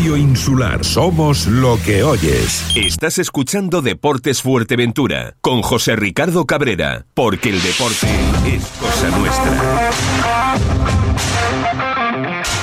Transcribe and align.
Radio 0.00 0.16
Insular. 0.16 0.82
Somos 0.82 1.46
lo 1.46 1.78
que 1.84 2.02
oyes. 2.02 2.64
Estás 2.74 3.18
escuchando 3.18 3.82
Deportes 3.82 4.40
Fuerteventura 4.40 5.34
con 5.42 5.60
José 5.60 5.94
Ricardo 5.94 6.46
Cabrera, 6.46 7.04
porque 7.12 7.50
el 7.50 7.62
deporte 7.62 8.06
es 8.46 8.64
cosa 8.80 9.18
nuestra. 9.18 9.90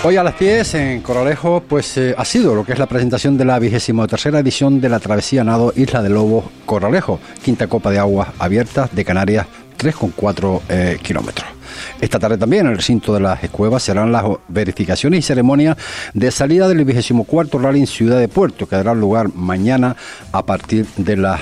Hoy 0.03 0.15
a 0.15 0.23
las 0.23 0.39
10 0.39 0.73
en 0.75 1.01
Coralejo 1.01 1.61
pues 1.61 1.95
eh, 1.97 2.15
ha 2.18 2.25
sido 2.25 2.55
lo 2.55 2.65
que 2.65 2.73
es 2.73 2.79
la 2.79 2.88
presentación 2.88 3.38
de 3.38 3.45
la 3.45 3.59
vigésimo 3.59 4.07
tercera 4.07 4.39
edición 4.39 4.81
de 4.81 4.89
la 4.89 4.99
Travesía 4.99 5.43
Nado 5.43 5.73
Isla 5.75 6.01
de 6.01 6.09
Lobos 6.09 6.45
Coralejo, 6.65 7.19
quinta 7.43 7.67
Copa 7.67 7.91
de 7.91 7.99
Aguas 7.99 8.29
Abiertas 8.39 8.95
de 8.95 9.05
Canarias 9.05 9.45
3,4 9.78 10.62
eh, 10.70 11.00
kilómetros. 11.02 11.57
Esta 12.00 12.20
tarde 12.20 12.38
también 12.38 12.66
en 12.66 12.71
el 12.71 12.77
recinto 12.77 13.14
de 13.14 13.20
las 13.20 13.39
cuevas 13.50 13.84
serán 13.84 14.12
las 14.12 14.23
verificaciones 14.48 15.20
y 15.20 15.21
ceremonias 15.21 15.77
de 16.14 16.32
salida 16.32 16.68
del 16.68 16.84
24 16.86 17.59
Rally 17.59 17.82
en 17.82 17.88
Ciudad 17.88 18.20
de 18.20 18.27
Puerto, 18.27 18.68
que 18.68 18.76
dará 18.76 18.94
lugar 18.94 19.34
mañana 19.34 19.95
a 20.32 20.45
partir 20.45 20.85
de 20.98 21.18
las 21.18 21.41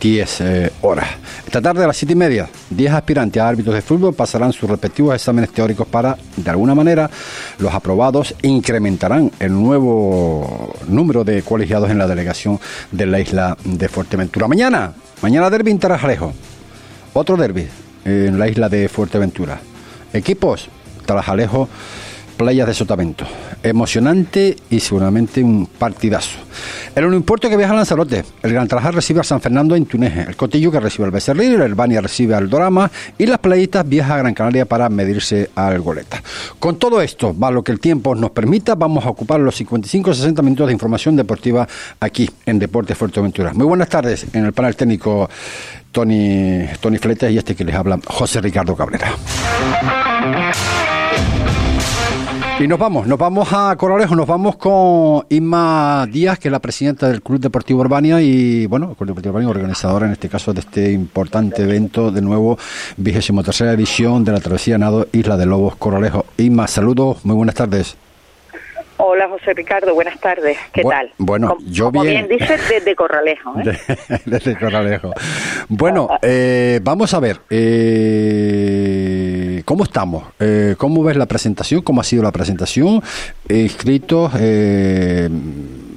10 0.00 0.40
eh, 0.40 0.44
eh, 0.44 0.70
horas. 0.82 1.08
Esta 1.46 1.60
tarde 1.60 1.84
a 1.84 1.86
las 1.86 1.96
7 1.96 2.12
y 2.12 2.16
media, 2.16 2.48
10 2.70 2.92
aspirantes 2.92 3.42
a 3.42 3.48
árbitros 3.48 3.74
de 3.74 3.82
fútbol 3.82 4.14
pasarán 4.14 4.52
sus 4.52 4.68
respectivos 4.68 5.14
exámenes 5.14 5.50
teóricos 5.50 5.86
para, 5.86 6.16
de 6.36 6.50
alguna 6.50 6.74
manera, 6.74 7.10
los 7.58 7.72
aprobados 7.72 8.34
incrementarán 8.42 9.30
el 9.40 9.52
nuevo 9.52 10.74
número 10.86 11.24
de 11.24 11.42
colegiados 11.42 11.90
en 11.90 11.98
la 11.98 12.06
delegación 12.06 12.60
de 12.92 13.06
la 13.06 13.20
isla 13.20 13.56
de 13.64 13.88
Fuerteventura. 13.88 14.48
Mañana, 14.48 14.92
mañana 15.22 15.50
derby 15.50 15.70
en 15.70 15.78
Tarajalejo. 15.78 16.32
Otro 17.20 17.36
derby 17.36 17.66
en 18.04 18.38
la 18.38 18.46
isla 18.46 18.68
de 18.68 18.88
Fuerteventura. 18.88 19.58
Equipos, 20.12 20.68
Tarajalejo 21.04 21.68
playas 22.38 22.66
de 22.66 22.72
Sotavento. 22.72 23.26
Emocionante 23.62 24.56
y 24.70 24.80
seguramente 24.80 25.42
un 25.42 25.66
partidazo. 25.66 26.38
El 26.94 27.04
Unimpuerto 27.04 27.50
que 27.50 27.56
viaja 27.56 27.74
a 27.74 27.76
Lanzarote. 27.76 28.24
El 28.42 28.52
Gran 28.52 28.68
Trajal 28.68 28.94
recibe 28.94 29.20
a 29.20 29.24
San 29.24 29.42
Fernando 29.42 29.76
en 29.76 29.84
Tuneje. 29.84 30.22
El 30.22 30.36
Cotillo 30.36 30.70
que 30.72 30.80
recibe 30.80 31.04
al 31.04 31.10
Becerril. 31.10 31.60
El 31.60 31.74
Bania 31.74 32.00
recibe 32.00 32.34
al 32.34 32.48
Dorama. 32.48 32.90
Y 33.18 33.26
las 33.26 33.40
playitas 33.40 33.86
viaja 33.86 34.14
a 34.14 34.18
Gran 34.18 34.32
Canaria 34.32 34.64
para 34.64 34.88
medirse 34.88 35.50
al 35.54 35.80
Goleta. 35.80 36.22
Con 36.58 36.78
todo 36.78 37.02
esto, 37.02 37.36
va 37.38 37.50
lo 37.50 37.62
que 37.62 37.72
el 37.72 37.80
tiempo 37.80 38.14
nos 38.14 38.30
permita, 38.30 38.74
vamos 38.74 39.04
a 39.04 39.10
ocupar 39.10 39.40
los 39.40 39.60
55-60 39.60 40.42
minutos 40.42 40.68
de 40.68 40.72
información 40.72 41.16
deportiva 41.16 41.68
aquí 42.00 42.30
en 42.46 42.58
Deportes 42.58 42.96
Fuerteventura. 42.96 43.52
Muy 43.52 43.66
buenas 43.66 43.88
tardes 43.88 44.26
en 44.32 44.44
el 44.44 44.52
panel 44.52 44.76
técnico 44.76 45.28
Tony, 45.90 46.66
Tony 46.80 46.98
Fletes 46.98 47.32
y 47.32 47.38
este 47.38 47.56
que 47.56 47.64
les 47.64 47.74
habla 47.74 47.98
José 48.06 48.40
Ricardo 48.40 48.76
Cabrera. 48.76 49.10
Y 52.60 52.66
nos 52.66 52.78
vamos, 52.80 53.06
nos 53.06 53.18
vamos 53.20 53.48
a 53.52 53.76
Coralejo, 53.76 54.16
nos 54.16 54.26
vamos 54.26 54.56
con 54.56 55.24
Inma 55.28 56.08
Díaz, 56.10 56.40
que 56.40 56.48
es 56.48 56.52
la 56.52 56.58
presidenta 56.58 57.08
del 57.08 57.22
Club 57.22 57.38
Deportivo 57.38 57.82
Urbania 57.82 58.20
y, 58.20 58.66
bueno, 58.66 58.90
el 58.90 58.96
Club 58.96 59.10
Deportivo 59.10 59.30
Urbania, 59.30 59.48
organizadora 59.48 60.06
en 60.06 60.12
este 60.12 60.28
caso 60.28 60.52
de 60.52 60.60
este 60.60 60.90
importante 60.90 61.62
evento, 61.62 62.10
de 62.10 62.20
nuevo, 62.20 62.58
vigésimo 62.96 63.44
tercera 63.44 63.72
edición 63.72 64.24
de 64.24 64.32
la 64.32 64.40
Travesía 64.40 64.76
Nado 64.76 65.06
Isla 65.12 65.36
de 65.36 65.46
Lobos 65.46 65.76
Coralejo. 65.76 66.26
Inma, 66.36 66.66
saludos, 66.66 67.24
muy 67.24 67.36
buenas 67.36 67.54
tardes. 67.54 67.96
Hola 69.00 69.28
José 69.28 69.54
Ricardo, 69.54 69.94
buenas 69.94 70.18
tardes. 70.18 70.58
¿Qué 70.72 70.82
tal? 70.82 71.12
Bueno, 71.18 71.56
yo 71.64 71.92
como 71.92 72.02
bien. 72.02 72.26
bien 72.26 72.40
dices, 72.40 72.60
desde 72.68 72.96
Corralejo. 72.96 73.54
¿eh? 73.60 73.78
desde 74.26 74.58
Corralejo. 74.58 75.12
Bueno, 75.68 76.08
eh, 76.20 76.80
vamos 76.82 77.14
a 77.14 77.20
ver. 77.20 77.38
Eh, 77.48 79.17
¿Cómo 79.64 79.84
estamos? 79.84 80.24
Eh, 80.40 80.74
¿Cómo 80.78 81.02
ves 81.02 81.16
la 81.16 81.26
presentación? 81.26 81.82
¿Cómo 81.82 82.00
ha 82.00 82.04
sido 82.04 82.22
la 82.22 82.32
presentación? 82.32 83.02
inscritos, 83.48 84.32
eh, 84.38 85.28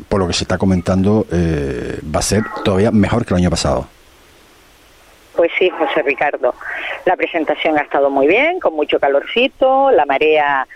por 0.08 0.20
lo 0.20 0.28
que 0.28 0.34
se 0.34 0.44
está 0.44 0.58
comentando, 0.58 1.26
eh, 1.32 2.00
va 2.14 2.20
a 2.20 2.24
ser 2.24 2.44
todavía 2.64 2.92
mejor 2.92 3.26
que 3.26 3.34
el 3.34 3.40
año 3.40 3.50
pasado. 3.50 3.88
Pues 5.36 5.52
sí, 5.58 5.70
José 5.70 6.02
Ricardo. 6.04 6.54
La 7.06 7.16
presentación 7.16 7.78
ha 7.78 7.82
estado 7.82 8.10
muy 8.10 8.28
bien, 8.28 8.60
con 8.60 8.74
mucho 8.74 9.00
calorcito, 9.00 9.92
la 9.92 10.06
marea 10.06 10.68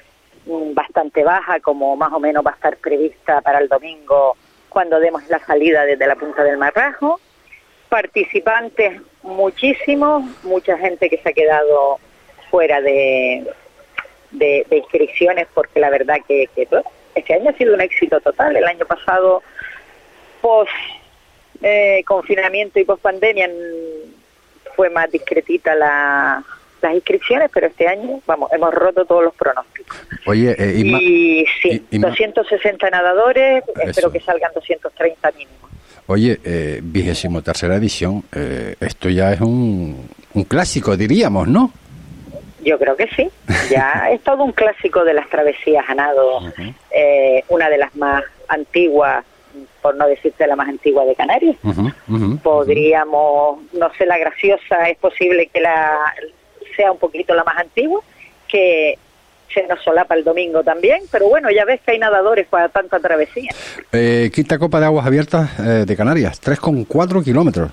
mm, 0.46 0.74
bastante 0.74 1.24
baja, 1.24 1.60
como 1.60 1.96
más 1.96 2.12
o 2.14 2.20
menos 2.20 2.46
va 2.46 2.52
a 2.52 2.56
estar 2.56 2.78
prevista 2.78 3.42
para 3.42 3.60
el 3.60 3.68
domingo 3.68 4.36
cuando 4.70 5.00
demos 5.00 5.28
la 5.30 5.40
salida 5.40 5.86
desde 5.86 6.08
la 6.08 6.16
punta 6.16 6.44
del 6.44 6.58
Marrajo. 6.58 7.20
Participantes 7.90 9.02
muchísimos, 9.24 10.24
mucha 10.44 10.78
gente 10.78 11.10
que 11.10 11.18
se 11.18 11.30
ha 11.30 11.34
quedado 11.34 12.00
fuera 12.56 12.80
de, 12.80 13.44
de, 14.32 14.66
de 14.70 14.78
inscripciones 14.78 15.46
porque 15.54 15.82
la 15.82 15.90
verdad 15.90 16.16
que, 16.26 16.50
este 17.16 17.34
año 17.34 17.50
ha 17.50 17.58
sido 17.58 17.74
un 17.74 17.82
éxito 17.82 18.22
total. 18.22 18.56
El 18.56 18.64
año 18.64 18.86
pasado, 18.86 19.44
post 20.40 20.72
eh, 21.62 22.02
confinamiento 22.06 22.80
y 22.80 22.86
post 22.86 23.02
pandemia, 23.02 23.50
fue 24.74 24.90
más 24.90 25.12
discretita 25.12 25.76
la, 25.76 26.42
las 26.82 26.94
inscripciones, 26.94 27.50
pero 27.54 27.68
este 27.68 27.90
año, 27.90 28.22
vamos, 28.26 28.50
hemos 28.54 28.74
roto 28.74 29.04
todos 29.04 29.26
los 29.26 29.36
pronósticos. 29.36 29.98
Oye, 30.26 30.56
eh, 30.58 30.76
y 30.78 31.46
sí, 31.62 31.84
I- 31.92 31.98
Inma- 31.98 32.08
260 32.08 32.90
nadadores, 32.90 33.66
espero 33.84 34.14
que 34.14 34.22
salgan 34.22 34.52
230 34.54 35.30
mínimo. 35.32 35.58
Oye, 36.08 36.40
eh, 36.46 36.80
vigésimo 36.82 37.42
tercera 37.42 37.76
edición, 37.76 38.24
eh, 38.34 38.76
esto 38.80 39.10
ya 39.10 39.34
es 39.34 39.42
un, 39.42 40.08
un 40.34 40.44
clásico, 40.46 40.96
diríamos, 40.96 41.50
¿no? 41.50 41.74
Yo 42.66 42.78
creo 42.80 42.98
que 42.98 43.08
sí. 43.16 43.30
Ya 43.70 44.10
es 44.12 44.22
todo 44.22 44.44
un 44.44 44.52
clásico 44.52 45.04
de 45.04 45.14
las 45.14 45.28
travesías 45.30 45.84
a 45.88 45.96
nado, 45.96 46.42
eh, 46.92 47.44
una 47.50 47.70
de 47.70 47.78
las 47.78 47.96
más 47.96 48.24
antiguas, 48.48 49.26
por 49.82 49.96
no 49.96 50.08
decirte 50.08 50.46
la 50.46 50.56
más 50.56 50.70
antigua 50.70 51.04
de 51.06 51.16
Canarias. 51.16 51.56
Podríamos, 52.44 53.60
no 53.74 53.92
sé, 53.98 54.06
la 54.06 54.18
graciosa 54.18 54.88
es 54.90 54.98
posible 54.98 55.48
que 55.48 55.62
la 55.62 55.92
sea 56.76 56.92
un 56.92 57.00
poquito 57.00 57.34
la 57.34 57.44
más 57.44 57.58
antigua, 57.58 58.02
que 58.48 59.00
se 59.54 59.66
nos 59.68 59.82
solapa 59.84 60.16
el 60.16 60.24
domingo 60.24 60.64
también, 60.64 61.02
pero 61.12 61.30
bueno, 61.30 61.50
ya 61.50 61.66
ves 61.66 61.80
que 61.82 61.94
hay 61.94 62.00
nadadores 62.00 62.46
para 62.48 62.70
tanta 62.70 63.00
travesía. 63.00 63.50
Eh, 63.92 64.30
quinta 64.34 64.60
Copa 64.60 64.80
de 64.80 64.88
Aguas 64.88 65.06
Abiertas 65.06 65.50
eh, 65.60 65.86
de 65.88 65.96
Canarias, 65.96 66.42
3,4 66.42 67.24
kilómetros. 67.24 67.72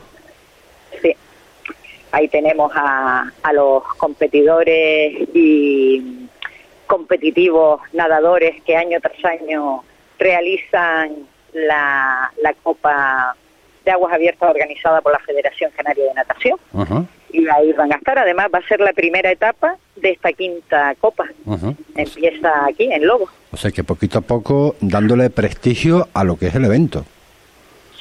Ahí 2.13 2.29
tenemos 2.29 2.71
a, 2.75 3.31
a 3.43 3.53
los 3.53 3.83
competidores 3.97 5.29
y 5.35 6.29
competitivos 6.87 7.81
nadadores 7.93 8.63
que 8.63 8.77
año 8.77 9.01
tras 9.01 9.25
año 9.25 9.83
realizan 10.19 11.27
la, 11.53 12.31
la 12.43 12.53
Copa 12.63 13.35
de 13.85 13.91
Aguas 13.91 14.13
Abiertas 14.13 14.51
organizada 14.51 15.01
por 15.01 15.13
la 15.13 15.19
Federación 15.21 15.71
Canaria 15.77 16.05
de 16.05 16.15
Natación. 16.15 16.59
Y 17.33 17.49
ahí 17.49 17.73
van 17.73 17.93
a 17.93 17.97
estar. 17.97 18.19
Además, 18.19 18.49
va 18.55 18.59
a 18.59 18.69
ser 18.69 18.81
la 18.81 18.93
primera 18.93 19.31
etapa 19.31 19.77
de 19.97 20.11
esta 20.11 20.33
quinta 20.33 20.95
Copa. 21.01 21.25
Empieza 21.97 22.67
aquí, 22.67 22.93
en 22.93 23.07
Lobo. 23.07 23.29
O 23.51 23.57
sea 23.57 23.71
que 23.71 23.83
poquito 23.83 24.19
a 24.19 24.23
poco 24.23 24.77
dándole 24.81 25.31
prestigio 25.31 26.09
a 26.13 26.25
lo 26.25 26.37
que 26.37 26.49
es 26.49 26.55
el 26.55 26.67
evento. 26.67 27.05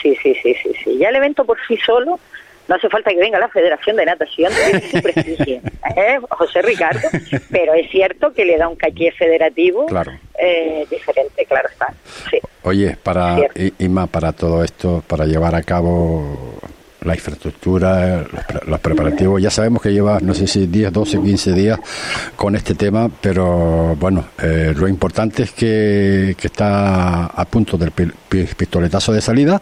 Sí, 0.01 0.17
sí, 0.21 0.35
sí, 0.43 0.53
sí, 0.61 0.73
sí. 0.83 0.97
Ya 0.97 1.09
el 1.09 1.15
evento 1.15 1.45
por 1.45 1.57
sí 1.67 1.77
solo, 1.77 2.19
no 2.67 2.75
hace 2.75 2.89
falta 2.89 3.11
que 3.11 3.17
venga 3.17 3.39
la 3.39 3.49
Federación 3.49 3.95
de 3.97 4.05
Natación, 4.05 4.51
tiene 4.53 4.81
su 4.89 5.01
prestigio, 5.01 5.61
¿eh? 5.95 6.19
José 6.29 6.61
Ricardo, 6.61 7.07
pero 7.51 7.73
es 7.73 7.89
cierto 7.91 8.31
que 8.33 8.45
le 8.45 8.57
da 8.57 8.67
un 8.67 8.75
caché 8.75 9.11
federativo 9.11 9.85
Claro. 9.87 10.13
eh, 10.39 10.85
diferente, 10.89 11.45
claro 11.45 11.67
está. 11.69 11.93
Sí. 12.29 12.39
Oye, 12.63 12.95
para 13.01 13.37
más 13.89 14.09
para 14.09 14.31
todo 14.33 14.63
esto, 14.63 15.03
para 15.07 15.25
llevar 15.25 15.55
a 15.55 15.63
cabo 15.63 16.59
la 17.03 17.15
infraestructura, 17.15 18.17
los, 18.31 18.67
los 18.67 18.79
preparativos, 18.79 19.41
ya 19.41 19.49
sabemos 19.49 19.81
que 19.81 19.91
lleva, 19.91 20.19
no 20.21 20.35
sé 20.35 20.45
si 20.45 20.67
10, 20.67 20.93
12, 20.93 21.19
15 21.19 21.53
días 21.53 21.79
con 22.35 22.55
este 22.55 22.75
tema, 22.75 23.09
pero 23.21 23.95
bueno, 23.95 24.25
eh, 24.39 24.71
lo 24.77 24.87
importante 24.87 25.41
es 25.41 25.51
que, 25.51 26.35
que 26.39 26.45
está 26.47 27.25
a 27.25 27.45
punto 27.45 27.75
del 27.75 27.89
pi- 27.89 28.11
pi- 28.29 28.43
pistoletazo 28.55 29.13
de 29.13 29.21
salida 29.21 29.59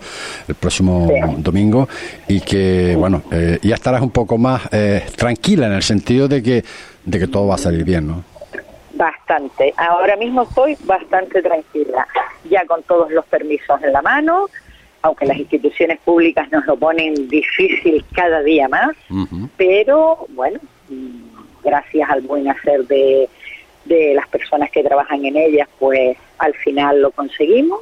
el 0.50 0.56
próximo 0.56 1.10
domingo 1.38 1.88
y 2.28 2.42
que, 2.42 2.96
bueno, 2.98 3.24
eh, 3.31 3.58
ya 3.62 3.75
estarás 3.75 4.02
un 4.02 4.12
poco 4.12 4.38
más 4.38 4.63
eh, 4.74 5.06
tranquila 5.16 5.68
en 5.68 5.74
el 5.74 5.84
sentido 5.84 6.28
de 6.28 6.44
que, 6.44 6.66
de 7.06 7.19
que 7.19 7.28
todo 7.28 7.48
va 7.48 7.56
a 7.56 7.60
salir 7.60 7.86
bien, 7.86 8.06
¿no? 8.06 8.24
Bastante. 8.96 9.74
Ahora 9.78 10.18
mismo 10.18 10.42
estoy 10.44 10.75
bastante 10.84 11.42
tranquila, 11.42 12.06
ya 12.50 12.66
con 12.66 12.84
todos 12.84 13.10
los 13.12 13.24
permisos 13.28 13.81
en 13.81 13.94
la 13.94 14.02
mano, 14.02 14.48
aunque 15.01 15.25
las 15.25 15.38
instituciones 15.38 16.00
públicas 16.00 16.51
nos 16.51 16.66
lo 16.66 16.75
ponen 16.75 17.28
difícil 17.28 18.04
cada 18.13 18.42
día 18.42 18.68
más, 18.68 18.96
pero 19.57 20.25
bueno, 20.30 20.60
gracias 21.63 22.10
al 22.10 22.22
buen 22.22 22.48
hacer 22.50 22.86
de, 22.88 23.30
de 23.86 24.13
las 24.13 24.28
personas 24.28 24.69
que 24.72 24.84
trabajan 24.84 25.24
en 25.25 25.38
ellas, 25.38 25.68
pues 25.80 26.18
al 26.38 26.54
final 26.56 27.01
lo 27.01 27.12
conseguimos. 27.12 27.80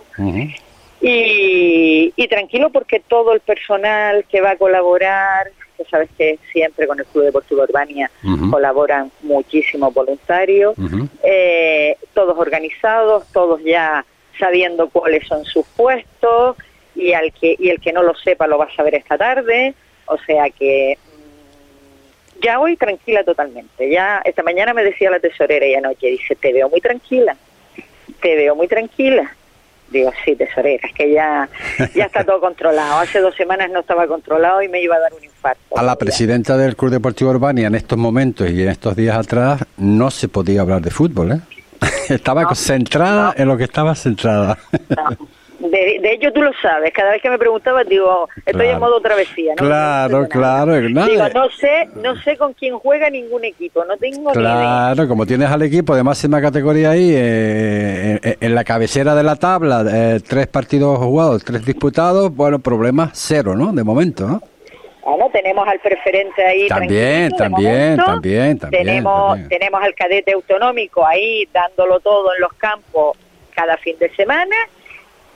Y, 0.99 2.11
y 2.15 2.27
tranquilo 2.27 2.71
porque 2.71 2.99
todo 2.99 3.33
el 3.33 3.39
personal 3.39 4.25
que 4.25 4.41
va 4.41 4.51
a 4.51 4.55
colaborar, 4.55 5.51
que 5.77 5.85
sabes 5.85 6.09
que 6.17 6.39
siempre 6.51 6.87
con 6.87 6.99
el 6.99 7.05
Club 7.05 7.25
Deportivo 7.25 7.61
Urbania 7.61 8.09
colaboran 8.49 9.11
muchísimos 9.21 9.93
voluntarios, 9.93 10.75
eh, 11.23 11.97
todos 12.13 12.37
organizados, 12.37 13.25
todos 13.31 13.61
ya 13.63 14.05
sabiendo 14.39 14.89
cuáles 14.89 15.27
son 15.27 15.45
sus 15.45 15.65
puestos 15.75 16.57
y 16.97 17.13
al 17.13 17.31
que 17.31 17.55
y 17.57 17.69
el 17.69 17.79
que 17.79 17.93
no 17.93 18.01
lo 18.03 18.15
sepa 18.15 18.47
lo 18.47 18.57
va 18.57 18.65
a 18.65 18.75
saber 18.75 18.95
esta 18.95 19.17
tarde, 19.17 19.73
o 20.07 20.17
sea 20.17 20.49
que 20.49 20.97
mm, 20.97 22.41
ya 22.43 22.59
hoy 22.59 22.75
tranquila 22.75 23.23
totalmente. 23.23 23.89
Ya 23.89 24.21
esta 24.25 24.43
mañana 24.43 24.73
me 24.73 24.83
decía 24.83 25.11
la 25.11 25.19
tesorera 25.19 25.65
y 25.65 25.75
anoche 25.75 26.07
dice, 26.07 26.35
"Te 26.35 26.51
veo 26.51 26.69
muy 26.69 26.81
tranquila." 26.81 27.35
Te 28.21 28.35
veo 28.35 28.55
muy 28.55 28.67
tranquila. 28.67 29.31
Digo, 29.91 30.11
sí, 30.25 30.35
tesorera, 30.35 30.87
es 30.87 30.93
que 30.93 31.13
ya, 31.13 31.47
ya 31.95 32.05
está 32.05 32.23
todo 32.23 32.41
controlado. 32.41 32.99
Hace 32.99 33.19
dos 33.19 33.35
semanas 33.35 33.69
no 33.71 33.81
estaba 33.81 34.05
controlado 34.07 34.61
y 34.61 34.67
me 34.67 34.81
iba 34.81 34.95
a 34.95 34.99
dar 34.99 35.13
un 35.13 35.23
infarto. 35.23 35.77
A 35.77 35.83
la 35.83 35.95
presidenta 35.95 36.57
del 36.57 36.75
Club 36.75 36.91
Deportivo 36.91 37.29
Urbania 37.29 37.67
en 37.67 37.75
estos 37.75 37.97
momentos 37.97 38.49
y 38.49 38.63
en 38.63 38.69
estos 38.69 38.95
días 38.95 39.15
atrás 39.15 39.63
no 39.77 40.09
se 40.09 40.27
podía 40.27 40.61
hablar 40.61 40.81
de 40.81 40.89
fútbol, 40.89 41.31
¿eh? 41.33 41.39
estaba 42.09 42.45
concentrada 42.45 43.33
en 43.37 43.47
lo 43.47 43.55
que 43.55 43.63
estaba 43.65 43.95
centrada. 43.95 44.57
De, 45.59 45.99
de, 46.01 46.13
hecho, 46.13 46.31
tú 46.31 46.41
lo 46.41 46.51
sabes. 46.61 46.93
Cada 46.93 47.11
vez 47.11 47.21
que 47.21 47.29
me 47.31 47.39
preguntabas, 47.39 47.87
digo, 47.87 48.29
estoy 48.45 48.67
en 48.67 48.79
modo 48.79 49.01
travesía. 49.01 49.53
¿no? 49.57 49.65
Claro, 49.65 50.27
claro. 50.27 50.79
Digo, 50.79 51.29
no 51.33 51.49
sé, 51.49 51.89
no 51.95 52.15
sé 52.21 52.37
con 52.37 52.53
quién 52.53 52.77
juega 52.77 53.09
ningún 53.09 53.43
equipo. 53.43 53.83
No 53.85 53.97
tengo 53.97 54.31
claro, 54.33 54.91
ni 54.91 54.95
idea. 54.95 55.07
Como 55.07 55.25
tienes 55.25 55.49
al 55.49 55.63
equipo 55.63 55.95
de 55.95 56.03
máxima 56.03 56.41
categoría 56.41 56.91
ahí, 56.91 57.11
eh, 57.11 58.37
en 58.39 58.55
la 58.55 58.63
cabecera 58.63 59.15
de 59.15 59.23
la 59.23 59.35
tabla, 59.35 59.83
eh, 59.91 60.19
tres 60.27 60.45
partidos 60.47 60.99
jugados, 60.99 61.43
tres 61.43 61.65
disputados, 61.65 62.35
bueno, 62.35 62.59
problemas 62.59 63.11
cero, 63.13 63.55
¿no? 63.55 63.73
De 63.73 63.83
momento, 63.83 64.27
¿no? 64.27 64.41
Bueno, 65.03 65.29
tenemos 65.31 65.67
al 65.67 65.79
preferente 65.79 66.45
ahí. 66.45 66.67
También, 66.67 67.31
también, 67.31 67.97
también, 67.97 68.59
también, 68.59 68.59
Tenemos, 68.59 69.29
también. 69.29 69.49
tenemos 69.49 69.81
al 69.81 69.95
cadete 69.95 70.33
autonómico 70.33 71.05
ahí 71.05 71.47
dándolo 71.51 71.99
todo 71.99 72.35
en 72.35 72.41
los 72.41 72.53
campos 72.53 73.17
cada 73.55 73.77
fin 73.77 73.97
de 73.97 74.13
semana 74.15 74.55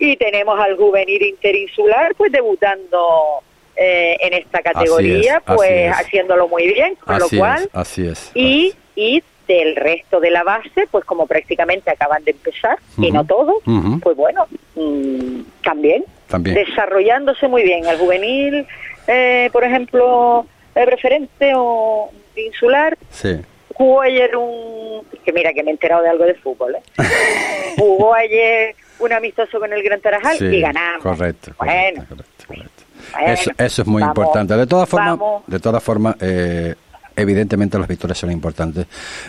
y 0.04 0.18
tenemos 0.18 0.60
al 0.60 0.76
juvenil 0.78 1.22
interinsular 1.22 2.16
pues 2.16 2.32
debutando 2.32 3.42
eh, 3.76 4.18
en 4.20 4.34
esta 4.34 4.62
categoría 4.62 5.38
es, 5.38 5.44
pues 5.56 5.92
haciéndolo 5.94 6.48
muy 6.48 6.68
bien 6.74 6.96
con 6.96 7.16
Así 7.16 7.36
lo 7.36 7.40
cual 7.40 7.64
es, 7.64 7.70
así 7.74 8.08
es. 8.08 8.32
y 8.34 8.74
y 8.96 9.24
del 9.48 9.76
resto 9.76 10.20
de 10.20 10.32
la 10.32 10.44
base 10.44 10.88
pues 10.90 11.06
como 11.06 11.28
prácticamente 11.28 11.92
acaban 11.92 12.24
de 12.24 12.32
empezar 12.32 12.80
y 12.98 13.12
no 13.12 13.26
todos 13.26 13.56
ujú. 13.68 14.00
pues 14.02 14.18
bueno 14.18 14.48
mm, 14.76 15.42
también 15.64 16.04
También. 16.28 16.56
desarrollándose 16.56 17.48
muy 17.48 17.62
bien 17.64 17.86
el 17.86 17.98
juvenil 17.98 18.66
eh, 19.08 19.50
por 19.54 19.64
ejemplo 19.64 20.46
el 20.74 20.86
preferente 20.86 21.52
o 21.56 22.10
insular 22.36 22.98
Sí. 23.12 23.36
jugó 23.76 24.02
ayer 24.02 24.36
un 24.36 25.04
que 25.24 25.32
mira 25.32 25.54
que 25.54 25.62
me 25.64 25.70
he 25.70 25.74
enterado 25.74 26.02
de 26.02 26.10
algo 26.10 26.24
de 26.26 26.34
fútbol 26.36 26.76
¿eh? 26.76 26.82
jugó 27.78 28.14
ayer 28.16 28.76
un 29.02 29.14
amistoso 29.14 29.60
con 29.60 29.72
el 29.74 29.84
Gran 29.84 30.00
Tarajal 30.02 30.38
Sí, 30.38 30.46
y 30.46 30.62
ganamos 30.62 31.04
Correcto, 31.04 31.52
bueno, 31.58 32.06
correcto, 32.08 32.16
correcto, 32.16 32.46
correcto. 32.48 32.84
bueno, 33.14 33.34
Eso, 33.34 33.52
eso 33.58 33.82
es 33.82 33.88
muy 33.88 34.02
vamos, 34.02 34.18
importante. 34.18 34.56
De 34.56 34.68
todas 34.68 34.88
formas, 34.90 35.20
de 35.48 35.60
todas 35.60 35.84
formas, 35.84 36.16
eh, 36.22 36.76
evidentemente 37.16 37.78
las 37.78 37.88
victorias 37.88 38.18
son 38.18 38.32
importantes, 38.32 38.86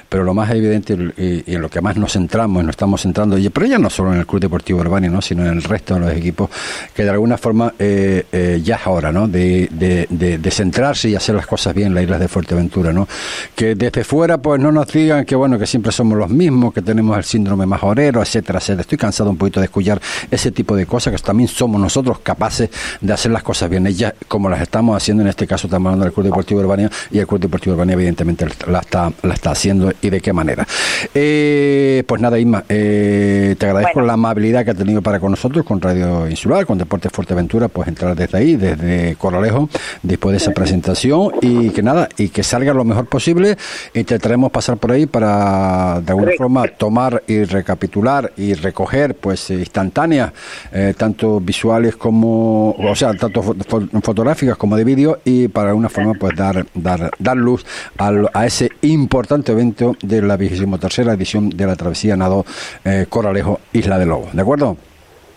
pero 0.08 0.25
lo 0.25 0.34
más 0.34 0.50
evidente 0.50 0.94
y, 1.17 1.44
en 1.55 1.61
lo 1.61 1.69
que 1.69 1.81
más 1.81 1.96
nos 1.96 2.12
centramos 2.12 2.62
y 2.62 2.67
nos 2.67 2.73
estamos 2.75 3.00
centrando, 3.02 3.37
pero 3.52 3.67
ya 3.67 3.79
no 3.79 3.90
solo 3.90 4.12
en 4.12 4.20
el 4.20 4.26
Club 4.26 4.40
Deportivo 4.43 4.81
Urbano, 4.81 5.08
¿no? 5.11 5.20
sino 5.23 5.44
en 5.46 5.52
el 5.52 5.62
resto 5.62 5.94
de 5.94 6.00
los 6.00 6.12
equipos, 6.12 6.50
que 6.94 7.05
de 7.05 7.11
alguna 7.11 7.37
forma 7.38 7.75
eh, 7.79 8.26
eh, 8.32 8.61
ya 8.62 8.76
es 8.76 8.87
hora 8.87 9.12
¿no? 9.12 9.29
de, 9.29 9.69
de, 9.70 10.06
de- 10.11 10.38
de 10.38 10.50
centrarse 10.50 11.08
y 11.08 11.14
hacer 11.17 11.34
las 11.34 11.46
cosas 11.46 11.75
bien 11.75 11.88
en 11.88 11.94
las 11.94 12.05
islas 12.05 12.20
de 12.20 12.29
Fuerteventura, 12.29 12.93
¿no? 12.93 13.06
que 13.55 13.75
desde 13.75 14.05
fuera 14.05 14.38
pues 14.38 14.61
no 14.61 14.73
nos 14.73 14.87
digan 14.88 15.25
que 15.25 15.35
bueno 15.35 15.58
que 15.58 15.67
siempre 15.67 15.93
somos 15.93 16.17
los 16.19 16.31
mismos, 16.31 16.73
que 16.73 16.82
tenemos 16.82 17.17
el 17.17 17.25
síndrome 17.25 17.67
majorero, 17.67 18.23
etcétera, 18.23 18.58
etcétera. 18.58 18.82
Estoy 18.82 18.99
cansado 18.99 19.31
un 19.31 19.37
poquito 19.37 19.61
de 19.61 19.67
escuchar 19.67 20.00
ese 20.31 20.50
tipo 20.52 20.75
de 20.76 20.87
cosas, 20.87 21.12
que 21.14 21.23
también 21.23 21.49
somos 21.49 21.81
nosotros 21.81 22.19
capaces 22.20 22.70
de 23.00 23.12
hacer 23.12 23.31
las 23.32 23.43
cosas 23.43 23.69
bien, 23.70 23.87
ellas 23.87 24.14
como 24.28 24.49
las 24.49 24.61
estamos 24.62 24.96
haciendo 24.96 25.23
en 25.23 25.28
este 25.28 25.46
caso, 25.46 25.67
estamos 25.67 25.87
hablando 25.88 26.05
del 26.05 26.12
Club 26.12 26.26
Deportivo 26.26 26.61
Urbania, 26.61 26.90
y 27.11 27.19
el 27.19 27.26
Club 27.26 27.40
Deportivo 27.40 27.71
Urbania 27.72 27.94
evidentemente 27.94 28.46
la 28.66 28.80
está, 28.80 29.12
la 29.22 29.34
está 29.34 29.50
haciendo 29.52 29.92
y 30.00 30.10
de 30.10 30.20
qué 30.20 30.32
manera. 30.32 30.66
Eh, 31.14 32.02
pues 32.06 32.20
nada, 32.20 32.38
Isma, 32.38 32.64
eh, 32.69 33.54
te 33.58 33.66
agradezco 33.66 33.94
Bueno. 33.94 34.06
la 34.08 34.12
amabilidad 34.14 34.64
que 34.64 34.70
ha 34.70 34.74
tenido 34.74 35.02
para 35.02 35.20
con 35.20 35.30
nosotros, 35.30 35.64
con 35.64 35.80
Radio 35.80 36.28
Insular, 36.28 36.66
con 36.66 36.78
Deportes 36.78 37.12
Fuerteventura, 37.12 37.69
pues 37.69 37.88
entrar 37.88 38.14
desde 38.16 38.38
ahí, 38.38 38.56
desde 38.56 39.14
Corralejo, 39.16 39.69
después 40.02 40.32
de 40.32 40.36
esa 40.38 40.52
presentación 40.52 41.32
y 41.40 41.70
que 41.70 41.82
nada, 41.82 42.08
y 42.16 42.28
que 42.30 42.42
salga 42.42 42.72
lo 42.74 42.84
mejor 42.84 43.06
posible. 43.06 43.56
Intentaremos 43.94 44.50
pasar 44.50 44.78
por 44.78 44.92
ahí 44.92 45.06
para 45.06 46.00
de 46.00 46.10
alguna 46.12 46.32
forma 46.36 46.66
tomar 46.68 47.22
y 47.26 47.44
recapitular 47.44 48.32
y 48.36 48.54
recoger 48.54 49.14
pues 49.14 49.50
instantáneas, 49.50 50.32
eh, 50.72 50.94
tanto 50.96 51.40
visuales 51.40 51.96
como, 51.96 52.70
o 52.72 52.94
sea, 52.96 53.14
tanto 53.14 53.42
fo- 53.42 53.56
fo- 53.56 54.02
fotográficas 54.02 54.56
como 54.56 54.76
de 54.76 54.84
vídeo 54.84 55.20
y 55.25 55.48
para 55.48 55.70
alguna 55.70 55.88
forma 55.88 56.14
pues 56.14 56.34
dar, 56.36 56.66
dar, 56.75 57.10
dar 57.18 57.36
luz 57.36 57.62
al- 57.99 58.31
a 58.35 58.47
ese 58.47 58.70
importante 58.82 59.53
evento 59.53 59.97
de 60.03 60.23
la 60.23 60.37
vigésimo 60.37 60.79
tercera 60.79 61.12
edición 61.12 61.50
de 61.50 61.67
la 61.67 61.76
travesía 61.76 62.17
Nado 62.17 62.44
eh, 62.85 63.06
Corralejo 63.09 63.61
Isla 63.73 63.99
de 63.99 64.06
Lobo. 64.06 64.29
¿De 64.32 64.43
acuerdo? 64.43 64.76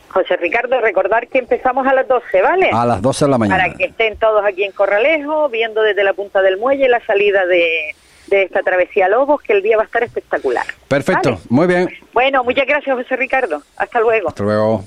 José 0.09 0.37
Ricardo 0.37 0.79
recordar 0.79 1.27
que 1.27 1.39
empezamos 1.39 1.85
a 1.85 1.93
las 1.93 2.07
12 2.07 2.41
¿vale? 2.41 2.69
A 2.71 2.85
las 2.85 3.01
12 3.01 3.25
de 3.25 3.31
la 3.31 3.37
mañana. 3.37 3.63
para 3.63 3.75
que 3.75 3.83
estén 3.85 4.15
todos 4.17 4.45
aquí 4.45 4.63
en 4.63 4.71
Corralejo 4.71 5.49
viendo 5.49 5.81
desde 5.81 6.03
la 6.05 6.13
punta 6.13 6.41
del 6.41 6.57
muelle 6.57 6.87
la 6.87 7.05
salida 7.05 7.45
de, 7.45 7.93
de 8.27 8.43
esta 8.43 8.61
travesía 8.61 9.09
Lobos 9.09 9.41
que 9.41 9.51
el 9.51 9.61
día 9.61 9.75
va 9.75 9.83
a 9.83 9.85
estar 9.87 10.03
espectacular 10.03 10.65
Perfecto, 10.87 11.31
¿Vale? 11.31 11.41
muy 11.49 11.67
bien. 11.67 11.89
bueno 12.13 12.45
muchas 12.45 12.65
gracias 12.65 12.95
José 12.95 13.17
Ricardo 13.17 13.61
hasta 13.75 13.99
luego 13.99 14.29
Hasta 14.29 14.43
luego. 14.43 14.83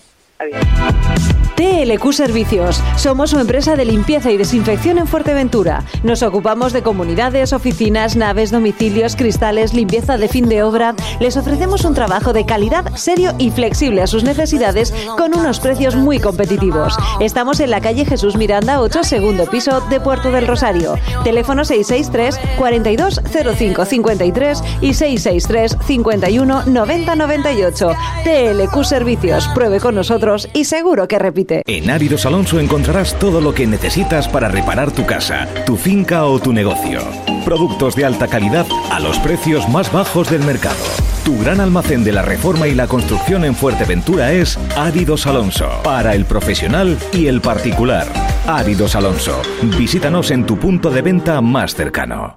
TLQ 1.56 2.12
Servicios. 2.12 2.81
Somos 2.96 3.31
su 3.31 3.40
empresa 3.40 3.75
de 3.75 3.85
limpieza 3.85 4.31
y 4.31 4.37
desinfección 4.37 4.99
en 4.99 5.08
Fuerteventura. 5.08 5.82
Nos 6.05 6.23
ocupamos 6.23 6.73
de 6.73 6.82
comunidades, 6.82 7.52
oficinas, 7.52 8.14
naves, 8.14 8.52
domicilios, 8.52 9.17
cristales, 9.17 9.75
limpieza 9.75 10.17
de 10.17 10.29
fin 10.29 10.49
de 10.49 10.62
obra. 10.62 10.94
Les 11.19 11.37
ofrecemos 11.37 11.85
un 11.85 11.94
trabajo 11.94 12.32
de 12.32 12.46
calidad, 12.46 12.94
serio 12.94 13.35
y 13.38 13.50
flexible 13.50 14.00
a 14.00 14.06
sus 14.06 14.23
necesidades 14.23 14.94
con 15.17 15.37
unos 15.37 15.58
precios 15.58 15.96
muy 15.96 16.20
competitivos. 16.20 16.96
Estamos 17.19 17.58
en 17.58 17.70
la 17.70 17.81
calle 17.81 18.05
Jesús 18.05 18.37
Miranda 18.37 18.81
8, 18.81 19.02
segundo 19.02 19.46
piso 19.46 19.81
de 19.90 19.99
Puerto 19.99 20.31
del 20.31 20.46
Rosario. 20.46 20.94
Teléfono 21.25 21.64
663 21.64 22.56
42 22.58 23.20
05 23.58 23.85
53 23.85 24.62
y 24.82 24.94
663 24.94 25.76
51 25.85 26.62
90 26.67 27.17
98. 27.17 27.93
TLQ 28.23 28.85
Servicios. 28.85 29.49
Pruebe 29.49 29.81
con 29.81 29.96
nosotros 29.96 30.27
y 30.52 30.64
seguro 30.64 31.08
que 31.08 31.19
repite. 31.19 31.62
En 31.66 31.90
Áridos 31.90 32.26
Alonso 32.26 32.61
encontrarás 32.61 33.18
todo 33.18 33.40
lo 33.40 33.54
que 33.54 33.66
necesitas 33.66 34.28
para 34.28 34.49
reparar 34.49 34.90
tu 34.90 35.06
casa, 35.06 35.49
tu 35.64 35.76
finca 35.76 36.25
o 36.26 36.38
tu 36.38 36.52
negocio. 36.52 37.00
Productos 37.44 37.94
de 37.97 38.04
alta 38.04 38.28
calidad 38.28 38.66
a 38.90 39.00
los 39.00 39.18
precios 39.20 39.68
más 39.68 39.90
bajos 39.90 40.30
del 40.30 40.42
mercado. 40.42 40.76
Tu 41.25 41.38
gran 41.38 41.61
almacén 41.61 42.04
de 42.04 42.12
la 42.12 42.23
reforma 42.23 42.68
y 42.68 42.75
la 42.75 42.87
construcción 42.87 43.44
en 43.44 43.54
Fuerteventura 43.54 44.32
es 44.32 44.58
Áridos 44.76 45.26
Alonso, 45.26 45.80
para 45.82 46.14
el 46.14 46.26
profesional 46.26 46.99
y 47.12 47.26
el 47.26 47.40
particular. 47.40 48.06
Áridos 48.47 48.94
Alonso. 48.97 49.40
Visítanos 49.78 50.30
en 50.30 50.44
tu 50.44 50.58
punto 50.58 50.90
de 50.90 51.02
venta 51.02 51.40
más 51.40 51.75
cercano. 51.75 52.37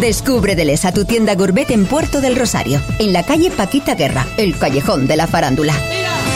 Descubre 0.00 0.54
Delesa, 0.54 0.92
tu 0.92 1.04
tienda 1.04 1.34
gourmet 1.34 1.70
en 1.70 1.86
Puerto 1.86 2.20
del 2.20 2.36
Rosario, 2.36 2.80
en 3.00 3.12
la 3.12 3.24
calle 3.24 3.50
Paquita 3.50 3.96
Guerra, 3.96 4.24
el 4.36 4.56
callejón 4.56 5.08
de 5.08 5.16
la 5.16 5.26
farándula. 5.26 5.74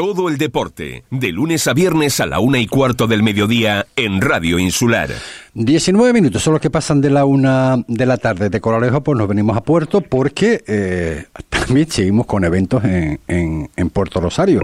Todo 0.00 0.30
el 0.30 0.38
deporte, 0.38 1.04
de 1.10 1.30
lunes 1.30 1.66
a 1.66 1.74
viernes 1.74 2.20
a 2.20 2.26
la 2.26 2.40
una 2.40 2.58
y 2.58 2.66
cuarto 2.66 3.06
del 3.06 3.22
mediodía 3.22 3.84
en 3.96 4.22
Radio 4.22 4.58
Insular. 4.58 5.10
19 5.52 6.14
minutos 6.14 6.42
son 6.42 6.54
los 6.54 6.62
que 6.62 6.70
pasan 6.70 7.02
de 7.02 7.10
la 7.10 7.26
una 7.26 7.76
de 7.86 8.06
la 8.06 8.16
tarde 8.16 8.48
de 8.48 8.62
Coralejo, 8.62 9.02
pues 9.02 9.18
nos 9.18 9.28
venimos 9.28 9.58
a 9.58 9.60
Puerto 9.60 10.00
porque 10.00 10.64
eh, 10.66 11.26
también 11.50 11.90
seguimos 11.90 12.24
con 12.24 12.44
eventos 12.44 12.82
en, 12.82 13.20
en, 13.28 13.68
en 13.76 13.90
Puerto 13.90 14.22
Rosario. 14.22 14.62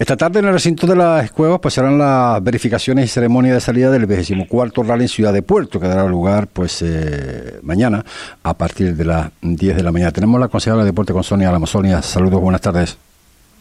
Esta 0.00 0.16
tarde 0.16 0.40
en 0.40 0.46
el 0.46 0.52
recinto 0.54 0.84
de 0.88 0.96
las 0.96 1.30
cuevas 1.30 1.60
pues 1.60 1.74
serán 1.74 1.96
las 1.96 2.42
verificaciones 2.42 3.04
y 3.04 3.08
ceremonia 3.08 3.54
de 3.54 3.60
salida 3.60 3.92
del 3.92 4.06
24 4.06 4.82
Rally 4.82 5.04
en 5.04 5.08
Ciudad 5.08 5.32
de 5.32 5.42
Puerto, 5.42 5.78
que 5.78 5.86
dará 5.86 6.08
lugar 6.08 6.48
pues 6.48 6.82
eh, 6.82 7.60
mañana 7.62 8.04
a 8.42 8.54
partir 8.54 8.96
de 8.96 9.04
las 9.04 9.30
10 9.42 9.76
de 9.76 9.82
la 9.84 9.92
mañana. 9.92 10.10
Tenemos 10.10 10.40
la 10.40 10.48
consejera 10.48 10.78
de 10.78 10.86
deporte 10.86 11.12
con 11.12 11.22
Sonia 11.22 11.52
Lamasonia. 11.52 12.02
Saludos, 12.02 12.40
buenas 12.40 12.62
tardes. 12.62 12.98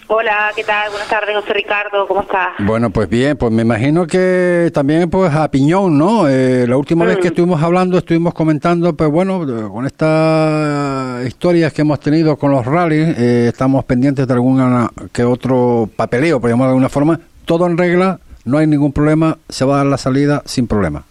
Hola, 0.07 0.51
¿qué 0.55 0.63
tal? 0.63 0.91
Buenas 0.91 1.09
tardes, 1.09 1.35
José 1.35 1.53
Ricardo, 1.53 2.07
¿cómo 2.07 2.21
estás? 2.21 2.49
Bueno, 2.59 2.91
pues 2.91 3.09
bien, 3.09 3.37
pues 3.37 3.51
me 3.51 3.63
imagino 3.63 4.05
que 4.05 4.69
también 4.71 5.09
pues 5.09 5.33
a 5.33 5.49
piñón, 5.49 5.97
¿no? 5.97 6.29
Eh, 6.29 6.67
la 6.67 6.77
última 6.77 7.05
vez 7.05 7.17
que 7.17 7.23
mm. 7.23 7.27
estuvimos 7.27 7.63
hablando, 7.63 7.97
estuvimos 7.97 8.35
comentando, 8.35 8.95
pues 8.95 9.09
bueno, 9.09 9.39
con 9.71 9.87
estas 9.87 11.25
historias 11.25 11.73
que 11.73 11.81
hemos 11.81 11.99
tenido 11.99 12.37
con 12.37 12.51
los 12.51 12.63
rallies, 12.67 13.17
eh, 13.17 13.47
estamos 13.47 13.83
pendientes 13.85 14.27
de 14.27 14.33
alguna 14.35 14.91
que 15.11 15.23
otro 15.23 15.89
papeleo, 15.95 16.39
por 16.39 16.51
llamarlo 16.51 16.67
de 16.67 16.73
alguna 16.73 16.89
forma, 16.89 17.19
todo 17.45 17.65
en 17.65 17.75
regla, 17.75 18.19
no 18.45 18.59
hay 18.59 18.67
ningún 18.67 18.93
problema, 18.93 19.39
se 19.49 19.65
va 19.65 19.73
a 19.73 19.77
dar 19.77 19.87
la 19.87 19.97
salida 19.97 20.43
sin 20.45 20.67
problema. 20.67 21.03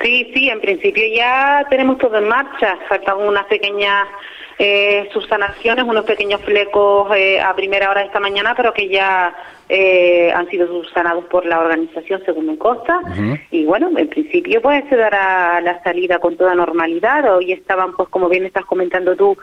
Sí, 0.00 0.30
sí, 0.32 0.48
en 0.48 0.60
principio 0.60 1.02
ya 1.16 1.66
tenemos 1.68 1.98
todo 1.98 2.16
en 2.16 2.28
marcha, 2.28 2.78
faltan 2.88 3.16
unas 3.16 3.46
pequeñas 3.46 4.06
eh, 4.58 5.08
subsanaciones, 5.12 5.84
unos 5.84 6.04
pequeños 6.04 6.40
flecos 6.42 7.14
eh, 7.16 7.40
a 7.40 7.54
primera 7.54 7.90
hora 7.90 8.00
de 8.00 8.06
esta 8.06 8.18
mañana, 8.18 8.54
pero 8.56 8.72
que 8.72 8.88
ya 8.88 9.34
eh, 9.68 10.32
han 10.34 10.48
sido 10.48 10.66
subsanados 10.66 11.24
por 11.26 11.46
la 11.46 11.60
organización 11.60 12.22
según 12.24 12.46
me 12.46 12.58
consta. 12.58 13.00
Y 13.50 13.64
bueno, 13.64 13.90
en 13.96 14.08
principio 14.08 14.60
pues 14.60 14.84
se 14.88 14.96
dará 14.96 15.60
la 15.60 15.82
salida 15.82 16.18
con 16.18 16.36
toda 16.36 16.54
normalidad. 16.54 17.36
Hoy 17.36 17.52
estaban, 17.52 17.92
pues 17.94 18.08
como 18.08 18.28
bien 18.28 18.46
estás 18.46 18.64
comentando 18.64 19.14
tú, 19.14 19.36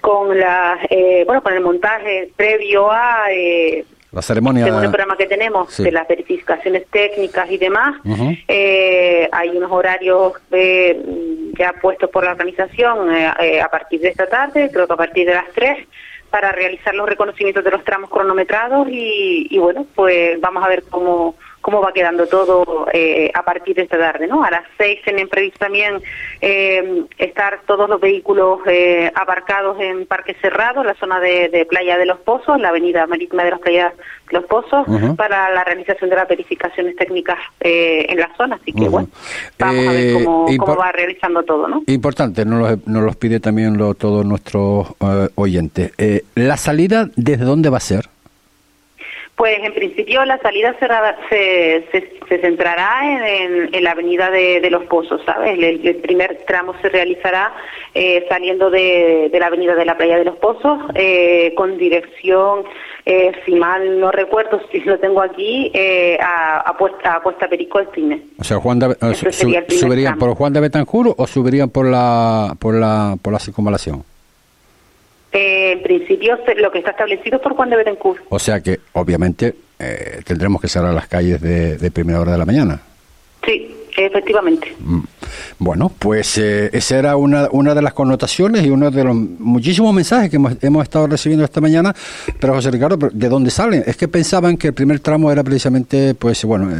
con 0.00 0.38
la, 0.38 0.78
eh, 0.88 1.24
bueno, 1.26 1.42
con 1.42 1.52
el 1.52 1.60
montaje 1.60 2.30
previo 2.36 2.90
a 2.90 3.26
la 4.14 4.22
ceremonia. 4.22 4.64
Según 4.64 4.84
el 4.84 4.90
programa 4.90 5.16
que 5.16 5.26
tenemos, 5.26 5.76
de 5.76 5.92
las 5.92 6.06
verificaciones 6.06 6.86
técnicas 6.88 7.50
y 7.50 7.58
demás, 7.58 7.96
eh, 8.48 9.28
hay 9.32 9.50
unos 9.50 9.70
horarios 9.70 10.34
eh, 10.52 11.02
ya 11.58 11.72
puestos 11.80 12.10
por 12.10 12.24
la 12.24 12.32
organización 12.32 13.14
eh, 13.14 13.60
a 13.60 13.68
partir 13.68 14.00
de 14.00 14.08
esta 14.08 14.26
tarde, 14.26 14.70
creo 14.72 14.86
que 14.86 14.92
a 14.92 14.96
partir 14.96 15.26
de 15.26 15.34
las 15.34 15.50
3, 15.54 15.86
para 16.30 16.52
realizar 16.52 16.94
los 16.94 17.08
reconocimientos 17.08 17.62
de 17.62 17.70
los 17.70 17.84
tramos 17.84 18.10
cronometrados 18.10 18.88
y, 18.88 19.46
y 19.50 19.58
bueno, 19.58 19.86
pues 19.94 20.40
vamos 20.40 20.64
a 20.64 20.68
ver 20.68 20.84
cómo 20.90 21.36
cómo 21.64 21.80
va 21.80 21.94
quedando 21.94 22.26
todo 22.26 22.86
eh, 22.92 23.30
a 23.32 23.42
partir 23.42 23.74
de 23.74 23.84
esta 23.84 23.96
tarde, 23.96 24.26
¿no? 24.26 24.44
A 24.44 24.50
las 24.50 24.64
seis 24.76 25.00
tienen 25.02 25.30
previsto 25.30 25.60
también 25.60 25.94
eh, 26.42 27.04
estar 27.16 27.60
todos 27.66 27.88
los 27.88 27.98
vehículos 28.02 28.60
eh, 28.66 29.10
aparcados 29.14 29.80
en 29.80 30.04
Parque 30.04 30.36
Cerrado, 30.42 30.84
la 30.84 30.92
zona 30.96 31.20
de, 31.20 31.66
Playa 31.70 31.96
de 31.96 32.04
los 32.04 32.18
Pozos, 32.18 32.60
la 32.60 32.68
avenida 32.68 33.06
marítima 33.06 33.44
de 33.44 33.52
las 33.52 33.60
Playas 33.60 33.94
de 34.28 34.38
los 34.38 34.44
Pozos, 34.44 34.86
para 35.16 35.50
la 35.54 35.64
realización 35.64 36.10
de 36.10 36.16
las 36.16 36.28
verificaciones 36.28 36.96
técnicas 36.96 37.38
en 37.60 38.18
la 38.18 38.30
zona. 38.36 38.56
Así 38.56 38.70
que, 38.70 38.86
bueno, 38.86 39.08
vamos 39.58 39.86
a 39.86 39.92
ver 39.92 40.12
cómo, 40.12 40.76
va 40.76 40.92
realizando 40.92 41.44
todo, 41.44 41.66
¿no? 41.66 41.82
Importante, 41.86 42.44
nos 42.44 42.60
los, 42.60 42.86
nos 42.86 43.02
los 43.04 43.16
pide 43.16 43.40
también 43.40 43.78
lo, 43.78 43.94
todos 43.94 44.26
nuestros 44.26 44.88
oyentes. 45.34 45.92
¿La 46.34 46.58
salida 46.58 47.08
desde 47.16 47.46
dónde 47.46 47.70
va 47.70 47.78
a 47.78 47.80
ser? 47.80 48.13
Pues 49.36 49.58
en 49.64 49.74
principio 49.74 50.24
la 50.24 50.38
salida 50.38 50.76
se, 50.78 51.84
se, 51.90 52.38
centrará 52.38 53.00
en, 53.02 53.82
la 53.82 53.90
avenida 53.90 54.30
de, 54.30 54.68
los 54.70 54.84
Pozos, 54.84 55.20
¿sabes? 55.26 55.58
El, 55.58 55.96
primer 55.96 56.44
tramo 56.46 56.74
se 56.80 56.88
realizará 56.88 57.52
eh, 57.94 58.24
saliendo 58.28 58.70
de, 58.70 59.28
la 59.32 59.46
avenida 59.46 59.74
de 59.74 59.84
la 59.84 59.96
playa 59.96 60.18
de 60.18 60.24
los 60.24 60.36
Pozos 60.36 60.78
eh, 60.94 61.52
con 61.56 61.76
dirección, 61.78 62.62
eh, 63.06 63.32
si 63.44 63.56
mal 63.56 63.98
no 63.98 64.12
recuerdo, 64.12 64.60
si 64.72 64.78
lo 64.80 65.00
tengo 65.00 65.20
aquí, 65.20 65.72
a, 66.20 66.60
a, 66.60 66.76
Puesta, 66.76 67.16
a 67.16 67.22
Puesta 67.22 67.48
Perico 67.48 67.78
del 67.78 67.88
Cine. 67.92 68.22
O 68.38 68.44
sea, 68.44 68.58
Juan 68.58 68.78
¿subirían 69.68 70.16
por 70.16 70.36
Juan 70.36 70.52
de 70.52 70.60
Betanjuro 70.60 71.12
o 71.18 71.26
subirían 71.26 71.70
por 71.70 71.86
la, 71.86 72.54
por 72.60 72.74
la, 72.74 73.16
por 73.20 73.32
la 73.32 73.40
circunvalación? 73.40 74.04
Eh, 75.34 75.72
en 75.72 75.82
principio, 75.82 76.38
lo 76.56 76.70
que 76.70 76.78
está 76.78 76.92
establecido 76.92 77.36
es 77.36 77.42
por 77.42 77.54
Juan 77.54 77.68
de 77.68 77.76
Betancourt. 77.76 78.22
O 78.30 78.38
sea 78.38 78.60
que, 78.60 78.78
obviamente, 78.92 79.54
eh, 79.78 80.20
tendremos 80.24 80.62
que 80.62 80.68
cerrar 80.68 80.94
las 80.94 81.08
calles 81.08 81.40
de 81.42 81.90
primera 81.90 82.20
hora 82.20 82.32
de 82.32 82.38
la 82.38 82.46
mañana. 82.46 82.80
Sí, 83.44 83.83
Efectivamente. 83.96 84.74
Mm. 84.80 85.00
Bueno, 85.58 85.90
pues 85.98 86.36
eh, 86.38 86.70
esa 86.72 86.98
era 86.98 87.16
una, 87.16 87.48
una 87.52 87.74
de 87.74 87.82
las 87.82 87.92
connotaciones 87.92 88.64
y 88.64 88.70
uno 88.70 88.90
de 88.90 89.04
los 89.04 89.14
muchísimos 89.14 89.94
mensajes 89.94 90.30
que 90.30 90.36
hemos, 90.36 90.56
hemos 90.62 90.82
estado 90.82 91.06
recibiendo 91.06 91.44
esta 91.44 91.60
mañana. 91.60 91.94
Pero 92.40 92.54
José 92.54 92.70
Ricardo, 92.70 92.96
¿de 93.12 93.28
dónde 93.28 93.50
salen? 93.50 93.84
Es 93.86 93.96
que 93.96 94.08
pensaban 94.08 94.56
que 94.56 94.68
el 94.68 94.74
primer 94.74 95.00
tramo 95.00 95.30
era 95.30 95.42
precisamente, 95.44 96.14
pues 96.14 96.44
bueno, 96.44 96.70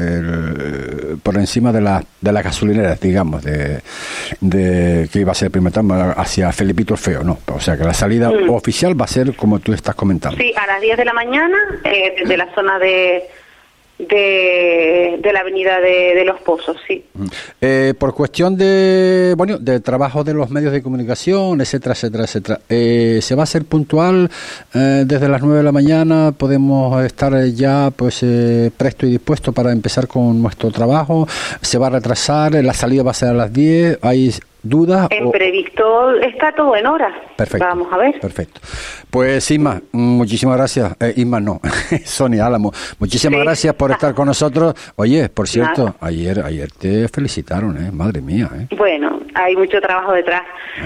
por 1.22 1.36
encima 1.36 1.72
de, 1.72 1.80
la, 1.80 2.04
de 2.20 2.32
las 2.32 2.44
gasolineras, 2.44 3.00
digamos, 3.00 3.42
de, 3.42 3.80
de, 4.40 5.08
que 5.12 5.20
iba 5.20 5.32
a 5.32 5.34
ser 5.34 5.46
el 5.46 5.52
primer 5.52 5.72
tramo 5.72 5.94
hacia 6.16 6.52
Felipito 6.52 6.96
Feo, 6.96 7.22
¿no? 7.22 7.38
O 7.52 7.60
sea 7.60 7.76
que 7.76 7.84
la 7.84 7.94
salida 7.94 8.30
mm. 8.30 8.50
oficial 8.50 9.00
va 9.00 9.04
a 9.04 9.08
ser 9.08 9.34
como 9.36 9.60
tú 9.60 9.72
estás 9.72 9.94
comentando. 9.94 10.36
Sí, 10.36 10.52
a 10.56 10.66
las 10.66 10.80
10 10.80 10.96
de 10.96 11.04
la 11.04 11.12
mañana, 11.12 11.56
eh, 11.84 12.16
desde 12.18 12.36
la 12.36 12.52
zona 12.54 12.78
de 12.78 13.24
de, 13.98 15.20
de 15.22 15.32
la 15.32 15.40
avenida 15.40 15.80
de, 15.80 16.24
los 16.24 16.40
Pozos, 16.40 16.76
sí. 16.86 17.04
Eh, 17.60 17.94
por 17.98 18.14
cuestión 18.14 18.56
de, 18.56 19.34
bueno, 19.36 19.58
de 19.58 19.80
trabajo 19.80 20.24
de 20.24 20.34
los 20.34 20.50
medios 20.50 20.72
de 20.72 20.82
comunicación, 20.82 21.60
etcétera, 21.60 21.94
etcétera, 21.94 22.24
etcétera, 22.24 22.60
eh, 22.68 23.20
¿se 23.22 23.34
va 23.34 23.44
a 23.44 23.46
ser 23.46 23.64
puntual 23.64 24.30
eh, 24.74 25.04
desde 25.06 25.28
las 25.28 25.42
9 25.42 25.58
de 25.58 25.62
la 25.62 25.72
mañana? 25.72 26.32
¿Podemos 26.36 27.04
estar 27.04 27.44
ya 27.46 27.90
pues 27.94 28.24
presto 28.76 29.06
y 29.06 29.10
dispuesto 29.10 29.52
para 29.52 29.72
empezar 29.72 30.08
con 30.08 30.42
nuestro 30.42 30.70
trabajo? 30.70 31.28
¿Se 31.60 31.78
va 31.78 31.86
a 31.86 31.90
retrasar? 31.90 32.54
¿La 32.64 32.74
salida 32.74 33.02
va 33.02 33.12
a 33.12 33.14
ser 33.14 33.28
a 33.30 33.34
las 33.34 33.52
10? 33.52 33.98
¿Hay 34.02 34.32
dudas? 34.64 35.08
En 35.10 35.30
previsto 35.30 36.12
está 36.20 36.52
todo 36.52 36.74
en 36.76 36.86
hora. 36.86 37.14
Perfecto. 37.36 37.64
Vamos 37.64 37.92
a 37.92 37.98
ver. 37.98 38.20
Perfecto. 38.20 38.60
Pues 39.10 39.48
Isma, 39.50 39.80
muchísimas 39.92 40.56
gracias. 40.56 40.96
Eh, 41.00 41.14
Isma 41.16 41.40
no, 41.40 41.60
Sonia 42.04 42.46
Álamo, 42.46 42.72
muchísimas 42.98 43.40
gracias 43.40 43.74
por 43.74 43.92
estar 43.92 44.14
con 44.14 44.26
nosotros. 44.26 44.74
Oye, 44.96 45.28
por 45.28 45.46
cierto, 45.46 45.94
ayer 46.00 46.40
ayer 46.40 46.70
te 46.72 47.08
felicitaron, 47.08 47.76
¿eh? 47.76 47.90
Madre 47.92 48.20
mía, 48.20 48.48
¿eh? 48.58 48.74
Bueno, 48.76 49.20
hay 49.34 49.56
mucho 49.56 49.80
trabajo 49.80 50.12
detrás. 50.12 50.42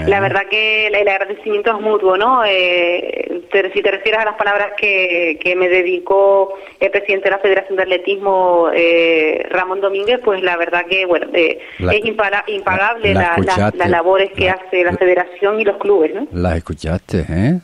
La 0.06 0.18
eh. 0.18 0.20
verdad 0.20 0.42
que 0.50 0.88
el, 0.88 1.08
agradecimiento 1.08 1.75
es 1.75 1.80
mutuo, 1.80 2.16
¿no? 2.16 2.42
Eh, 2.44 3.42
si 3.73 3.82
te 3.82 3.90
refieres 3.90 4.20
a 4.20 4.25
las 4.25 4.35
palabras 4.35 4.73
que, 4.76 5.38
que 5.42 5.56
me 5.56 5.68
dedicó 5.68 6.54
el 6.80 6.90
presidente 6.90 7.25
de 7.25 7.30
la 7.30 7.38
Federación 7.38 7.76
de 7.76 7.82
Atletismo, 7.82 8.68
eh, 8.75 9.47
Ramón 9.50 9.80
Domínguez, 9.80 10.20
pues 10.23 10.42
la 10.42 10.56
verdad 10.56 10.85
que, 10.88 11.06
bueno, 11.06 11.26
es 11.32 12.04
impagable 12.04 13.14
la, 13.14 13.67
las 13.75 13.90
labores 13.90 14.32
que 14.32 14.50
hace 14.50 14.84
la 14.84 14.92
Federación 14.92 15.60
y 15.60 15.64
los 15.64 15.76
clubes, 15.78 16.14
¿no? 16.14 16.26
Las 16.32 16.56
escuchaste, 16.56 17.25
¿eh? 17.28 17.60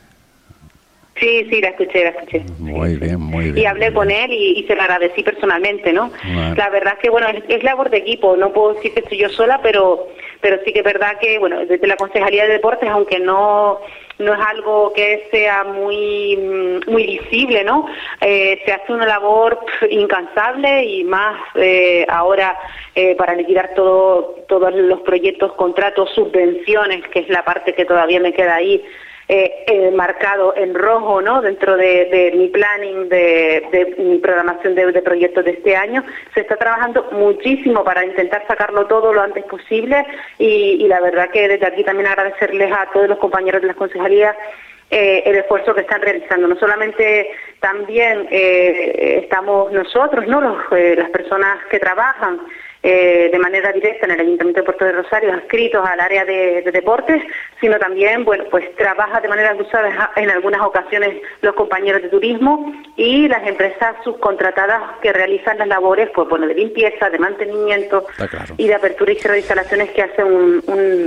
Sí, 1.16 1.46
sí, 1.48 1.60
la 1.60 1.68
escuché, 1.68 2.02
la 2.02 2.10
escuché. 2.10 2.44
Muy 2.58 2.96
bien, 2.96 3.20
muy 3.20 3.52
bien. 3.52 3.58
Y 3.58 3.66
hablé 3.66 3.92
con 3.92 4.10
él 4.10 4.32
y, 4.32 4.64
se 4.66 4.74
lo 4.74 4.82
agradecí 4.82 5.22
personalmente, 5.22 5.92
¿no? 5.92 6.10
La 6.56 6.68
verdad 6.70 6.94
es 6.94 6.98
que, 7.00 7.10
bueno, 7.10 7.28
es, 7.48 7.62
labor 7.62 7.88
de 7.90 7.98
equipo, 7.98 8.36
no 8.36 8.52
puedo 8.52 8.74
decir 8.74 8.92
que 8.92 9.00
estoy 9.00 9.18
yo 9.18 9.28
sola, 9.28 9.60
pero 9.62 10.08
pero 10.40 10.58
sí 10.62 10.72
que 10.74 10.80
es 10.80 10.84
verdad 10.84 11.16
que, 11.20 11.38
bueno, 11.38 11.64
desde 11.64 11.86
la 11.86 11.96
Concejalía 11.96 12.44
de 12.44 12.54
Deportes, 12.54 12.88
aunque 12.90 13.18
no 13.18 13.80
no 14.18 14.34
es 14.34 14.40
algo 14.40 14.92
que 14.92 15.26
sea 15.30 15.64
muy 15.64 16.36
muy 16.86 17.06
visible, 17.06 17.64
¿no? 17.64 17.86
Eh, 18.20 18.60
se 18.64 18.72
hace 18.72 18.92
una 18.92 19.06
labor 19.06 19.58
incansable 19.90 20.84
y 20.84 21.04
más 21.04 21.36
eh, 21.56 22.06
ahora 22.08 22.56
eh, 22.94 23.14
para 23.16 23.34
liquidar 23.34 23.74
todo, 23.74 24.44
todos 24.48 24.72
los 24.74 25.00
proyectos, 25.00 25.52
contratos, 25.54 26.10
subvenciones, 26.14 27.06
que 27.08 27.20
es 27.20 27.28
la 27.28 27.44
parte 27.44 27.74
que 27.74 27.84
todavía 27.84 28.20
me 28.20 28.32
queda 28.32 28.56
ahí 28.56 28.84
eh, 29.26 29.64
eh, 29.66 29.90
marcado 29.90 30.54
en 30.54 30.74
rojo 30.74 31.22
¿no? 31.22 31.40
dentro 31.40 31.78
de, 31.78 32.30
mi 32.36 32.48
planning 32.48 33.08
de, 33.08 33.94
mi 33.98 34.18
programación 34.18 34.74
de, 34.74 35.00
proyectos 35.00 35.44
de 35.46 35.52
este 35.52 35.76
año. 35.76 36.04
Se 36.34 36.40
está 36.40 36.56
trabajando 36.56 37.08
muchísimo 37.12 37.84
para 37.84 38.04
intentar 38.04 38.46
sacarlo 38.46 38.86
todo 38.86 39.14
lo 39.14 39.22
antes 39.22 39.44
posible 39.44 40.04
y, 40.38 40.86
la 40.88 41.00
verdad 41.00 41.30
que 41.30 41.48
desde 41.48 41.66
aquí 41.66 41.84
también 41.84 42.08
agradecerles 42.08 42.70
a 42.70 42.90
todos 42.92 43.08
los 43.08 43.18
compañeros 43.18 43.62
de 43.62 43.68
las 43.68 43.76
concejalías 43.76 44.36
eh, 44.90 45.22
el 45.24 45.36
esfuerzo 45.36 45.74
que 45.74 45.80
están 45.80 46.02
realizando. 46.02 46.46
No 46.46 46.56
solamente 46.56 47.30
también 47.60 48.28
eh, 48.30 49.20
estamos 49.22 49.72
nosotros, 49.72 50.26
no 50.26 50.40
las 50.70 51.10
personas 51.10 51.64
que 51.70 51.78
trabajan 51.78 52.40
eh, 52.86 53.30
de 53.32 53.38
manera 53.38 53.72
directa 53.72 54.04
en 54.04 54.12
el 54.12 54.20
Ayuntamiento 54.20 54.60
de 54.60 54.64
Puerto 54.66 54.84
de 54.84 54.92
Rosario, 54.92 55.32
adscritos 55.32 55.82
al 55.88 56.00
área 56.00 56.26
de, 56.26 56.60
deportes, 56.70 57.22
sino 57.58 57.78
también, 57.78 58.26
bueno, 58.26 58.44
pues 58.50 58.76
trabaja 58.76 59.22
de 59.22 59.28
manera 59.28 59.54
cruzada 59.54 60.12
en 60.16 60.28
algunas 60.28 60.60
ocasiones 60.60 61.22
los 61.40 61.54
compañeros 61.54 62.02
de 62.02 62.10
turismo 62.10 62.74
y 62.96 63.26
las 63.26 63.46
empresas 63.46 63.96
subcontratadas 64.04 64.98
que 65.00 65.14
realizan 65.14 65.56
las 65.56 65.68
labores, 65.68 66.10
pues 66.14 66.28
bueno, 66.28 66.46
de 66.46 66.56
limpieza, 66.56 67.08
de 67.08 67.18
mantenimiento 67.18 68.06
y 68.58 68.68
de 68.68 68.74
apertura 68.74 69.12
y 69.12 69.16
cierre 69.16 69.36
de 69.36 69.40
instalaciones 69.40 69.90
que 69.92 70.02
hacen 70.02 70.62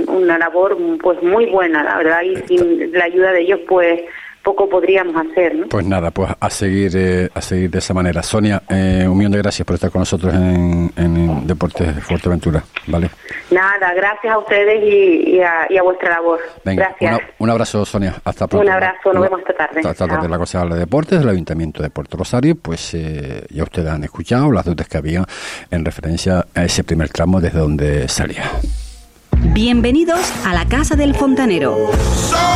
una 0.08 0.36
labor 0.36 0.76
pues 1.00 1.22
muy 1.22 1.46
buena, 1.46 1.84
la 1.84 1.96
verdad, 1.98 2.22
y 2.22 2.34
sin 2.48 2.90
la 2.92 3.04
ayuda 3.04 3.30
de 3.30 3.42
ellos, 3.42 3.60
pues 3.68 4.02
poco 4.42 4.68
podríamos 4.68 5.14
hacer. 5.16 5.54
¿no? 5.54 5.68
Pues 5.68 5.86
nada, 5.86 6.10
pues 6.10 6.30
a 6.38 6.50
seguir 6.50 6.92
eh, 6.94 7.28
a 7.34 7.40
seguir 7.40 7.70
de 7.70 7.78
esa 7.78 7.94
manera. 7.94 8.22
Sonia, 8.22 8.62
eh, 8.68 9.06
un 9.08 9.16
millón 9.16 9.32
de 9.32 9.38
gracias 9.38 9.66
por 9.66 9.74
estar 9.74 9.90
con 9.90 10.00
nosotros 10.00 10.32
en, 10.34 10.90
en 10.96 11.46
Deportes 11.46 12.02
Fuerteventura. 12.04 12.62
¿vale? 12.86 13.10
Nada, 13.50 13.94
gracias 13.94 14.32
a 14.32 14.38
ustedes 14.38 14.82
y, 14.82 15.40
a, 15.40 15.82
vuestra 15.82 16.10
labor. 16.10 16.40
gracias. 16.64 17.20
un 17.38 17.50
abrazo, 17.50 17.84
Sonia. 17.84 18.14
Hasta 18.24 18.46
pronto. 18.46 18.66
Un 18.66 18.72
abrazo, 18.72 19.12
nos 19.12 19.22
vemos 19.22 19.40
esta 19.40 19.54
tarde. 19.54 19.80
Esta 19.80 20.06
tarde 20.06 20.28
la 20.28 20.38
cosa 20.38 20.64
de 20.64 20.78
Deportes 20.78 21.18
del 21.18 21.28
Ayuntamiento 21.28 21.82
de 21.82 21.90
Puerto 21.90 22.16
Rosario. 22.16 22.56
Pues 22.56 22.94
eh, 22.94 23.46
ya 23.50 23.62
ustedes 23.62 23.88
han 23.88 24.04
escuchado 24.04 24.50
las 24.52 24.64
dudas 24.64 24.88
que 24.88 24.98
había 24.98 25.24
en 25.70 25.84
referencia 25.84 26.46
a 26.54 26.64
ese 26.64 26.84
primer 26.84 27.08
tramo 27.10 27.40
desde 27.40 27.58
donde 27.58 28.08
salía. 28.08 28.44
Bienvenidos 29.40 30.20
a 30.44 30.52
la 30.52 30.66
Casa 30.66 30.96
del 30.96 31.14
Fontanero. 31.14 31.90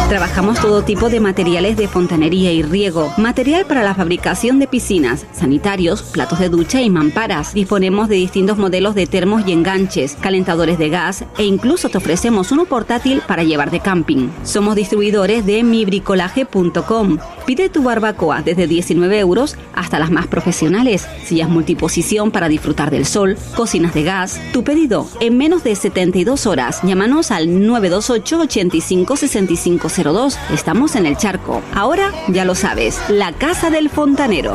Trabajamos 0.09 0.61
todo 0.61 0.83
tipo 0.83 1.09
de 1.09 1.21
materiales 1.21 1.77
de 1.77 1.89
fontanería 1.89 2.53
y 2.53 2.63
riego, 2.63 3.13
material 3.17 3.65
para 3.67 3.83
la 3.83 3.95
fabricación 3.95 4.59
de 4.59 4.67
piscinas, 4.67 5.25
sanitarios, 5.33 6.03
platos 6.03 6.41
de 6.41 6.49
ducha 6.49 6.83
y 6.83 6.91
mamparas. 6.91 7.55
Disponemos 7.55 8.09
de 8.09 8.17
distintos 8.17 8.59
modelos 8.59 8.95
de 8.95 9.07
termos 9.07 9.47
y 9.47 9.53
enganches, 9.53 10.17
calentadores 10.21 10.77
de 10.77 10.91
gas 10.91 11.25
e 11.39 11.45
incluso 11.45 11.89
te 11.89 11.99
ofrecemos 11.99 12.53
uno 12.53 12.67
portátil 12.67 13.23
para 13.27 13.45
llevar 13.45 13.71
de 13.71 13.81
camping. 13.81 14.29
Somos 14.43 14.75
distribuidores 14.75 15.47
de 15.47 15.63
mibricolaje.com. 15.63 17.19
Pide 17.47 17.69
tu 17.69 17.83
barbacoa 17.83 18.43
desde 18.43 18.67
19 18.67 19.19
euros 19.19 19.57
hasta 19.73 19.99
las 19.99 20.11
más 20.11 20.27
profesionales, 20.27 21.09
sillas 21.25 21.49
multiposición 21.49 22.31
para 22.31 22.49
disfrutar 22.49 22.91
del 22.91 23.07
sol, 23.07 23.37
cocinas 23.57 23.95
de 23.95 24.03
gas. 24.03 24.41
Tu 24.53 24.63
pedido 24.63 25.09
en 25.21 25.39
menos 25.39 25.65
de 25.65 25.75
72 25.75 26.47
horas 26.47 26.72
Llámanos 26.83 27.31
al 27.31 27.67
928 27.67 28.41
85 28.41 29.17
6502. 29.17 30.39
Estamos 30.53 30.97
en 30.97 31.07
el 31.07 31.17
charco. 31.17 31.63
Ahora 31.75 32.11
ya 32.29 32.45
lo 32.45 32.55
sabes, 32.55 32.99
la 33.09 33.33
casa 33.33 33.71
del 33.71 33.91
fontanero. 33.91 34.55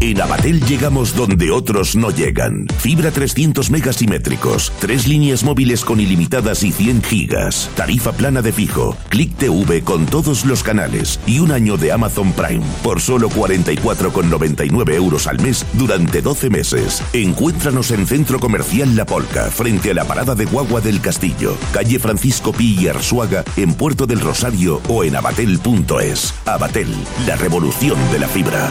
En 0.00 0.20
Abatel 0.20 0.64
llegamos 0.64 1.16
donde 1.16 1.50
otros 1.50 1.96
no 1.96 2.10
llegan. 2.12 2.68
Fibra 2.78 3.10
300 3.10 3.68
megasimétricos, 3.70 4.72
tres 4.78 5.08
líneas 5.08 5.42
móviles 5.42 5.84
con 5.84 5.98
ilimitadas 5.98 6.62
y 6.62 6.70
100 6.70 7.02
gigas, 7.02 7.68
tarifa 7.74 8.12
plana 8.12 8.40
de 8.40 8.52
fijo, 8.52 8.96
Click 9.08 9.36
TV 9.36 9.82
con 9.82 10.06
todos 10.06 10.44
los 10.44 10.62
canales 10.62 11.18
y 11.26 11.40
un 11.40 11.50
año 11.50 11.76
de 11.76 11.90
Amazon 11.90 12.32
Prime 12.32 12.64
por 12.84 13.00
solo 13.00 13.28
44,99 13.28 14.94
euros 14.94 15.26
al 15.26 15.40
mes 15.40 15.66
durante 15.72 16.22
12 16.22 16.48
meses. 16.48 17.02
Encuéntranos 17.12 17.90
en 17.90 18.06
Centro 18.06 18.38
Comercial 18.38 18.94
La 18.94 19.04
Polca, 19.04 19.50
frente 19.50 19.90
a 19.90 19.94
la 19.94 20.04
parada 20.04 20.36
de 20.36 20.44
Guagua 20.44 20.80
del 20.80 21.00
Castillo, 21.00 21.56
calle 21.72 21.98
Francisco 21.98 22.52
Pi 22.52 22.78
y 22.80 22.86
Arzuaga, 22.86 23.42
en 23.56 23.74
Puerto 23.74 24.06
del 24.06 24.20
Rosario 24.20 24.80
o 24.88 25.02
en 25.02 25.16
abatel.es. 25.16 26.34
Abatel, 26.46 26.94
la 27.26 27.34
revolución 27.34 27.98
de 28.12 28.18
la 28.20 28.28
fibra. 28.28 28.70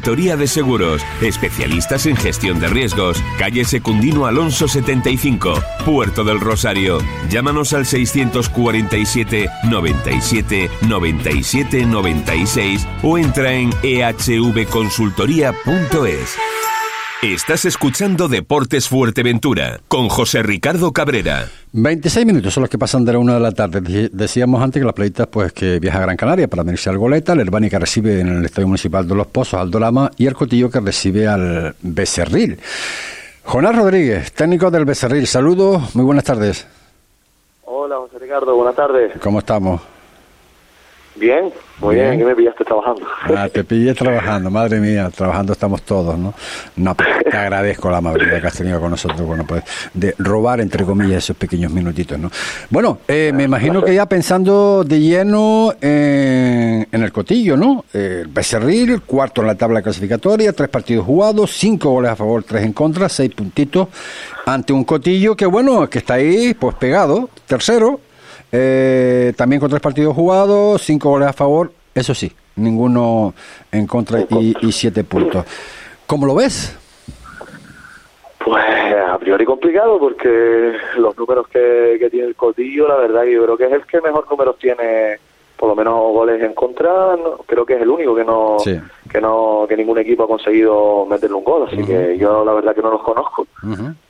Consultoría 0.01 0.35
de 0.35 0.47
Seguros, 0.47 1.03
especialistas 1.21 2.07
en 2.07 2.15
gestión 2.15 2.59
de 2.59 2.67
riesgos. 2.67 3.23
Calle 3.37 3.63
Secundino 3.65 4.25
Alonso 4.25 4.67
75, 4.67 5.61
Puerto 5.85 6.23
del 6.23 6.39
Rosario. 6.39 6.97
Llámanos 7.29 7.71
al 7.73 7.85
647 7.85 9.47
97 9.65 10.71
97 10.89 11.85
96 11.85 12.87
o 13.03 13.19
entra 13.19 13.53
en 13.53 13.69
ehvconsultoría.es. 13.83 16.70
Estás 17.21 17.65
escuchando 17.65 18.27
Deportes 18.27 18.89
Fuerteventura 18.89 19.79
con 19.87 20.09
José 20.09 20.41
Ricardo 20.41 20.91
Cabrera. 20.91 21.49
26 21.71 22.25
minutos 22.25 22.51
son 22.51 22.61
los 22.61 22.69
que 22.71 22.79
pasan 22.79 23.05
de 23.05 23.13
la 23.13 23.19
una 23.19 23.35
de 23.35 23.39
la 23.39 23.51
tarde. 23.51 24.09
Decíamos 24.11 24.59
antes 24.59 24.81
que 24.81 24.85
la 24.87 24.91
playita 24.91 25.27
pues 25.27 25.53
que 25.53 25.77
viaja 25.77 25.99
a 25.99 26.01
Gran 26.01 26.17
Canaria 26.17 26.47
para 26.47 26.63
venirse 26.63 26.89
al 26.89 26.97
Goleta, 26.97 27.33
el 27.33 27.41
Herbani 27.41 27.69
que 27.69 27.77
recibe 27.77 28.21
en 28.21 28.27
el 28.27 28.45
Estadio 28.45 28.67
Municipal 28.67 29.07
de 29.07 29.13
Los 29.13 29.27
Pozos 29.27 29.59
al 29.59 29.69
Dolama 29.69 30.09
y 30.17 30.25
el 30.25 30.33
Cotillo 30.33 30.71
que 30.71 30.79
recibe 30.79 31.27
al 31.27 31.75
Becerril. 31.83 32.57
Jonás 33.43 33.75
Rodríguez, 33.75 34.31
técnico 34.31 34.71
del 34.71 34.85
Becerril, 34.85 35.27
saludos, 35.27 35.95
muy 35.95 36.05
buenas 36.05 36.23
tardes. 36.23 36.67
Hola 37.65 37.97
José 37.97 38.17
Ricardo, 38.17 38.55
buenas 38.55 38.75
tardes. 38.75 39.11
¿Cómo 39.21 39.37
estamos? 39.37 39.79
Bien, 41.15 41.51
muy 41.81 41.95
bien, 41.95 42.17
que 42.17 42.23
me 42.23 42.35
pillaste 42.35 42.63
trabajando. 42.63 43.05
Ah, 43.35 43.49
te 43.49 43.63
pillé 43.65 43.93
trabajando, 43.93 44.49
madre 44.49 44.79
mía, 44.79 45.09
trabajando 45.13 45.51
estamos 45.51 45.81
todos, 45.81 46.17
¿no? 46.17 46.33
No, 46.77 46.95
te 46.95 47.37
agradezco 47.37 47.91
la 47.91 47.97
amabilidad 47.97 48.39
que 48.39 48.47
has 48.47 48.57
tenido 48.57 48.79
con 48.79 48.91
nosotros, 48.91 49.21
bueno, 49.21 49.45
pues, 49.45 49.63
de 49.93 50.15
robar, 50.17 50.61
entre 50.61 50.85
comillas, 50.85 51.23
esos 51.23 51.35
pequeños 51.35 51.71
minutitos, 51.71 52.17
¿no? 52.17 52.31
Bueno, 52.69 52.99
eh, 53.09 53.31
me 53.33 53.43
imagino 53.43 53.83
que 53.83 53.93
ya 53.93 54.05
pensando 54.05 54.85
de 54.85 54.99
lleno 54.99 55.73
en, 55.81 56.87
el 56.91 57.11
cotillo, 57.11 57.57
¿no? 57.57 57.83
El 57.91 58.27
Becerril, 58.27 59.01
cuarto 59.01 59.41
en 59.41 59.47
la 59.47 59.55
tabla 59.55 59.81
clasificatoria, 59.81 60.53
tres 60.53 60.69
partidos 60.69 61.05
jugados, 61.05 61.51
cinco 61.51 61.91
goles 61.91 62.11
a 62.11 62.15
favor, 62.15 62.43
tres 62.43 62.63
en 62.63 62.71
contra, 62.71 63.09
seis 63.09 63.33
puntitos, 63.35 63.89
ante 64.45 64.71
un 64.71 64.85
cotillo 64.85 65.35
que, 65.35 65.45
bueno, 65.45 65.89
que 65.89 65.97
está 65.97 66.13
ahí, 66.15 66.53
pues 66.53 66.75
pegado, 66.75 67.29
tercero, 67.47 67.99
eh, 68.51 69.33
también 69.37 69.59
con 69.59 69.69
tres 69.69 69.81
partidos 69.81 70.15
jugados, 70.15 70.81
cinco 70.81 71.09
goles 71.09 71.29
a 71.29 71.33
favor, 71.33 71.71
eso 71.95 72.13
sí, 72.13 72.31
ninguno 72.57 73.33
en 73.71 73.87
contra 73.87 74.25
y, 74.29 74.71
siete 74.71 75.03
puntos. 75.03 75.45
¿Cómo 76.05 76.25
lo 76.25 76.35
ves? 76.35 76.77
Pues 78.43 78.65
a 79.07 79.17
priori 79.19 79.45
complicado 79.45 79.99
porque 79.99 80.73
los 80.97 81.17
números 81.17 81.47
que, 81.47 82.07
tiene 82.11 82.27
el 82.27 82.35
Cotillo, 82.35 82.87
la 82.87 82.95
verdad 82.95 83.23
que 83.23 83.33
yo 83.33 83.43
creo 83.43 83.57
que 83.57 83.65
es 83.65 83.71
el 83.71 83.85
que 83.85 84.01
mejor 84.01 84.25
números 84.29 84.57
tiene, 84.57 85.19
por 85.55 85.69
lo 85.69 85.75
menos 85.75 85.93
goles 86.11 86.41
en 86.41 86.53
contra, 86.53 87.15
creo 87.45 87.65
que 87.65 87.75
es 87.75 87.81
el 87.81 87.89
único 87.89 88.15
que 88.15 88.25
no, 88.25 88.57
que 89.09 89.21
no, 89.21 89.65
que 89.69 89.77
ningún 89.77 89.99
equipo 89.99 90.23
ha 90.23 90.27
conseguido 90.27 91.05
meterle 91.05 91.37
un 91.37 91.43
gol, 91.43 91.67
así 91.67 91.83
que 91.85 92.17
yo 92.17 92.43
la 92.43 92.53
verdad 92.53 92.75
que 92.75 92.81
no 92.81 92.91
los 92.91 93.03
conozco, 93.03 93.47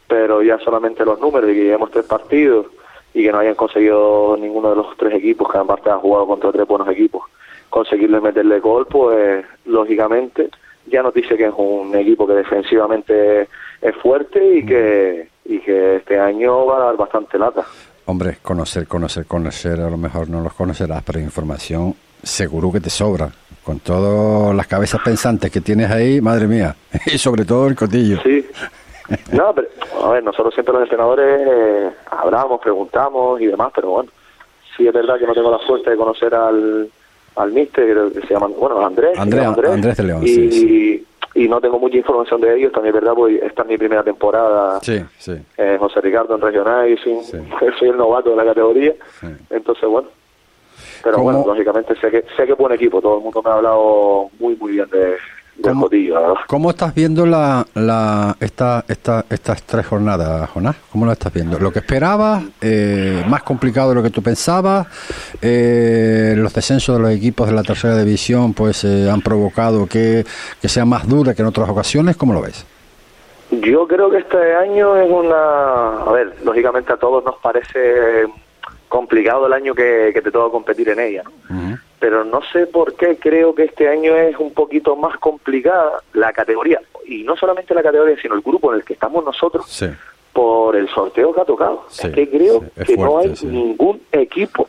pero 0.08 0.42
ya 0.42 0.58
solamente 0.60 1.06
los 1.06 1.20
números 1.20 1.52
y 1.52 1.54
que 1.54 1.64
llevamos 1.66 1.92
tres 1.92 2.06
partidos 2.06 2.66
y 3.14 3.24
que 3.24 3.32
no 3.32 3.40
hayan 3.40 3.56
conseguido 3.56 4.38
ninguno 4.38 4.70
de 4.70 4.76
los 4.78 4.98
tres 4.98 5.14
equipos 5.16 5.52
que 5.52 5.58
aparte 5.58 5.90
han 5.90 6.00
jugado 6.00 6.28
contra 6.28 6.52
tres 6.52 6.68
buenos 6.68 6.88
equipos. 6.90 7.24
Conseguirle 7.70 8.20
meterle 8.22 8.60
gol 8.60 8.88
pues 8.88 9.46
lógicamente 9.66 10.50
ya 10.88 11.04
nos 11.04 11.14
dice 11.14 11.38
que 11.38 11.46
es 11.46 11.54
un 11.56 11.96
equipo 11.96 12.26
que 12.28 12.34
defensivamente 12.34 13.48
es 13.82 13.96
fuerte 14.02 14.58
y 14.58 14.66
que 14.66 15.30
y 15.46 15.60
que 15.60 15.98
este 15.98 16.20
año 16.20 16.66
va 16.66 16.78
a 16.78 16.86
dar 16.86 16.98
bastante 16.98 17.38
lata. 17.38 17.66
Hombre 18.06 18.38
conocer 18.42 18.88
conocer 18.88 19.26
conocer 19.26 19.80
a 19.82 19.90
lo 19.90 19.98
mejor 19.98 20.30
no 20.30 20.42
los 20.42 20.54
conocerás 20.54 21.04
pero 21.04 21.20
información 21.20 21.96
seguro 22.24 22.72
que 22.72 22.80
te 22.80 22.90
sobra. 22.90 23.30
Con 23.64 23.80
todas 23.80 24.56
las 24.56 24.66
cabezas 24.66 25.02
pensantes 25.04 25.52
que 25.52 25.62
tienes 25.62 25.92
ahí 25.92 26.20
madre 26.20 26.48
mía 26.48 26.76
y 27.06 27.18
sobre 27.18 27.46
todo 27.46 27.68
el 27.68 27.76
cotillo. 27.76 28.20
Sí 28.24 28.46
no, 29.32 29.54
pero, 29.54 29.68
a 30.04 30.10
ver, 30.12 30.24
nosotros 30.24 30.54
siempre 30.54 30.74
los 30.74 30.84
entrenadores 30.84 31.42
eh, 31.48 31.90
hablamos, 32.10 32.62
preguntamos 32.62 33.42
y 33.42 33.48
demás, 33.48 33.72
pero 33.76 33.90
bueno, 33.90 34.10
sí 34.76 34.88
es 34.88 34.94
verdad 34.94 35.18
que 35.18 35.28
no 35.28 35.34
tengo 35.34 35.52
la 35.52 35.60
suerte 35.60 35.92
de 35.92 35.98
conocer 35.98 36.34
al, 36.34 36.90
al 37.36 37.52
mister, 37.52 38.12
que 38.14 38.22
se 38.22 38.34
llama, 38.34 38.48
bueno, 38.48 38.86
Andrés. 38.86 39.18
Andrés, 39.18 39.46
Andrés, 39.46 39.98
de 39.98 40.04
León, 40.04 40.24
y, 40.24 40.52
sí, 40.52 41.08
y 41.36 41.48
no 41.48 41.62
tengo 41.62 41.80
mucha 41.80 41.98
información 41.98 42.42
de 42.42 42.58
ellos, 42.58 42.72
también 42.72 42.96
es 42.96 43.02
verdad, 43.02 43.16
pues 43.16 43.42
esta 43.42 43.62
es 43.64 43.68
mi 43.68 43.78
primera 43.78 44.04
temporada, 44.04 44.80
sí, 44.82 45.02
sí. 45.18 45.34
Eh, 45.58 45.78
José 45.80 46.02
Ricardo 46.02 46.36
en 46.36 46.42
Regional, 46.42 46.90
y 46.90 46.98
soy, 46.98 47.20
soy 47.80 47.90
el 47.90 47.98
novato 47.98 48.32
de 48.32 48.36
la 48.36 48.46
categoría, 48.46 48.94
entonces 49.50 49.90
bueno, 49.90 50.10
pero 51.04 51.20
bueno, 51.20 51.44
lógicamente 51.46 51.96
sé 51.96 52.12
que 52.12 52.24
sé 52.36 52.46
que 52.46 52.54
buen 52.54 52.74
equipo, 52.74 53.02
todo 53.02 53.18
el 53.18 53.24
mundo 53.24 53.42
me 53.44 53.50
ha 53.50 53.54
hablado 53.56 54.30
muy, 54.40 54.56
muy 54.56 54.74
bien 54.74 54.90
de, 54.90 55.18
¿Cómo, 56.48 56.70
estás 56.72 56.96
viendo 56.96 57.26
la, 57.26 57.66
la, 57.76 58.36
esta, 58.40 58.84
esta, 58.88 59.26
estas 59.30 59.64
tres 59.64 59.86
jornadas, 59.86 60.50
Jonás? 60.50 60.76
¿Cómo 60.92 61.06
lo 61.06 61.12
estás 61.12 61.32
viendo? 61.34 61.60
¿Lo 61.60 61.72
que 61.72 61.80
esperabas? 61.80 62.44
Eh, 62.62 63.24
¿Más 63.28 63.44
complicado 63.44 63.90
de 63.90 63.96
lo 63.96 64.04
que 64.04 64.10
tú 64.10 64.24
pensabas? 64.24 64.88
Eh, 65.42 66.34
¿Los 66.38 66.54
descensos 66.54 66.98
de 66.98 67.02
los 67.02 67.12
equipos 67.12 67.48
de 67.48 67.54
la 67.54 67.64
tercera 67.64 67.98
división 67.98 68.54
pues 68.54 68.84
eh, 68.84 69.10
han 69.10 69.22
provocado 69.22 69.88
que, 69.88 70.26
que 70.62 70.68
sea 70.68 70.86
más 70.86 71.08
dura 71.08 71.34
que 71.34 71.42
en 71.42 71.48
otras 71.50 71.70
ocasiones? 71.70 72.18
¿Cómo 72.18 72.34
lo 72.34 72.42
ves? 72.42 72.66
Yo 73.52 73.88
creo 73.88 74.10
que 74.10 74.20
este 74.20 74.56
año 74.56 74.96
es 74.96 75.10
una... 75.12 76.04
A 76.04 76.12
ver, 76.12 76.34
lógicamente 76.44 76.94
a 76.94 76.98
todos 76.98 77.24
nos 77.24 77.36
parece 77.36 78.26
complicado 78.88 79.48
el 79.48 79.54
año 79.54 79.76
que, 79.76 80.12
te 80.14 80.32
toca 80.32 80.52
competir 80.52 80.90
en 80.90 81.00
ella. 81.00 81.24
Pero 82.02 82.26
no 82.26 82.42
sé 82.52 82.66
por 82.66 82.96
qué 82.96 83.18
creo 83.18 83.54
que 83.54 83.66
este 83.66 83.88
año 83.88 84.16
es 84.16 84.36
un 84.40 84.52
poquito 84.56 84.96
más 84.96 85.20
complicada 85.20 86.02
la 86.14 86.34
categoría. 86.34 86.82
Y 87.06 87.22
no 87.22 87.38
solamente 87.38 87.76
la 87.76 87.84
categoría, 87.84 88.20
sino 88.20 88.34
el 88.34 88.42
grupo 88.42 88.74
en 88.74 88.80
el 88.80 88.84
que 88.84 88.94
estamos 88.94 89.24
nosotros. 89.24 89.86
Por 90.34 90.76
el 90.76 90.90
sorteo 90.90 91.32
que 91.32 91.42
ha 91.42 91.46
tocado. 91.46 91.86
es 91.92 92.10
que 92.10 92.28
creo 92.28 92.64
que 92.88 92.98
no 92.98 93.20
hay 93.20 93.32
ningún 93.44 94.02
equipo 94.12 94.68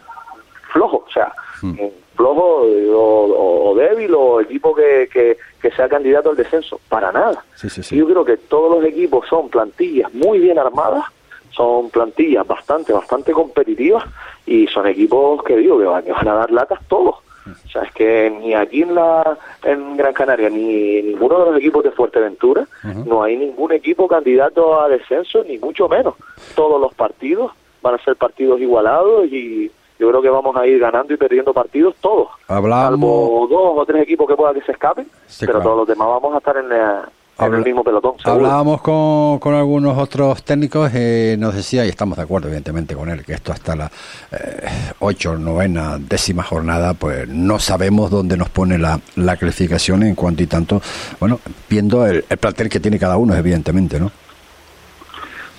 flojo. 0.74 1.06
O 1.08 1.10
sea, 1.10 1.32
hmm. 1.62 1.76
flojo 2.14 2.66
o, 2.66 3.74
débil 3.78 4.14
o 4.14 4.42
equipo 4.42 4.74
que, 4.74 5.08
que, 5.10 5.70
sea 5.70 5.88
candidato 5.88 6.28
al 6.28 6.36
descenso. 6.36 6.78
Para 6.86 7.10
nada. 7.12 7.42
Yo 7.90 8.06
creo 8.06 8.26
que 8.26 8.36
todos 8.36 8.76
los 8.76 8.84
equipos 8.84 9.26
son 9.26 9.48
plantillas 9.48 10.12
muy 10.12 10.38
bien 10.38 10.58
armadas 10.58 11.06
son 11.52 11.90
plantillas 11.90 12.46
bastante, 12.46 12.92
bastante 12.92 13.32
competitivas 13.32 14.04
y 14.46 14.66
son 14.66 14.86
equipos 14.86 15.42
que 15.44 15.56
digo 15.56 15.78
que 15.78 15.84
van, 15.84 16.28
a 16.28 16.34
dar 16.34 16.50
latas 16.50 16.80
todos. 16.88 17.16
O 17.44 17.68
sea, 17.68 17.82
es 17.82 17.92
que 17.92 18.30
ni 18.30 18.54
aquí 18.54 18.82
en 18.82 18.94
la 18.94 19.36
en 19.64 19.96
Gran 19.96 20.12
Canaria 20.12 20.48
ni 20.48 21.02
ninguno 21.02 21.40
de 21.40 21.50
los 21.50 21.56
equipos 21.58 21.82
de 21.82 21.90
Fuerteventura 21.90 22.66
no 23.04 23.22
hay 23.22 23.36
ningún 23.36 23.72
equipo 23.72 24.06
candidato 24.06 24.80
a 24.80 24.88
descenso 24.88 25.42
ni 25.44 25.58
mucho 25.58 25.88
menos. 25.88 26.14
Todos 26.54 26.80
los 26.80 26.94
partidos 26.94 27.50
van 27.82 27.94
a 27.94 28.04
ser 28.04 28.14
partidos 28.14 28.60
igualados 28.60 29.26
y 29.26 29.70
yo 29.98 30.08
creo 30.08 30.22
que 30.22 30.28
vamos 30.28 30.56
a 30.56 30.66
ir 30.66 30.78
ganando 30.78 31.12
y 31.14 31.16
perdiendo 31.16 31.52
partidos 31.52 31.96
todos. 32.00 32.28
Hablamos... 32.48 32.90
Salvo 32.90 33.46
dos 33.48 33.72
o 33.78 33.86
tres 33.86 34.02
equipos 34.02 34.28
que 34.28 34.36
pueda 34.36 34.54
que 34.54 34.62
se 34.62 34.72
escapen, 34.72 35.08
pero 35.40 35.60
todos 35.60 35.78
los 35.78 35.88
demás 35.88 36.08
vamos 36.08 36.34
a 36.34 36.38
estar 36.38 36.56
en 36.56 36.68
la, 36.68 37.08
el 37.46 37.64
mismo 37.64 37.83
pelotón. 37.85 38.14
Hablábamos 38.24 38.81
con, 38.83 39.38
con, 39.38 39.55
algunos 39.55 39.98
otros 39.98 40.42
técnicos 40.42 40.92
y 40.94 41.37
nos 41.38 41.55
decía, 41.55 41.85
y 41.85 41.88
estamos 41.88 42.16
de 42.16 42.24
acuerdo 42.24 42.48
evidentemente 42.48 42.94
con 42.94 43.09
él, 43.09 43.24
que 43.24 43.35
esto 43.35 43.52
hasta 43.52 43.76
la 43.76 43.90
eh, 44.31 44.68
ocho, 45.00 45.37
novena, 45.37 45.98
décima 45.98 46.42
jornada, 46.42 46.94
pues 46.94 47.28
no 47.28 47.59
sabemos 47.59 48.11
dónde 48.11 48.37
nos 48.37 48.48
pone 48.48 48.78
la, 48.78 49.00
la 49.16 49.37
clasificación 49.37 50.02
en 50.02 50.14
cuanto 50.14 50.42
y 50.42 50.46
tanto, 50.46 50.81
bueno, 51.20 51.40
viendo 51.68 52.07
el, 52.07 52.24
el 52.28 52.37
plantel 52.38 52.68
que 52.68 52.81
tiene 52.81 52.98
cada 52.98 53.16
uno, 53.16 53.35
evidentemente, 53.35 53.98
¿no? 53.98 54.11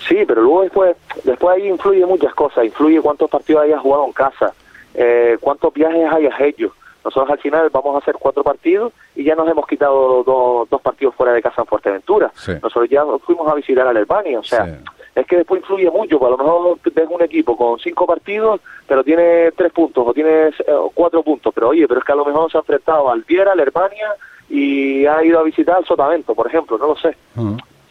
Sí, 0.08 0.17
pero 0.28 0.41
luego 0.41 0.63
después, 0.63 0.96
después 1.24 1.58
ahí 1.58 1.67
influye 1.69 2.06
muchas 2.06 2.34
cosas, 2.34 2.65
influye 2.65 3.02
cuántos 3.02 3.30
partidos 3.30 3.63
hayas 3.63 3.80
jugado 3.80 4.06
en 4.06 4.12
casa, 4.12 4.54
eh, 4.93 5.38
cuántos 5.39 5.74
viajes 5.74 6.12
hayas 6.12 6.39
hecho 6.41 6.74
nosotros 7.04 7.30
al 7.30 7.39
final 7.39 7.70
vamos 7.72 7.96
a 7.96 8.00
hacer 8.00 8.16
cuatro 8.20 8.44
partidos 8.44 8.94
y 9.16 9.24
ya 9.24 9.36
nos 9.36 9.50
hemos 9.50 9.68
quitado 9.68 10.24
dos 10.24 10.82
partidos 10.82 11.16
fuera 11.16 11.34
de 11.34 11.42
casa 11.42 11.62
en 11.62 11.68
Fuerteventura. 11.68 12.32
Nosotros 12.62 12.89
ya 12.89 13.04
fuimos 13.26 13.48
a 13.52 13.56
visitar 13.56 13.86
a 13.86 13.89
Alemania, 13.89 14.39
o 14.39 14.44
sea, 14.44 14.80
es 15.16 15.28
que 15.28 15.38
después 15.38 15.62
influye 15.62 15.89
mucho, 15.92 16.26
a 16.26 16.30
lo 16.30 16.38
mejor 16.38 16.78
ves 16.84 17.08
un 17.10 17.22
equipo 17.22 17.56
con 17.56 17.78
cinco 17.80 18.08
partidos, 18.08 18.62
pero 18.88 19.04
tiene 19.04 19.52
tres 19.52 19.72
puntos 19.72 20.08
o 20.08 20.13
tiene 20.13 20.48
eh, 20.48 20.54
cuatro 20.94 21.22
puntos, 21.22 21.54
pero 21.54 21.70
oye, 21.70 21.88
pero 21.88 22.00
es 22.00 22.06
que 22.06 22.12
a 22.12 22.16
lo 22.16 22.26
mejor 22.26 22.52
se 22.52 22.58
ha 22.58 22.62
enfrentado 22.62 23.12
al 23.12 23.22
Viera, 23.22 23.52
a 23.52 23.54
Alemania 23.54 24.16
y 24.50 25.06
ha 25.06 25.24
ido 25.24 25.39
a 25.39 25.44
visitar 25.44 25.78
al 25.78 25.86
Sotavento, 25.86 26.34
por 26.34 26.48
ejemplo, 26.48 26.78
no 26.78 26.88
lo 26.88 26.96
sé. 26.96 27.16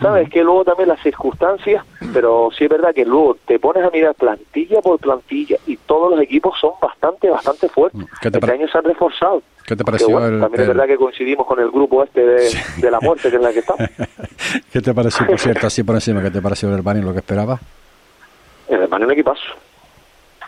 ¿Sabes? 0.01 0.29
Que 0.31 0.43
luego 0.43 0.65
también 0.65 0.89
las 0.89 1.01
circunstancias, 1.01 1.85
pero 2.13 2.51
sí 2.57 2.65
es 2.65 2.71
verdad 2.71 2.95
que 2.95 3.05
luego 3.05 3.37
te 3.47 3.59
pones 3.59 3.85
a 3.85 3.91
mirar 3.91 4.15
plantilla 4.15 4.81
por 4.81 4.99
plantilla 4.99 5.57
y 5.67 5.77
todos 5.77 6.11
los 6.11 6.21
equipos 6.21 6.59
son 6.61 6.73
bastante, 6.81 7.31
bastante 7.31 7.69
fuertes. 7.69 8.01
Este 8.23 8.51
año 8.51 8.69
se 8.69 8.79
han 8.79 8.85
reforzado. 8.85 9.43
¿Qué 9.67 9.77
te 9.77 9.85
pareció? 9.85 10.09
también 10.19 10.63
es 10.63 10.69
verdad 10.69 10.87
que 10.87 10.97
coincidimos 10.97 11.47
con 11.47 11.61
el 11.61 11.71
grupo 11.71 12.03
este 12.03 12.25
de, 12.25 12.91
la 12.91 13.01
muerte 13.01 13.31
que 13.31 13.37
es 13.37 13.43
la 13.43 13.53
que 13.53 13.61
estamos. 13.61 13.89
¿Qué 14.73 14.81
te 14.81 14.93
pareció, 14.93 15.27
por 15.27 15.39
cierto, 15.39 15.67
así 15.67 15.83
por 15.83 15.95
encima, 15.95 16.23
qué 16.23 16.31
te 16.31 16.43
pareció 16.43 16.69
el 16.69 16.75
Herbani 16.75 17.03
lo 17.03 17.13
que 17.13 17.21
esperabas? 17.21 17.61
El 18.69 18.83
Herbani 18.83 19.05
un 19.05 19.13
equipazo. 19.13 19.43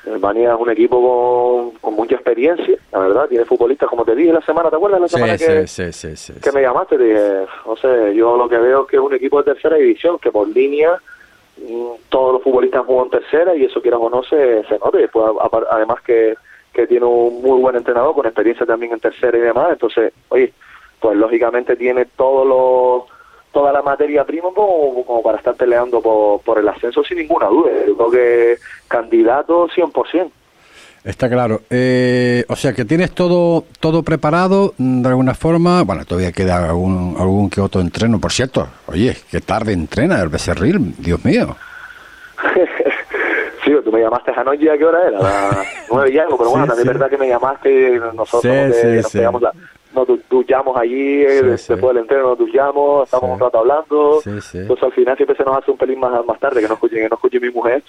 Albania 0.06 0.52
es 0.52 0.60
un 0.60 0.70
equipo 0.70 1.72
con, 1.80 1.94
mucha 1.94 2.16
experiencia, 2.16 2.76
la 2.92 2.98
verdad, 2.98 3.26
tiene 3.28 3.44
futbolistas, 3.44 3.88
como 3.88 4.04
te 4.04 4.14
dije 4.14 4.32
la 4.32 4.42
semana, 4.42 4.68
¿te 4.68 4.76
acuerdas 4.76 5.00
la 5.00 5.08
semana 5.08 5.38
que, 5.38 5.64
que 6.42 6.52
me 6.52 6.60
llamaste? 6.60 6.98
Te 6.98 7.04
dije, 7.04 7.46
no 7.66 7.76
sé, 7.76 8.14
yo 8.14 8.36
lo 8.36 8.48
que 8.48 8.58
veo 8.58 8.82
es 8.82 8.88
que 8.88 8.96
es 8.96 9.02
un 9.02 9.14
equipo 9.14 9.42
de 9.42 9.54
tercera 9.54 9.76
división, 9.76 10.18
que 10.18 10.30
por 10.30 10.48
línea 10.48 10.98
todos 12.08 12.34
los 12.34 12.42
futbolistas 12.42 12.84
juegan 12.84 13.10
tercera 13.10 13.54
y 13.54 13.64
eso 13.64 13.80
quieras 13.80 14.00
o 14.02 14.10
no 14.10 14.22
se, 14.22 14.64
se 14.64 14.78
nota. 14.78 14.98
después, 14.98 15.32
además 15.70 16.00
que, 16.02 16.34
que 16.72 16.86
tiene 16.86 17.06
un 17.06 17.42
muy 17.42 17.60
buen 17.60 17.76
entrenador 17.76 18.14
con 18.14 18.26
experiencia 18.26 18.66
también 18.66 18.92
en 18.92 19.00
tercera 19.00 19.36
y 19.38 19.40
demás, 19.40 19.72
entonces, 19.72 20.12
oye, 20.28 20.52
pues 21.00 21.16
lógicamente 21.16 21.76
tiene 21.76 22.06
todos 22.16 22.46
los 22.46 23.14
toda 23.54 23.72
la 23.72 23.82
materia 23.82 24.24
prima 24.24 24.48
como, 24.52 25.22
para 25.22 25.38
estar 25.38 25.54
peleando 25.54 26.02
por, 26.02 26.58
el 26.58 26.68
ascenso 26.68 27.04
sin 27.04 27.18
ninguna 27.18 27.46
duda. 27.46 27.70
Yo 27.86 27.96
creo 27.96 28.10
que 28.10 28.56
candidato 28.88 29.68
100%. 29.68 30.30
Está 31.04 31.28
claro. 31.28 31.60
Eh, 31.68 32.44
o 32.48 32.56
sea 32.56 32.72
que 32.72 32.86
tienes 32.86 33.10
todo 33.12 33.64
todo 33.78 34.02
preparado 34.02 34.72
mm, 34.78 35.02
de 35.02 35.08
alguna 35.08 35.34
forma. 35.34 35.82
Bueno, 35.82 36.04
todavía 36.06 36.32
queda 36.32 36.64
algún, 36.64 37.14
algún 37.18 37.50
que 37.50 37.60
otro 37.60 37.82
entreno, 37.82 38.18
por 38.18 38.32
cierto. 38.32 38.66
Oye, 38.86 39.14
qué 39.30 39.42
tarde 39.42 39.74
entrena 39.74 40.20
el 40.22 40.30
Becerril, 40.30 40.94
Dios 40.98 41.22
mío. 41.24 41.56
sí, 43.64 43.72
tú 43.84 43.92
me 43.92 44.00
llamaste 44.00 44.32
anoche, 44.34 44.70
¿a 44.70 44.78
qué 44.78 44.84
hora 44.84 45.08
era? 45.08 45.18
A 45.18 45.22
las 45.22 45.66
nueve 45.90 46.10
y 46.10 46.18
algo, 46.18 46.38
pero 46.38 46.50
bueno, 46.50 46.66
también 46.66 46.88
es 46.88 46.94
verdad 46.94 47.10
que 47.10 47.18
me 47.18 47.28
llamaste 47.28 48.00
nosotros 48.14 48.74
sí, 48.74 48.86
nos 48.86 49.12
pegamos 49.12 49.42
la 49.42 49.52
nos 49.94 50.08
duchamos 50.28 50.76
allí, 50.76 51.22
eh, 51.22 51.42
después 51.42 51.80
del 51.80 51.98
entreno 51.98 52.30
nos 52.30 52.38
duchamos, 52.38 53.04
estamos 53.04 53.30
un 53.30 53.40
rato 53.40 53.58
hablando, 53.58 54.20
entonces 54.24 54.82
al 54.82 54.92
final 54.92 55.16
siempre 55.16 55.36
se 55.36 55.44
nos 55.44 55.58
hace 55.58 55.70
un 55.70 55.76
pelín 55.76 56.00
más, 56.00 56.24
más 56.24 56.38
tarde, 56.38 56.60
que 56.60 56.68
no 56.68 56.74
escuche, 56.74 56.96
que 56.96 57.08
no 57.08 57.14
escuche 57.14 57.40
mi 57.40 57.50
mujer, 57.50 57.82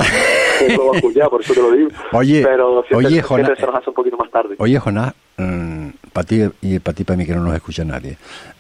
que 0.60 0.76
lo 0.76 0.88
va 0.88 0.94
a 0.94 0.96
escuchar, 0.98 1.30
por 1.30 1.42
eso 1.42 1.54
te 1.54 1.62
lo 1.62 1.72
digo. 1.72 1.90
Oye, 2.14 2.44
pero 2.44 2.84
siempre, 2.88 3.08
oye, 3.08 3.22
Jonás, 3.22 3.58
se 3.58 3.66
nos 3.66 3.76
hace 3.76 3.90
un 3.90 3.96
poquito 3.96 4.18
más 4.18 4.30
tarde. 4.32 4.56
Oye, 4.58 4.80
Jonás, 4.80 5.14
mm, 5.38 5.90
para 6.14 6.28
ti 6.28 6.44
y 6.62 6.80
para 6.80 6.96
ti 6.96 7.04
para 7.04 7.18
mí 7.18 7.26
que 7.26 7.34
no 7.34 7.42
nos 7.42 7.56
escucha 7.56 7.84
nadie, 7.84 8.18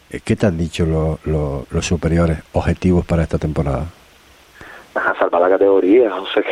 eh, 0.09 0.19
¿qué 0.23 0.35
te 0.35 0.45
han 0.45 0.57
dicho 0.57 0.85
los 1.25 1.85
superiores 1.85 2.39
objetivos 2.53 3.05
para 3.05 3.23
esta 3.23 3.37
temporada? 3.37 3.85
salvar 5.19 5.41
la 5.41 5.49
categoría, 5.49 6.15
o 6.15 6.25
sea 6.27 6.43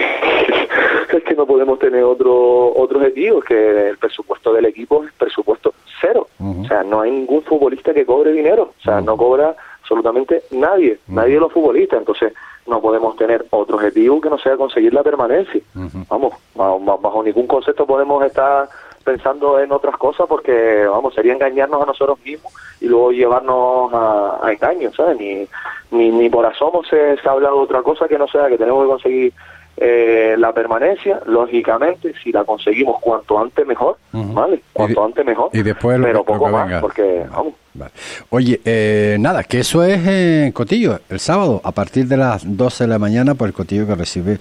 es 1.18 1.24
que 1.24 1.36
no 1.36 1.46
podemos 1.46 1.80
tener 1.80 2.04
otro 2.04 2.74
otro 2.76 3.00
objetivo, 3.00 3.42
que 3.42 3.90
el 3.90 3.98
presupuesto 3.98 4.54
del 4.54 4.66
equipo 4.66 5.04
es 5.04 5.12
presupuesto 5.14 5.74
cero, 6.02 6.28
o 6.40 6.66
sea, 6.68 6.84
no 6.84 7.02
hay 7.02 7.12
ningún 7.12 7.42
futbolista 7.44 7.94
que 7.94 8.06
cobre 8.06 8.32
dinero, 8.32 8.74
o 8.78 8.82
sea, 8.84 9.02
no 9.02 9.16
cobra 9.16 9.56
absolutamente 9.82 10.44
nadie, 10.52 11.00
nadie 11.08 11.36
de 11.36 11.40
los 11.40 11.52
futbolistas, 11.52 12.00
entonces 12.00 12.34
no 12.68 12.82
podemos 12.82 13.16
tener 13.16 13.46
otro 13.50 13.76
objetivo 13.76 14.22
que 14.22 14.30
no 14.30 14.38
sea 14.38 14.58
conseguir 14.58 14.94
la 14.94 15.04
permanencia, 15.04 15.62
vamos, 16.10 16.34
bajo 16.56 17.24
ningún 17.24 17.48
concepto 17.48 17.86
podemos 17.86 18.24
estar 18.26 18.68
pensando 19.04 19.60
en 19.60 19.72
otras 19.72 19.98
cosas 19.98 20.28
porque, 20.28 20.86
vamos, 20.86 21.14
sería 21.14 21.34
engañarnos 21.34 21.82
a 21.82 21.86
nosotros 21.86 22.20
mismos 22.24 22.54
y 22.80 22.88
luego 22.88 23.12
llevarnos 23.12 23.94
a, 23.94 24.40
a 24.42 24.52
engaños, 24.52 24.96
¿sabes? 24.96 25.18
Ni, 25.20 25.48
ni, 25.92 26.10
ni 26.10 26.30
por 26.30 26.46
asomo 26.46 26.84
se, 26.84 27.18
se 27.18 27.30
ha 27.30 27.32
hablado 27.32 27.58
de 27.58 27.64
otra 27.64 27.84
cosa 27.84 28.08
que 28.08 28.18
no 28.18 28.28
sea 28.28 28.48
que 28.48 28.58
tenemos 28.58 28.84
que 28.84 28.90
conseguir 28.90 29.34
eh, 29.78 30.36
la 30.38 30.54
permanencia, 30.54 31.20
lógicamente, 31.26 32.14
si 32.24 32.32
la 32.32 32.44
conseguimos 32.44 33.00
cuanto 33.02 33.40
antes 33.40 33.66
mejor, 33.66 33.98
¿vale? 34.12 34.62
Cuanto 34.72 35.04
antes 35.04 35.26
mejor, 35.26 35.50
y 35.54 35.64
después 35.64 36.00
pero 36.02 36.24
poco 36.24 36.50
más, 36.50 36.82
porque, 36.82 37.26
vamos. 37.30 37.54
Oye, 38.30 38.62
eh, 38.64 39.18
nada, 39.20 39.44
que 39.44 39.60
eso 39.60 39.84
es 39.84 40.06
en 40.06 40.52
Cotillo, 40.52 41.00
el 41.10 41.20
sábado, 41.20 41.60
a 41.64 41.72
partir 41.72 42.08
de 42.08 42.18
las 42.18 42.44
12 42.46 42.84
de 42.84 42.88
la 42.88 43.00
mañana, 43.00 43.34
por 43.34 43.48
el 43.48 43.54
Cotillo 43.54 43.88
que 43.88 43.96
recibe 43.96 44.38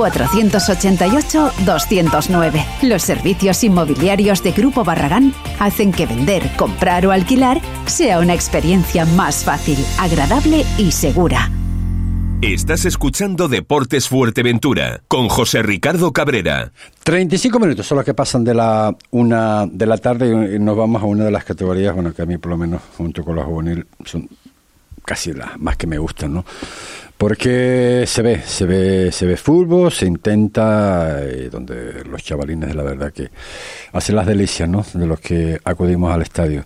488-209. 0.01 2.65
Los 2.83 3.01
servicios 3.03 3.63
inmobiliarios 3.63 4.43
de 4.43 4.51
Grupo 4.51 4.83
Barragán 4.83 5.33
hacen 5.59 5.91
que 5.91 6.07
vender, 6.07 6.49
comprar 6.57 7.05
o 7.05 7.11
alquilar 7.11 7.61
sea 7.85 8.17
una 8.19 8.33
experiencia 8.33 9.05
más 9.05 9.43
fácil, 9.43 9.77
agradable 9.99 10.65
y 10.77 10.91
segura. 10.91 11.51
Estás 12.41 12.85
escuchando 12.85 13.47
Deportes 13.47 14.09
Fuerteventura 14.09 15.03
con 15.07 15.29
José 15.29 15.61
Ricardo 15.61 16.11
Cabrera. 16.11 16.71
35 17.03 17.59
minutos 17.59 17.85
son 17.85 17.97
los 17.97 18.05
que 18.05 18.15
pasan 18.15 18.43
de 18.43 18.55
la 18.55 18.95
una 19.11 19.67
de 19.67 19.85
la 19.85 19.99
tarde 19.99 20.55
y 20.55 20.59
nos 20.59 20.75
vamos 20.75 21.03
a 21.03 21.05
una 21.05 21.25
de 21.25 21.29
las 21.29 21.43
categorías, 21.43 21.93
bueno, 21.93 22.15
que 22.15 22.23
a 22.23 22.25
mí 22.25 22.39
por 22.39 22.49
lo 22.49 22.57
menos 22.57 22.81
junto 22.97 23.23
con 23.23 23.35
la 23.35 23.43
juvenil 23.43 23.85
son 24.05 24.27
casi 25.05 25.33
las 25.33 25.59
más 25.59 25.77
que 25.77 25.85
me 25.85 25.99
gustan, 25.99 26.33
¿no? 26.33 26.43
Porque 27.21 28.05
se 28.07 28.23
ve, 28.23 28.41
se 28.43 28.65
ve, 28.65 29.11
se 29.11 29.27
ve 29.27 29.37
fútbol, 29.37 29.91
se 29.91 30.07
intenta, 30.07 31.19
eh, 31.21 31.49
donde 31.51 32.03
los 32.03 32.23
chavalines 32.23 32.73
la 32.73 32.81
verdad 32.81 33.13
que 33.13 33.29
hacen 33.93 34.15
las 34.15 34.25
delicias, 34.25 34.67
¿no? 34.67 34.83
De 34.95 35.05
los 35.05 35.19
que 35.19 35.59
acudimos 35.63 36.11
al 36.11 36.23
estadio. 36.23 36.63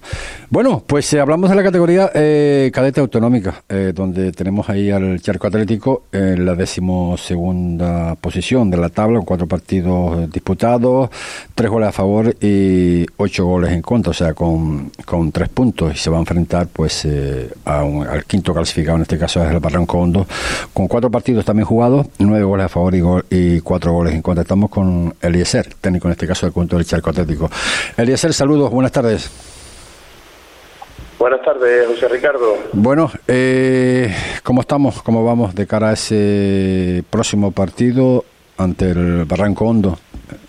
Bueno, 0.49 0.81
pues 0.87 1.11
eh, 1.11 1.19
hablamos 1.19 1.49
de 1.49 1.57
la 1.57 1.63
categoría 1.63 2.09
eh, 2.15 2.71
cadete 2.73 3.01
autonómica, 3.01 3.65
donde 3.93 4.31
tenemos 4.31 4.69
ahí 4.69 4.91
al 4.91 5.19
Charco 5.19 5.47
Atlético 5.47 6.03
en 6.13 6.45
la 6.45 6.55
decimosegunda 6.55 8.15
posición 8.15 8.71
de 8.71 8.77
la 8.77 8.87
tabla, 8.87 9.17
con 9.17 9.25
cuatro 9.25 9.47
partidos 9.47 10.31
disputados, 10.31 11.09
tres 11.53 11.69
goles 11.69 11.89
a 11.89 11.91
favor 11.91 12.33
y 12.39 13.05
ocho 13.17 13.45
goles 13.45 13.73
en 13.73 13.81
contra, 13.81 14.11
o 14.11 14.13
sea, 14.13 14.33
con, 14.33 14.89
con 15.03 15.33
tres 15.33 15.49
puntos, 15.49 15.93
y 15.93 15.97
se 15.97 16.09
va 16.09 16.15
a 16.15 16.21
enfrentar 16.21 16.67
pues 16.71 17.05
a 17.65 17.81
al 17.81 18.23
quinto 18.23 18.53
clasificado, 18.53 18.95
en 18.95 19.01
este 19.01 19.17
caso 19.17 19.43
es 19.43 19.51
el 19.51 19.59
Barranco 19.59 19.99
Hondo 19.99 20.25
con 20.73 20.88
cuatro 20.88 21.10
partidos 21.10 21.45
también 21.45 21.65
jugados, 21.65 22.08
nueve 22.19 22.43
goles 22.43 22.65
a 22.65 22.69
favor 22.69 22.95
y, 23.29 23.62
cuatro 23.62 23.93
goles 23.93 24.13
en 24.13 24.21
contra. 24.21 24.41
Estamos 24.41 24.69
con 24.69 25.13
Eliezer, 25.21 25.73
técnico 25.75 26.08
en 26.08 26.13
este 26.13 26.27
caso 26.27 26.45
del 26.45 26.53
punto 26.53 26.75
del 26.75 26.86
Charco 26.86 27.10
Atlético. 27.10 27.49
Eliezer, 27.97 28.34
saludos, 28.34 28.71
buenas 28.71 28.91
tardes. 28.91 29.31
Buenas 31.17 31.41
tardes, 31.43 31.88
José 31.88 32.08
Ricardo. 32.10 32.58
Bueno, 32.73 33.10
eh, 33.27 34.13
¿cómo 34.43 34.62
estamos? 34.62 35.01
¿Cómo 35.01 35.23
vamos 35.23 35.55
de 35.55 35.65
cara 35.65 35.89
a 35.89 35.93
ese 35.93 37.03
próximo 37.10 37.51
partido 37.51 38.25
ante 38.58 38.91
el 38.91 39.25
Barranco 39.25 39.65
Hondo? 39.65 39.97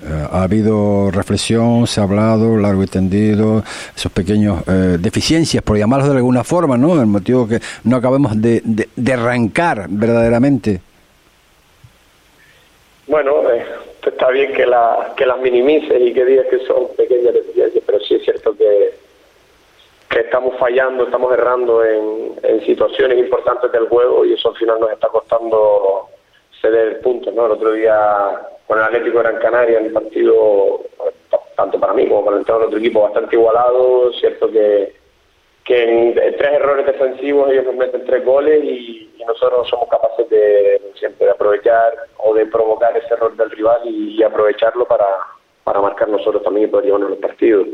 Eh, 0.06 0.26
ha 0.30 0.44
habido 0.44 1.10
reflexión, 1.10 1.88
se 1.88 2.00
ha 2.00 2.04
hablado 2.04 2.56
largo 2.56 2.84
y 2.84 2.86
tendido, 2.86 3.64
esos 3.96 4.12
pequeños 4.12 4.62
eh, 4.68 4.98
deficiencias, 5.00 5.64
por 5.64 5.76
llamarlos 5.76 6.10
de 6.10 6.16
alguna 6.16 6.44
forma, 6.44 6.76
¿no? 6.76 7.00
El 7.00 7.06
motivo 7.06 7.48
que 7.48 7.58
no 7.82 7.96
acabemos 7.96 8.40
de, 8.40 8.62
arrancar 9.12 9.86
verdaderamente. 9.88 10.80
Bueno, 13.08 13.50
eh, 13.50 13.64
está 14.06 14.30
bien 14.30 14.52
que, 14.52 14.64
la, 14.64 15.12
que 15.16 15.26
las 15.26 15.40
minimices 15.40 16.00
y 16.00 16.12
que 16.12 16.24
digas 16.24 16.46
que 16.50 16.60
son 16.60 16.86
pequeñas 16.96 17.34
deficiencias, 17.34 17.82
pero 17.84 17.98
sí 18.00 18.14
es 18.14 18.22
cierto 18.22 18.56
que, 18.56 18.94
que 20.08 20.20
estamos 20.20 20.56
fallando, 20.56 21.04
estamos 21.04 21.32
errando 21.32 21.84
en 21.84 22.64
situaciones 22.64 23.18
importantes 23.18 23.72
del 23.72 23.88
juego 23.88 24.24
y 24.24 24.34
eso 24.34 24.50
al 24.50 24.56
final 24.56 24.78
nos 24.78 24.92
está 24.92 25.08
costando 25.08 26.10
ceder 26.60 27.00
puntos, 27.00 27.34
¿no? 27.34 27.46
El 27.46 27.52
otro 27.52 27.72
día 27.72 28.48
con 28.66 28.78
el 28.78 28.84
Atlético 28.84 29.20
Gran 29.20 29.38
Canaria, 29.38 29.78
en 29.78 29.86
el 29.86 29.92
partido, 29.92 30.80
tanto 31.56 31.78
para 31.78 31.92
mí 31.94 32.06
como 32.08 32.24
para 32.24 32.36
el 32.36 32.40
entrenador 32.40 32.68
otro 32.68 32.78
equipo, 32.78 33.02
bastante 33.02 33.36
igualado. 33.36 34.12
Cierto 34.14 34.50
que, 34.50 34.94
que 35.64 35.82
en, 35.82 36.14
tres 36.14 36.52
errores 36.52 36.86
defensivos 36.86 37.50
ellos 37.50 37.64
nos 37.64 37.76
meten 37.76 38.04
tres 38.04 38.24
goles 38.24 38.62
y, 38.62 39.02
nosotros 39.26 39.58
no 39.58 39.64
somos 39.64 39.88
capaces 39.88 40.30
de 40.30 40.80
siempre 40.94 41.26
de 41.26 41.32
aprovechar 41.32 41.92
o 42.18 42.32
de 42.32 42.46
provocar 42.46 42.96
ese 42.96 43.12
error 43.12 43.36
del 43.36 43.50
rival 43.50 43.80
y, 43.84 44.22
aprovecharlo 44.22 44.84
para, 44.84 45.04
para 45.64 45.80
marcar 45.80 46.08
nosotros 46.08 46.44
también 46.44 46.68
y 46.68 46.70
poder 46.70 46.86
llevarnos 46.86 47.10
los 47.10 47.18
partidos. 47.18 47.66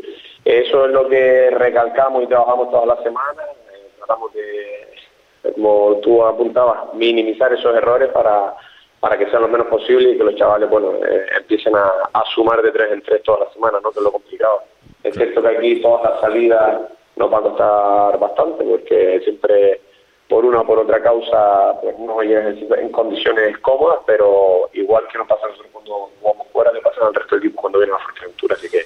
Eso 0.47 0.87
es 0.87 0.93
lo 0.93 1.07
que 1.11 1.51
recalcamos 1.51 2.23
y 2.23 2.27
trabajamos 2.27 2.71
todas 2.71 2.87
las 2.87 3.03
semanas. 3.03 3.45
Eh, 3.71 3.91
tratamos 3.99 4.33
de, 4.33 5.53
como 5.53 5.97
tú 6.03 6.25
apuntabas, 6.25 6.95
minimizar 6.95 7.53
esos 7.53 7.77
errores 7.77 8.09
para 8.09 8.57
para 9.03 9.19
que 9.19 9.29
sea 9.31 9.41
lo 9.41 9.49
menos 9.49 9.67
posible 9.67 10.11
y 10.13 10.17
que 10.17 10.23
los 10.23 10.37
chavales 10.37 10.71
bueno 10.71 10.93
eh, 11.05 11.27
empiecen 11.37 11.75
a, 11.75 12.23
sumar 12.33 12.63
de 12.63 12.71
tres 12.71 12.93
en 12.93 13.03
tres 13.03 13.21
todas 13.25 13.41
las 13.41 13.53
semanas, 13.53 13.83
¿no? 13.83 13.91
que 13.91 13.99
es 13.99 14.05
lo 14.05 14.13
complicado. 14.13 14.63
Es 15.03 15.13
cierto 15.17 15.43
que 15.43 15.49
aquí 15.49 15.83
todas 15.83 16.09
las 16.09 16.21
salidas 16.21 16.83
nos 17.17 17.33
va 17.33 17.39
a 17.39 17.43
costar 17.43 18.19
bastante 18.21 18.63
porque 18.63 19.21
siempre 19.25 19.81
por 20.29 20.45
una 20.45 20.61
o 20.61 20.65
por 20.65 20.79
otra 20.79 21.03
causa 21.03 21.81
pues 21.83 21.99
no 21.99 22.23
llegan 22.23 22.57
en, 22.57 22.93
condiciones 22.93 23.59
cómodas, 23.59 23.99
pero 24.07 24.71
igual 24.73 25.03
que 25.11 25.19
nos 25.19 25.27
pasa 25.27 25.47
a 25.47 25.49
nosotros 25.49 25.73
cuando 25.73 26.11
jugamos 26.21 26.47
fuera, 26.53 26.73
le 26.73 26.81
pasa 26.81 27.05
al 27.05 27.13
resto 27.13 27.35
del 27.35 27.45
equipo 27.47 27.61
cuando 27.61 27.81
viene 27.81 27.95
a 27.95 27.99
Fuerteventura, 27.99 28.55
así 28.55 28.71
que 28.71 28.83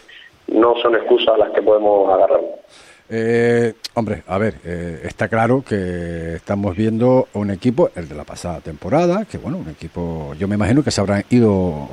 no 0.47 0.77
son 0.77 0.95
excusas 0.95 1.35
a 1.35 1.37
las 1.37 1.51
que 1.51 1.61
podemos 1.61 2.11
agarrarnos. 2.11 2.55
Eh, 3.09 3.75
hombre, 3.95 4.25
a 4.27 4.37
ver, 4.37 4.57
eh, 4.65 5.03
está 5.05 5.29
claro 5.29 5.63
que 5.63 6.35
estamos 6.35 6.77
viendo 6.77 7.29
un 7.35 7.53
equipo, 7.53 7.91
el 7.95 8.09
de 8.09 8.17
la 8.17 8.25
pasada 8.25 8.61
temporada, 8.61 9.25
que 9.25 9.39
bueno, 9.39 9.59
un 9.59 9.69
equipo, 9.69 10.35
yo 10.39 10.49
me 10.49 10.57
imagino 10.57 10.83
que 10.83 10.91
se 10.91 11.01
habrán 11.01 11.25
ido 11.31 11.89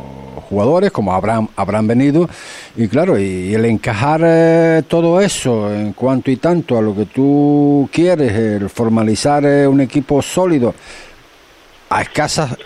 jugadores, 0.49 0.91
como 0.91 1.13
habrán, 1.13 1.49
habrán 1.55 1.85
venido, 1.85 2.27
y 2.75 2.87
claro, 2.87 3.19
y, 3.19 3.53
el 3.53 3.65
encajar 3.65 4.21
eh, 4.23 4.83
todo 4.87 5.21
eso 5.21 5.71
en 5.71 5.93
cuanto 5.93 6.31
y 6.31 6.37
tanto 6.37 6.79
a 6.79 6.81
lo 6.81 6.95
que 6.95 7.05
tú 7.05 7.87
quieres, 7.91 8.33
el 8.33 8.69
formalizar 8.69 9.45
eh, 9.45 9.67
un 9.67 9.81
equipo 9.81 10.19
sólido, 10.23 10.73
a 11.89 12.01
escasas 12.01 12.57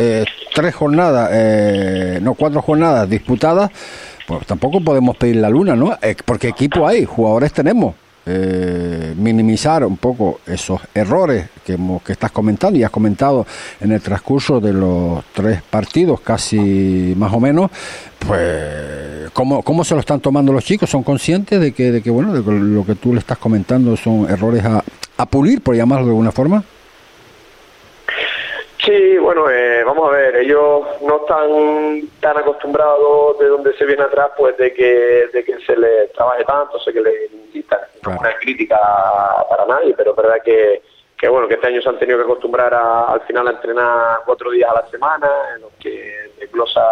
tres 0.55 0.73
jornadas, 0.73 2.21
no 2.21 2.33
cuatro 2.33 2.61
jornadas 2.61 3.09
disputadas, 3.09 3.69
pues 4.25 4.47
tampoco 4.47 4.79
podemos 4.79 5.17
pedir 5.17 5.35
la 5.35 5.49
luna, 5.49 5.75
¿no? 5.75 5.97
porque 6.23 6.47
equipo 6.47 6.87
hay, 6.87 7.03
jugadores 7.03 7.51
tenemos. 7.51 7.93
Eh, 8.29 9.13
minimizar 9.17 9.85
un 9.85 9.97
poco 9.97 10.41
esos 10.45 10.81
errores 10.93 11.47
que, 11.65 11.77
que 12.05 12.11
estás 12.11 12.31
comentando 12.31 12.77
y 12.77 12.83
has 12.83 12.91
comentado 12.91 13.45
en 13.79 13.93
el 13.93 14.01
transcurso 14.01 14.59
de 14.59 14.73
los 14.73 15.23
tres 15.33 15.61
partidos, 15.61 16.19
casi 16.19 17.13
más 17.17 17.33
o 17.33 17.39
menos, 17.39 17.71
pues 18.19 19.31
¿cómo, 19.31 19.63
cómo 19.63 19.83
se 19.83 19.93
lo 19.93 20.01
están 20.01 20.19
tomando 20.19 20.51
los 20.51 20.65
chicos? 20.65 20.89
¿Son 20.89 21.03
conscientes 21.03 21.59
de 21.59 21.71
que, 21.71 21.91
de 21.91 22.01
que 22.01 22.09
bueno, 22.09 22.33
de 22.33 22.43
que 22.43 22.51
lo 22.51 22.85
que 22.85 22.95
tú 22.95 23.13
le 23.13 23.19
estás 23.19 23.37
comentando 23.37 23.95
son 23.95 24.29
errores 24.29 24.65
a, 24.65 24.83
a 25.17 25.25
pulir, 25.25 25.61
por 25.61 25.75
llamarlo 25.75 26.05
de 26.05 26.11
alguna 26.11 26.31
forma? 26.31 26.63
Sí, 28.87 29.17
bueno, 29.17 29.49
eh, 29.49 29.83
vamos 29.83 30.07
a 30.07 30.15
ver, 30.15 30.37
ellos 30.37 30.81
no 31.01 31.17
están 31.17 32.07
tan 32.21 32.37
acostumbrados 32.37 33.37
de 33.37 33.47
donde 33.47 33.73
se 33.73 33.85
viene 33.85 34.03
atrás, 34.03 34.29
pues 34.37 34.55
de 34.55 34.73
que, 34.73 35.27
de 35.33 35.43
que 35.43 35.59
se 35.65 35.75
les 35.75 36.13
trabaje 36.13 36.45
tanto, 36.45 36.79
sé 36.79 36.93
que 36.93 37.01
les 37.01 37.33
incitan, 37.33 37.81
no 38.05 38.13
es 38.13 38.19
una 38.21 38.37
crítica 38.37 38.79
para 39.49 39.65
nadie, 39.65 39.93
pero 39.97 40.11
es 40.11 40.15
verdad 40.15 40.37
que, 40.41 40.81
que 41.17 41.27
bueno, 41.27 41.49
que 41.49 41.55
este 41.55 41.67
año 41.67 41.81
se 41.81 41.89
han 41.89 41.99
tenido 41.99 42.17
que 42.17 42.23
acostumbrar 42.23 42.73
al 42.73 43.19
final 43.27 43.49
a 43.49 43.51
entrenar 43.51 44.19
cuatro 44.25 44.51
días 44.51 44.69
a 44.69 44.81
la 44.81 44.87
semana, 44.87 45.29
en 45.53 45.63
los 45.63 45.73
que 45.81 46.31
desglosa 46.39 46.89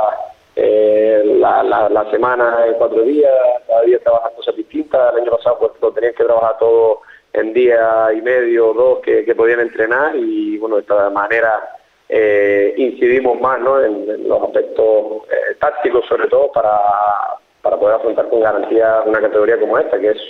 eh, 0.53 1.23
la, 1.39 1.63
la, 1.63 2.12
semana 2.12 2.65
en 2.67 2.73
cuatro 2.73 3.03
días, 3.03 3.31
cada 3.67 3.84
día 3.84 3.99
trabajan 3.99 4.34
cosas 4.36 4.53
distintas, 4.58 5.13
el 5.13 5.21
año 5.21 5.31
pasado 5.31 5.60
pues 5.60 5.71
lo 5.81 5.93
tenían 5.93 6.13
que 6.13 6.25
trabajar 6.25 6.58
todo 6.60 7.03
en 7.31 7.53
día 7.53 8.10
y 8.13 8.21
medio 8.21 8.71
o 8.71 8.73
dos 8.73 8.99
que, 8.99 9.23
que 9.23 9.34
podían 9.34 9.62
entrenar 9.62 10.13
y 10.17 10.58
bueno, 10.58 10.75
de 10.75 10.81
esta 10.81 11.10
manera 11.10 11.71
eh, 12.10 12.74
incidimos 12.78 13.39
más 13.41 13.60
¿no? 13.60 13.82
en, 13.84 14.28
los 14.28 14.44
aspectos 14.44 15.24
eh, 15.30 15.56
tácticos, 15.60 16.06
sobre 16.08 16.28
todo, 16.28 16.52
para, 16.52 16.80
para 17.62 17.78
poder 17.78 17.96
afrontar 17.96 18.30
con 18.30 18.41
garantía 18.41 19.02
una 19.06 19.22
categoría 19.22 19.60
como 19.60 19.80
esta, 19.80 20.00
que 20.00 20.10
es, 20.10 20.22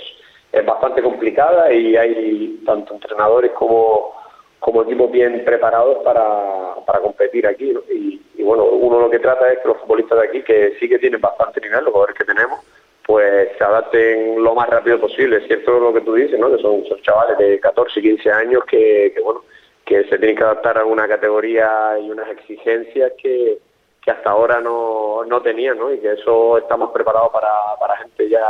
es 0.53 0.65
bastante 0.65 1.01
complicada 1.01 1.71
y 1.73 1.97
hay 1.97 2.61
tanto 2.65 2.93
entrenadores 2.93 3.51
como, 3.51 4.13
como 4.59 4.83
equipos 4.83 5.11
bien 5.11 5.43
preparados 5.43 5.97
para, 6.03 6.75
para 6.85 6.99
competir 6.99 7.45
aquí. 7.45 7.73
Y, 7.89 8.43
bueno, 8.43 8.63
uno 8.65 9.01
lo 9.01 9.09
que 9.09 9.19
trata 9.19 9.49
es 9.49 9.59
que 9.59 9.67
los 9.67 9.77
futbolistas 9.77 10.19
de 10.19 10.27
aquí, 10.27 10.43
que 10.43 10.77
sí 10.79 10.87
que 10.87 10.99
tienen 10.99 11.19
bastante 11.19 11.59
nivel, 11.59 11.83
los 11.83 11.91
jugadores 11.91 12.15
que 12.15 12.25
tenemos, 12.25 12.59
pues 13.05 13.49
se 13.57 13.63
adapten 13.63 14.41
lo 14.41 14.55
más 14.55 14.69
rápido 14.69 14.99
posible. 14.99 15.37
Es 15.37 15.47
cierto 15.47 15.79
lo 15.79 15.93
que 15.93 16.01
tú 16.01 16.13
dices, 16.13 16.39
¿no? 16.39 16.55
que 16.55 16.61
son, 16.61 16.85
son 16.85 17.01
chavales 17.01 17.37
de 17.37 17.59
14 17.59 17.99
y 17.99 18.03
15 18.03 18.31
años 18.31 18.63
que, 18.65 19.11
que 19.13 19.21
bueno, 19.21 19.41
que 19.85 20.03
se 20.05 20.17
tienen 20.17 20.35
que 20.35 20.43
adaptar 20.43 20.77
a 20.79 20.85
una 20.85 21.07
categoría 21.07 21.97
y 21.99 22.09
unas 22.09 22.29
exigencias 22.29 23.13
que, 23.21 23.59
que 24.01 24.11
hasta 24.11 24.31
ahora 24.31 24.59
no, 24.59 25.23
no 25.25 25.41
tenían, 25.41 25.77
¿no? 25.77 25.93
Y 25.93 25.99
que 25.99 26.13
eso 26.13 26.57
estamos 26.57 26.91
preparados 26.91 27.31
para, 27.31 27.49
para 27.79 27.97
gente 27.97 28.27
ya 28.27 28.45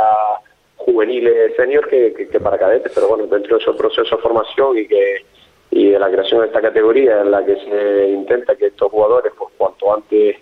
juvenil, 0.76 1.30
senior, 1.56 1.88
que, 1.88 2.12
que, 2.14 2.40
para 2.40 2.58
cadetes, 2.58 2.92
pero 2.94 3.08
bueno, 3.08 3.26
dentro 3.26 3.56
de 3.56 3.62
ese 3.62 3.72
proceso 3.72 4.16
de 4.16 4.22
formación 4.22 4.78
y 4.78 4.86
que 4.86 5.24
y 5.70 5.90
de 5.90 5.98
la 5.98 6.10
creación 6.10 6.40
de 6.40 6.46
esta 6.46 6.62
categoría 6.62 7.20
en 7.20 7.30
la 7.30 7.44
que 7.44 7.56
se 7.56 8.08
intenta 8.08 8.56
que 8.56 8.66
estos 8.66 8.90
jugadores, 8.90 9.32
pues 9.36 9.52
cuanto 9.58 9.94
antes 9.94 10.36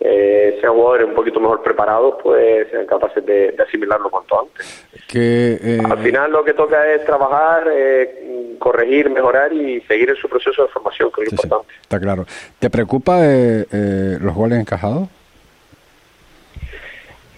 eh, 0.00 0.58
sean 0.60 0.74
jugadores 0.74 1.08
un 1.08 1.14
poquito 1.14 1.40
mejor 1.40 1.62
preparados, 1.62 2.16
pues 2.22 2.68
sean 2.70 2.86
capaces 2.86 3.24
de, 3.26 3.54
asimilarlo 3.58 4.10
cuanto 4.10 4.42
antes. 4.42 4.86
Que, 5.08 5.58
eh, 5.60 5.82
Al 5.90 5.98
final 5.98 6.30
lo 6.30 6.44
que 6.44 6.54
toca 6.54 6.86
es 6.92 7.04
trabajar, 7.04 7.68
eh, 7.70 8.56
corregir, 8.58 9.10
mejorar 9.10 9.52
y 9.52 9.80
seguir 9.82 10.10
en 10.10 10.16
su 10.16 10.28
proceso 10.28 10.62
de 10.62 10.68
formación, 10.68 11.10
que 11.10 11.24
es 11.24 11.32
importante. 11.32 11.72
está 11.80 11.98
claro. 11.98 12.26
¿Te 12.58 12.70
preocupa 12.70 13.18
eh, 13.22 14.18
los 14.20 14.34
goles 14.34 14.60
encajados? 14.60 15.08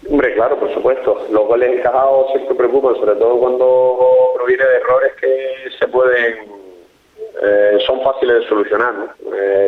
Hombre, 0.09 0.35
claro, 0.35 0.59
por 0.59 0.75
supuesto. 0.75 1.29
Los 1.31 1.47
goles 1.47 1.79
encajados 1.79 2.33
siempre 2.33 2.57
preocupan, 2.57 2.97
sobre 2.97 3.15
todo 3.15 3.39
cuando 3.39 4.33
proviene 4.35 4.65
de 4.65 4.77
errores 4.77 5.13
que 5.21 5.71
se 5.79 5.89
pueden, 5.89 6.61
son 7.87 8.03
fáciles 8.03 8.41
de 8.41 8.49
solucionar, 8.49 9.15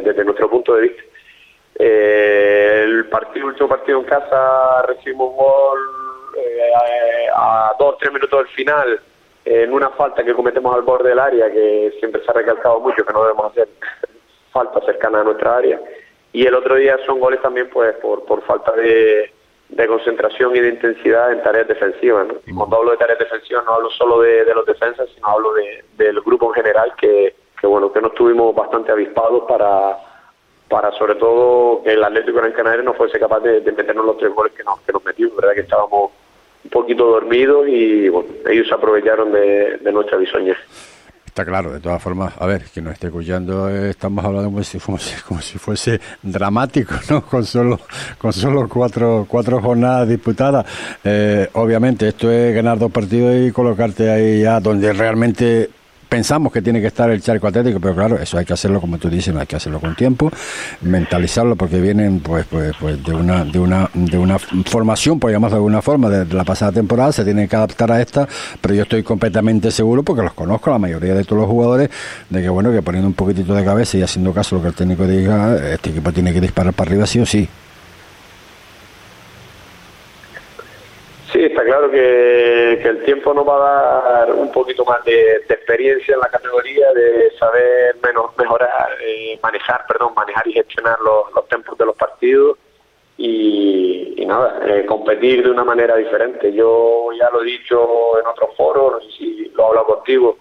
desde 0.03 0.25
nuestro 0.25 0.51
punto 0.51 0.75
de 0.75 0.83
vista. 0.83 1.03
Eh, 1.85 2.85
el 2.85 3.07
partido, 3.09 3.49
último 3.49 3.69
partido 3.69 3.99
en 3.99 4.05
casa 4.05 4.83
recibimos 4.83 5.31
un 5.31 5.37
gol 5.37 5.79
eh, 6.39 7.27
a 7.35 7.75
dos 7.77 7.95
o 7.95 7.97
tres 7.97 8.13
minutos 8.13 8.39
del 8.39 8.55
final 8.55 9.01
en 9.45 9.73
una 9.73 9.91
falta 9.91 10.23
que 10.23 10.33
cometemos 10.33 10.73
al 10.77 10.83
borde 10.83 11.09
del 11.09 11.19
área 11.19 11.51
que 11.51 11.93
siempre 11.99 12.23
se 12.25 12.31
ha 12.31 12.35
recalcado 12.35 12.79
mucho 12.79 13.05
que 13.05 13.13
no 13.13 13.25
debemos 13.25 13.51
hacer 13.51 13.69
falta 14.53 14.81
cercana 14.87 15.23
a 15.23 15.25
nuestra 15.25 15.57
área. 15.57 15.81
Y 16.33 16.47
el 16.47 16.55
otro 16.55 16.77
día 16.77 16.99
son 17.05 17.19
goles 17.19 17.43
también 17.43 17.69
pues 17.69 17.97
por, 17.97 18.25
por 18.27 18.43
falta 18.43 18.71
de, 18.77 19.33
concentración 19.89 20.55
y 20.55 20.61
de 20.61 20.69
intensidad 20.69 21.33
en 21.33 21.43
tareas 21.43 21.67
defensivas 21.67 22.29
y 22.47 22.55
cuando 22.55 22.77
hablo 22.77 22.93
de 22.93 22.99
tareas 22.99 23.19
defensivas 23.19 23.65
no 23.65 23.75
hablo 23.75 23.91
solo 23.91 24.21
de, 24.21 24.45
los 24.55 24.65
defensas 24.65 25.09
sino 25.13 25.27
hablo 25.27 25.53
de, 25.55 25.85
del 25.97 26.21
grupo 26.21 26.47
en 26.51 26.63
general 26.63 26.95
que, 26.97 27.35
que 27.61 27.67
bueno 27.67 27.93
que 27.93 28.01
no 28.01 28.09
estuvimos 28.09 28.55
bastante 28.55 28.93
avispados 28.93 29.43
para 29.49 30.12
para 30.73 30.91
sobre 30.93 31.17
todo 31.17 31.83
que 31.83 31.93
el 31.93 32.03
Atlético 32.03 32.39
Gran 32.39 32.53
Canaria 32.53 32.83
no 32.83 32.95
fuese 32.95 33.21
capaz 33.21 33.41
de, 33.41 33.61
meternos 33.61 34.07
los 34.07 34.17
tres 34.17 34.35
goles 34.35 34.55
que 34.55 34.65
nos, 34.65 34.81
que 34.81 34.93
nos 34.93 35.05
metimos, 35.05 35.37
verdad 35.37 35.53
que 35.53 35.61
estábamos 35.61 36.11
un 36.65 36.71
poquito 36.71 37.05
dormidos 37.05 37.69
y 37.69 38.09
bueno, 38.09 38.31
ellos 38.49 38.73
aprovecharon 38.73 39.31
de, 39.33 39.79
nuestra 39.93 40.17
bisoña. 40.17 40.57
Está 41.27 41.45
claro, 41.45 41.75
de 41.75 41.81
todas 41.81 42.03
formas, 42.03 42.33
a 42.39 42.47
ver, 42.47 42.65
que 42.73 42.81
nos 42.81 42.95
esté 42.95 43.09
escuchando, 43.09 43.69
eh, 43.69 43.91
estamos 43.91 44.25
hablando 44.25 44.49
como 44.49 44.63
si, 44.65 44.79
fuese, 44.79 45.23
como 45.29 45.43
si 45.43 45.59
fuese 45.59 46.01
dramático, 46.23 46.95
¿no? 47.11 47.21
Con 47.23 47.45
solo, 47.45 47.79
con 48.17 48.33
solo 48.33 48.67
cuatro, 48.67 49.27
cuatro 49.29 49.61
jornadas 49.61 50.09
disputadas. 50.09 50.65
Eh, 51.05 51.51
obviamente, 51.53 52.09
esto 52.09 52.31
es 52.31 52.55
ganar 52.55 52.79
dos 52.79 52.91
partidos 52.91 53.35
y 53.37 53.53
colocarte 53.53 54.11
ahí 54.11 54.41
ya 54.41 54.59
donde 54.59 54.91
realmente 54.95 55.69
pensamos 56.13 56.53
que 56.53 56.61
tiene 56.61 56.79
que 56.83 56.89
estar 56.89 57.09
el 57.11 57.23
charco 57.23 57.47
atlético, 57.47 57.81
pero 57.81 57.95
claro, 57.95 58.19
eso 58.19 58.37
hay 58.37 58.45
que 58.45 58.53
hacerlo 58.53 58.83
como 58.83 58.99
tú 58.99 59.09
dices, 59.09 59.35
hay 59.35 59.47
que 59.47 59.57
hacerlo 59.57 59.81
con 59.81 59.97
tiempo, 59.97 60.31
mentalizarlo 60.83 61.57
porque 61.57 61.81
vienen 61.81 62.21
pues 62.21 62.45
pues 62.51 62.75
pues 62.79 63.03
de 63.03 63.15
una 63.15 63.47
de 63.47 63.59
una 63.59 63.89
de 63.95 64.19
una 64.19 64.39
formación, 64.39 65.19
por 65.19 65.33
llamarlo 65.33 65.57
de 65.57 65.61
alguna 65.61 65.81
forma, 65.81 66.11
de, 66.11 66.35
la 66.35 66.45
pasada 66.45 66.71
temporada, 66.71 67.13
se 67.13 67.25
tienen 67.25 67.49
que 67.49 67.57
adaptar 67.57 67.91
a 67.91 68.03
esta, 68.03 68.29
pero 68.61 68.75
yo 68.75 68.83
estoy 68.83 69.03
completamente 69.03 69.71
seguro 69.71 70.03
porque 70.03 70.21
los 70.23 70.35
conozco 70.35 70.69
la 70.69 70.79
mayoría 70.79 71.15
de 71.15 71.25
todos 71.25 71.41
los 71.41 71.51
jugadores 71.51 71.89
de 72.29 72.43
que 72.43 72.49
bueno, 72.51 72.71
que 72.71 72.83
poniendo 72.83 73.09
un 73.09 73.15
poquitito 73.15 73.55
de 73.55 73.65
cabeza 73.65 73.97
y 73.97 74.03
haciendo 74.03 74.35
caso 74.35 74.57
lo 74.57 74.61
que 74.61 74.69
el 74.69 74.75
técnico 74.75 75.07
diga, 75.07 75.57
este 75.73 75.89
equipo 75.91 76.13
tiene 76.13 76.35
que 76.35 76.43
disparar 76.43 76.75
para 76.75 76.91
arriba 76.91 77.07
sí 77.07 77.21
o 77.21 77.25
sí. 77.25 77.49
Sí, 81.33 81.43
está 81.43 81.65
claro 81.65 81.91
que, 81.91 82.75
el 82.75 83.05
tiempo 83.05 83.33
nos 83.33 83.49
va 83.49 83.57
a 83.57 84.13
dar 84.13 84.35
un 84.35 84.53
poquito 84.53 84.85
más 84.85 85.03
de, 85.05 85.37
experiencia 85.49 86.13
en 86.13 86.21
la 86.21 86.29
categoría, 86.29 86.93
de 86.93 87.31
saber 87.39 87.97
menos 88.03 88.37
mejorar, 88.37 88.99
eh, 89.01 89.39
manejar, 89.43 89.87
perdón, 89.89 90.13
manejar 90.15 90.47
y 90.47 90.53
gestionar 90.53 90.99
los, 91.01 91.33
los 91.35 91.49
tempos 91.49 91.79
de 91.79 91.87
los 91.87 91.97
partidos 91.97 92.59
y, 93.17 94.23
nada, 94.27 94.61
eh, 94.67 94.85
competir 94.85 95.43
de 95.43 95.51
una 95.51 95.65
manera 95.65 95.97
diferente. 95.97 96.53
Yo 96.53 97.09
ya 97.19 97.31
lo 97.31 97.43
he 97.43 97.47
dicho 97.47 98.19
en 98.21 98.27
otros 98.27 98.51
foros, 98.55 98.93
no 98.93 99.01
sé 99.01 99.17
si 99.17 99.53
lo 99.55 99.63
he 99.63 99.67
hablado 99.69 99.87
contigo, 99.87 100.37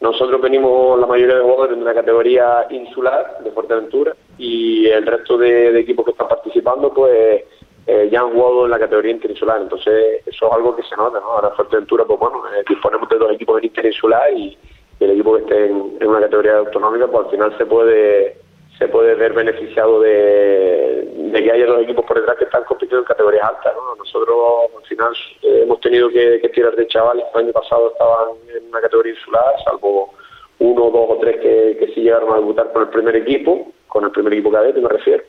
nosotros 0.00 0.42
venimos, 0.42 1.00
la 1.00 1.06
mayoría 1.06 1.36
de 1.36 1.42
jugadores, 1.42 1.76
de 1.78 1.82
una 1.82 1.94
categoría 1.94 2.66
insular 2.68 3.38
de 3.42 3.50
Fuerteventura 3.50 4.14
y 4.36 4.86
el 4.88 5.06
resto 5.06 5.38
de 5.38 5.80
equipos 5.80 6.04
que 6.04 6.10
están 6.10 6.28
participando, 6.28 6.92
pues 6.92 7.44
eh, 7.86 8.08
ya 8.10 8.20
han 8.20 8.32
jugado 8.32 8.64
en 8.64 8.70
la 8.70 8.78
categoría 8.78 9.12
interinsular, 9.12 9.60
entonces 9.60 10.22
eso 10.26 10.46
es 10.46 10.52
algo 10.52 10.74
que 10.74 10.82
se 10.84 10.96
nota, 10.96 11.20
¿no? 11.20 11.32
Ahora 11.32 11.50
Fuerteventura, 11.50 12.04
pues 12.04 12.18
bueno, 12.18 12.42
eh, 12.56 12.64
disponemos 12.66 13.08
de 13.10 13.18
dos 13.18 13.32
equipos 13.32 13.58
en 13.58 13.64
interinsular 13.66 14.32
y, 14.32 14.56
el 15.00 15.10
equipo 15.10 15.34
que 15.34 15.42
esté 15.42 15.66
en, 15.66 16.06
una 16.06 16.20
categoría 16.20 16.58
autonómica, 16.58 17.06
pues 17.08 17.24
al 17.24 17.30
final 17.30 17.58
se 17.58 17.66
puede 17.66 18.38
se 18.78 18.88
puede 18.88 19.14
ver 19.14 19.34
beneficiado 19.34 20.00
de, 20.00 21.30
que 21.32 21.52
haya 21.52 21.66
dos 21.66 21.82
equipos 21.82 22.04
por 22.06 22.16
detrás 22.18 22.38
que 22.38 22.44
están 22.44 22.64
compitiendo 22.64 23.00
en 23.00 23.04
categorías 23.04 23.44
altas, 23.44 23.74
¿no? 23.74 23.94
Nosotros 23.96 24.36
al 24.76 24.82
final 24.84 25.12
eh, 25.42 25.60
hemos 25.62 25.80
tenido 25.80 26.08
que, 26.08 26.40
tirar 26.54 26.74
de 26.74 26.86
chavales, 26.86 27.24
el 27.34 27.40
año 27.40 27.52
pasado 27.52 27.92
estaban 27.92 28.30
en 28.56 28.68
una 28.68 28.80
categoría 28.80 29.12
insular, 29.12 29.54
salvo 29.64 30.14
uno, 30.58 30.90
dos 30.90 31.10
o 31.10 31.18
tres 31.20 31.36
que, 31.36 31.76
que 31.78 31.92
sí 31.94 32.00
llegaron 32.00 32.32
a 32.32 32.36
debutar 32.36 32.72
con 32.72 32.82
el 32.82 32.88
primer 32.88 33.14
equipo, 33.16 33.72
con 33.88 34.04
el 34.04 34.10
primer 34.10 34.32
equipo 34.32 34.50
cadete 34.50 34.80
me 34.80 34.88
refiero 34.88 35.22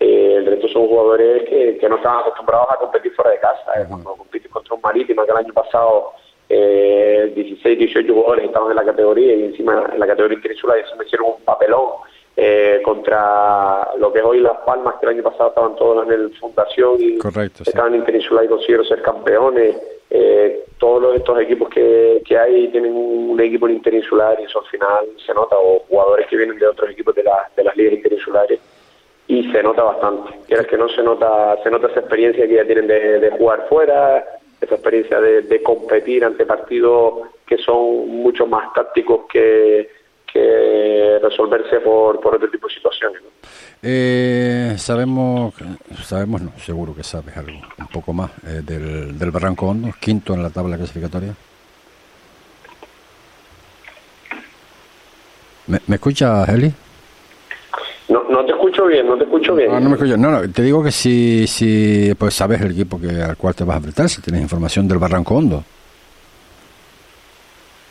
eh, 0.00 0.36
el 0.38 0.46
resto 0.46 0.66
son 0.68 0.88
jugadores 0.88 1.42
que, 1.48 1.88
no 1.88 1.96
están 1.96 2.20
acostumbrados 2.20 2.68
a 2.70 2.76
competir 2.76 3.12
fuera 3.12 3.32
de 3.32 3.38
casa. 3.38 3.80
Eh. 3.80 3.84
Cuando 3.86 4.16
compites 4.16 4.50
contra 4.50 4.74
un 4.74 4.80
Marítimo, 4.80 5.24
que 5.24 5.30
el 5.30 5.36
año 5.36 5.52
pasado 5.52 6.12
eh, 6.48 7.30
16, 7.34 7.78
18 7.78 8.12
jugadores 8.12 8.46
estaban 8.46 8.70
en 8.70 8.76
la 8.76 8.84
categoría 8.84 9.34
y 9.34 9.44
encima 9.44 9.88
en 9.92 10.00
la 10.00 10.06
categoría 10.06 10.36
interinsular 10.36 10.78
y 10.78 10.88
se 10.88 10.96
me 10.96 11.04
hicieron 11.04 11.28
un 11.36 11.44
papelón 11.44 11.90
eh, 12.34 12.80
contra 12.82 13.90
lo 13.98 14.10
que 14.10 14.20
es 14.20 14.24
hoy 14.24 14.40
Las 14.40 14.56
Palmas, 14.64 14.94
que 14.98 15.06
el 15.06 15.16
año 15.16 15.22
pasado 15.22 15.50
estaban 15.50 15.76
todos 15.76 16.06
en 16.06 16.12
el 16.12 16.34
Fundación 16.38 16.96
y 16.98 17.18
estaban 17.66 17.92
en 17.92 18.00
interinsular 18.00 18.44
y 18.46 18.48
consiguieron 18.48 18.86
ser 18.86 19.02
campeones. 19.02 19.76
Eh, 20.08 20.64
todos 20.78 21.14
estos 21.14 21.38
equipos 21.40 21.68
que, 21.68 22.22
que 22.26 22.38
hay 22.38 22.68
tienen 22.68 22.96
un, 22.96 23.38
equipo 23.38 23.68
en 23.68 23.74
interinsular 23.74 24.40
y 24.40 24.44
eso 24.44 24.60
al 24.60 24.66
final 24.66 25.06
se 25.24 25.34
nota, 25.34 25.56
o 25.56 25.80
jugadores 25.88 26.26
que 26.26 26.36
vienen 26.36 26.58
de 26.58 26.66
otros 26.66 26.90
equipos 26.90 27.14
de, 27.14 27.22
de 27.22 27.64
las 27.64 27.76
ligas 27.76 27.94
interinsulares 27.94 28.58
y 29.30 29.44
se 29.52 29.62
nota 29.62 29.84
bastante. 29.84 30.40
Quieras 30.48 30.66
que 30.66 30.76
no 30.76 30.88
se 30.88 31.04
nota, 31.04 31.56
se 31.62 31.70
nota 31.70 31.86
esa 31.86 32.00
experiencia 32.00 32.48
que 32.48 32.54
ya 32.56 32.64
tienen 32.64 32.88
de, 32.88 33.30
jugar 33.38 33.64
fuera, 33.68 34.24
esa 34.60 34.74
experiencia 34.74 35.20
de, 35.20 35.62
competir 35.62 36.24
ante 36.24 36.44
partidos 36.44 37.28
que 37.46 37.56
son 37.58 38.08
mucho 38.08 38.44
más 38.48 38.72
tácticos 38.74 39.26
que, 39.32 39.88
que 40.32 41.20
resolverse 41.22 41.78
por, 41.78 42.18
por 42.20 42.34
otro 42.34 42.50
tipo 42.50 42.66
de 42.66 42.74
situaciones. 42.74 43.22
Eh, 43.80 44.74
sabemos, 44.78 45.54
sabemos, 46.02 46.42
no, 46.42 46.52
seguro 46.58 46.92
que 46.92 47.04
sabes 47.04 47.36
algo, 47.36 47.60
un 47.78 47.86
poco 47.86 48.12
más 48.12 48.32
eh, 48.44 48.62
del, 48.64 49.16
del 49.16 49.30
Barranco 49.30 49.66
Hondo, 49.66 49.90
quinto 50.00 50.34
en 50.34 50.42
la 50.42 50.50
tabla 50.50 50.76
clasificatoria. 50.76 51.36
¿Me, 55.68 55.78
me 55.86 55.94
escuchas, 55.94 56.48
Eli? 56.48 56.74
No, 58.40 58.46
te 58.46 58.52
escucho 58.52 58.86
bien, 58.86 59.06
no 59.06 59.16
te 59.18 59.24
escucho 59.24 59.54
bien. 59.54 59.70
No, 59.70 59.80
no 59.80 59.90
me 59.90 59.94
escucho. 59.96 60.16
No, 60.16 60.30
no, 60.30 60.50
te 60.50 60.62
digo 60.62 60.82
que 60.82 60.90
si, 60.90 61.46
si 61.46 62.14
pues 62.18 62.32
sabes 62.32 62.60
el 62.62 62.70
equipo 62.70 62.98
que 62.98 63.22
al 63.22 63.36
cual 63.36 63.54
te 63.54 63.64
vas 63.64 63.74
a 63.74 63.76
enfrentar, 63.78 64.08
si 64.08 64.22
tienes 64.22 64.40
información 64.40 64.88
del 64.88 64.96
Barranco 64.96 65.34
Hondo. 65.34 65.62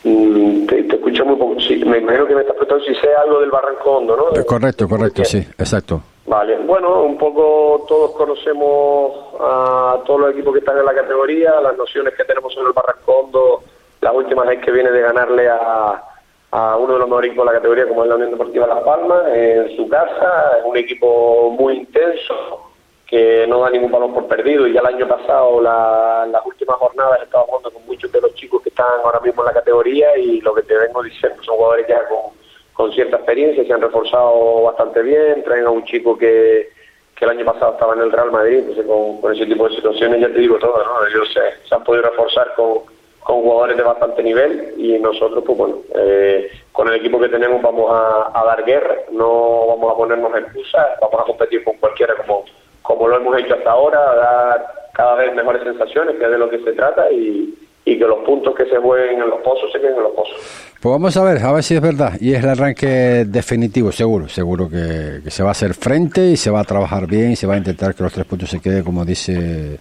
Mm, 0.03 0.65
te, 0.65 0.83
te 0.83 0.95
escucho 0.95 1.23
muy 1.25 1.35
poco. 1.35 1.59
Sí, 1.59 1.75
me 1.85 1.99
imagino 1.99 2.25
que 2.25 2.33
me 2.33 2.41
estás 2.41 2.55
preguntando 2.55 2.83
si 2.83 2.95
sé 2.95 3.09
algo 3.23 3.39
del 3.41 3.51
Barranco 3.51 3.91
Hondo, 3.91 4.17
¿no? 4.17 4.39
Eh, 4.39 4.43
correcto, 4.43 4.87
correcto, 4.89 5.23
sí, 5.23 5.37
exacto. 5.37 6.01
Vale, 6.25 6.57
bueno, 6.57 7.03
un 7.03 7.17
poco 7.17 7.85
todos 7.87 8.11
conocemos 8.11 9.11
a 9.39 9.99
todos 10.03 10.21
los 10.21 10.31
equipos 10.31 10.53
que 10.53 10.59
están 10.59 10.79
en 10.79 10.85
la 10.85 10.95
categoría, 10.95 11.61
las 11.61 11.77
nociones 11.77 12.15
que 12.15 12.23
tenemos 12.23 12.51
sobre 12.53 12.69
el 12.69 12.73
Barranco 12.73 13.11
Hondo, 13.11 13.63
la 14.01 14.11
última 14.13 14.45
vez 14.45 14.59
que 14.65 14.71
viene 14.71 14.89
de 14.89 15.01
ganarle 15.01 15.47
a, 15.47 16.08
a 16.51 16.77
uno 16.77 16.93
de 16.93 16.99
los 16.99 17.07
mejores 17.07 17.29
equipos 17.29 17.45
de 17.45 17.51
la 17.51 17.57
categoría, 17.59 17.87
como 17.87 18.03
es 18.03 18.09
la 18.09 18.15
Unión 18.15 18.31
Deportiva 18.31 18.67
Las 18.67 18.83
Palmas, 18.83 19.23
en 19.33 19.75
su 19.75 19.87
casa. 19.87 20.57
Es 20.59 20.65
un 20.65 20.77
equipo 20.77 21.51
muy 21.51 21.75
intenso, 21.77 22.71
que 23.05 23.45
no 23.47 23.59
da 23.59 23.69
ningún 23.69 23.91
balón 23.91 24.13
por 24.13 24.27
perdido. 24.27 24.67
Y 24.67 24.73
ya 24.73 24.81
el 24.81 24.95
año 24.95 25.07
pasado, 25.07 25.61
la, 25.61 26.27
las 26.31 26.45
últimas 26.45 26.77
jornadas, 26.77 27.19
he 27.21 27.23
estado 27.25 27.45
jugando 27.45 27.71
con 27.71 27.85
muchos 27.85 28.11
de 28.11 28.21
los 28.21 28.33
chicos 28.33 28.63
que 28.63 28.69
están 28.69 28.99
ahora 29.03 29.19
mismo 29.19 29.43
en 29.43 29.47
la 29.47 29.53
categoría. 29.53 30.17
Y 30.17 30.41
lo 30.41 30.55
que 30.55 30.63
te 30.63 30.75
vengo 30.75 31.03
diciendo, 31.03 31.41
son 31.43 31.55
jugadores 31.55 31.85
ya 31.87 32.01
con, 32.07 32.91
cierta 32.93 33.17
experiencia, 33.17 33.65
se 33.65 33.73
han 33.73 33.81
reforzado 33.81 34.63
bastante 34.63 35.03
bien. 35.03 35.43
Traen 35.43 35.65
a 35.65 35.69
un 35.69 35.83
chico 35.85 36.17
que, 36.17 36.69
el 37.19 37.29
año 37.29 37.43
pasado 37.43 37.73
estaba 37.73 37.95
en 37.95 37.99
el 37.99 38.11
Real 38.13 38.31
Madrid. 38.31 38.59
Entonces, 38.59 38.85
con, 38.85 39.19
con 39.19 39.35
ese 39.35 39.45
tipo 39.45 39.67
de 39.67 39.75
situaciones, 39.75 40.21
ya 40.21 40.27
te 40.27 40.39
digo 40.39 40.57
todo, 40.57 40.81
¿no? 40.83 41.05
Ellos 41.05 41.27
se, 41.33 41.67
se 41.67 41.75
han 41.75 41.83
podido 41.83 42.09
reforzar 42.09 42.53
con 42.55 42.83
con 43.23 43.41
jugadores 43.41 43.77
de 43.77 43.83
bastante 43.83 44.23
nivel 44.23 44.73
y 44.77 44.97
nosotros, 44.99 45.43
pues 45.45 45.57
bueno, 45.57 45.77
eh, 45.95 46.49
con 46.71 46.87
el 46.87 46.95
equipo 46.95 47.19
que 47.19 47.29
tenemos 47.29 47.61
vamos 47.61 47.89
a, 47.91 48.43
dar 48.45 48.63
guerra, 48.65 48.95
no 49.11 49.67
vamos 49.67 49.93
a 49.93 49.97
ponernos 49.97 50.35
excusas, 50.35 50.87
vamos 51.01 51.21
a 51.21 51.25
competir 51.25 51.63
con 51.63 51.77
cualquiera 51.77 52.15
como, 52.15 52.45
como 52.81 53.07
lo 53.07 53.17
hemos 53.17 53.37
hecho 53.39 53.55
hasta 53.55 53.71
ahora, 53.71 53.99
a 53.99 54.15
dar 54.15 54.73
cada 54.93 55.15
vez 55.15 55.33
mejores 55.35 55.63
sensaciones, 55.63 56.15
que 56.15 56.25
es 56.25 56.31
de 56.31 56.37
lo 56.37 56.49
que 56.49 56.59
se 56.63 56.73
trata 56.73 57.11
y, 57.11 57.53
y 57.85 57.97
que 57.97 58.05
los 58.05 58.19
puntos 58.19 58.55
que 58.55 58.65
se 58.65 58.77
jueguen 58.77 59.21
en 59.21 59.29
los 59.29 59.39
pozos 59.41 59.71
se 59.71 59.79
queden 59.79 59.95
en 59.95 60.03
los 60.03 60.11
pozos. 60.13 60.35
Pues 60.81 60.93
vamos 60.93 61.17
a 61.17 61.23
ver, 61.25 61.43
a 61.43 61.51
ver 61.51 61.61
si 61.61 61.75
es 61.75 61.81
verdad. 61.81 62.13
Y 62.21 62.33
es 62.33 62.41
el 62.41 62.49
arranque 62.49 63.25
definitivo, 63.27 63.91
seguro, 63.91 64.29
seguro 64.29 64.69
que, 64.69 65.29
se 65.29 65.43
va 65.43 65.49
a 65.49 65.51
hacer 65.51 65.73
frente 65.73 66.27
y 66.27 66.37
se 66.37 66.49
va 66.49 66.61
a 66.61 66.63
trabajar 66.63 67.05
bien 67.05 67.31
y 67.31 67.35
se 67.35 67.45
va 67.45 67.55
a 67.55 67.57
intentar 67.57 67.93
que 67.93 68.03
los 68.03 68.13
tres 68.13 68.25
puntos 68.25 68.49
se 68.49 68.61
queden, 68.61 68.83
como 68.83 69.03
dice 69.03 69.77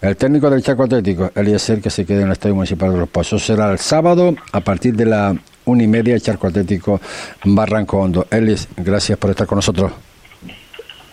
el 0.00 0.16
técnico 0.16 0.48
del 0.48 0.62
Chaco 0.62 0.84
Atlético, 0.84 1.30
Eliezer, 1.34 1.82
que 1.82 1.90
se 1.90 2.06
quede 2.06 2.20
en 2.22 2.28
el 2.28 2.32
Estadio 2.32 2.54
Municipal 2.54 2.92
de 2.92 2.98
Los 2.98 3.10
Pozos. 3.10 3.44
Será 3.44 3.70
el 3.70 3.78
sábado 3.78 4.34
a 4.52 4.60
partir 4.60 4.94
de 4.94 5.04
la 5.04 5.34
una 5.66 5.82
y 5.82 5.86
media, 5.86 6.14
el 6.14 6.22
Charco 6.22 6.46
Atlético 6.46 6.98
Barranco 7.44 7.98
Hondo. 7.98 8.24
Elis, 8.30 8.68
gracias 8.76 9.18
por 9.18 9.30
estar 9.30 9.46
con 9.46 9.56
nosotros. 9.56 9.92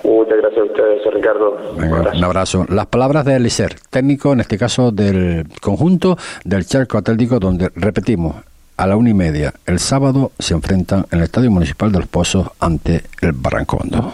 Muchas 0.02 0.38
gracias 0.38 0.62
a 0.62 0.64
ustedes, 0.64 1.14
Ricardo. 1.14 1.58
Venga, 1.78 2.12
un 2.14 2.24
abrazo. 2.24 2.66
Las 2.70 2.88
palabras 2.88 3.26
de 3.26 3.36
Elicer, 3.36 3.76
técnico 3.90 4.34
en 4.34 4.42
este 4.42 4.58
caso 4.58 4.92
del 4.92 5.48
conjunto 5.62 6.18
del 6.44 6.66
Charco 6.66 6.98
Atlético, 6.98 7.40
donde 7.40 7.72
repetimos, 7.76 8.36
a 8.78 8.88
la 8.88 8.98
una 8.98 9.10
y 9.10 9.14
media 9.14 9.54
el 9.66 9.80
sábado 9.80 10.32
se 10.38 10.54
enfrentan 10.54 11.06
en 11.12 11.20
el 11.20 11.26
Estadio 11.26 11.50
Municipal 11.50 11.92
de 11.92 12.00
Los 12.00 12.08
Pozos 12.08 12.50
ante 12.60 13.04
el 13.22 13.32
Barrancondo. 13.32 14.14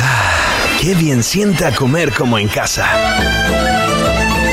Ah, 0.00 0.78
qué 0.80 0.94
bien 0.94 1.22
sienta 1.22 1.74
comer 1.74 2.12
como 2.12 2.38
en 2.38 2.48
casa. 2.48 3.73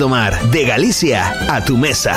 Domar, 0.00 0.48
de 0.48 0.64
Galicia 0.64 1.30
a 1.46 1.62
tu 1.62 1.76
mesa. 1.76 2.16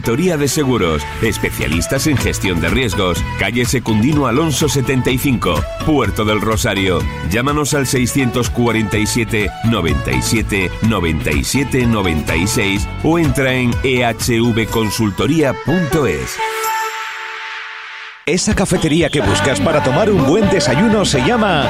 Consultoría 0.01 0.35
de 0.35 0.47
Seguros, 0.47 1.03
especialistas 1.21 2.07
en 2.07 2.17
gestión 2.17 2.59
de 2.59 2.69
riesgos. 2.69 3.23
Calle 3.37 3.65
Secundino 3.65 4.25
Alonso 4.25 4.67
75, 4.67 5.63
Puerto 5.85 6.25
del 6.25 6.41
Rosario. 6.41 7.03
Llámanos 7.29 7.75
al 7.75 7.85
647 7.85 9.51
97 9.65 10.71
97 10.89 11.85
96 11.85 12.87
o 13.03 13.19
entra 13.19 13.53
en 13.53 13.69
ehvconsultoría.es. 13.83 16.37
Esa 18.25 18.55
cafetería 18.55 19.09
que 19.09 19.21
buscas 19.21 19.59
para 19.59 19.83
tomar 19.83 20.09
un 20.09 20.25
buen 20.25 20.49
desayuno 20.49 21.05
se 21.05 21.19
llama 21.19 21.69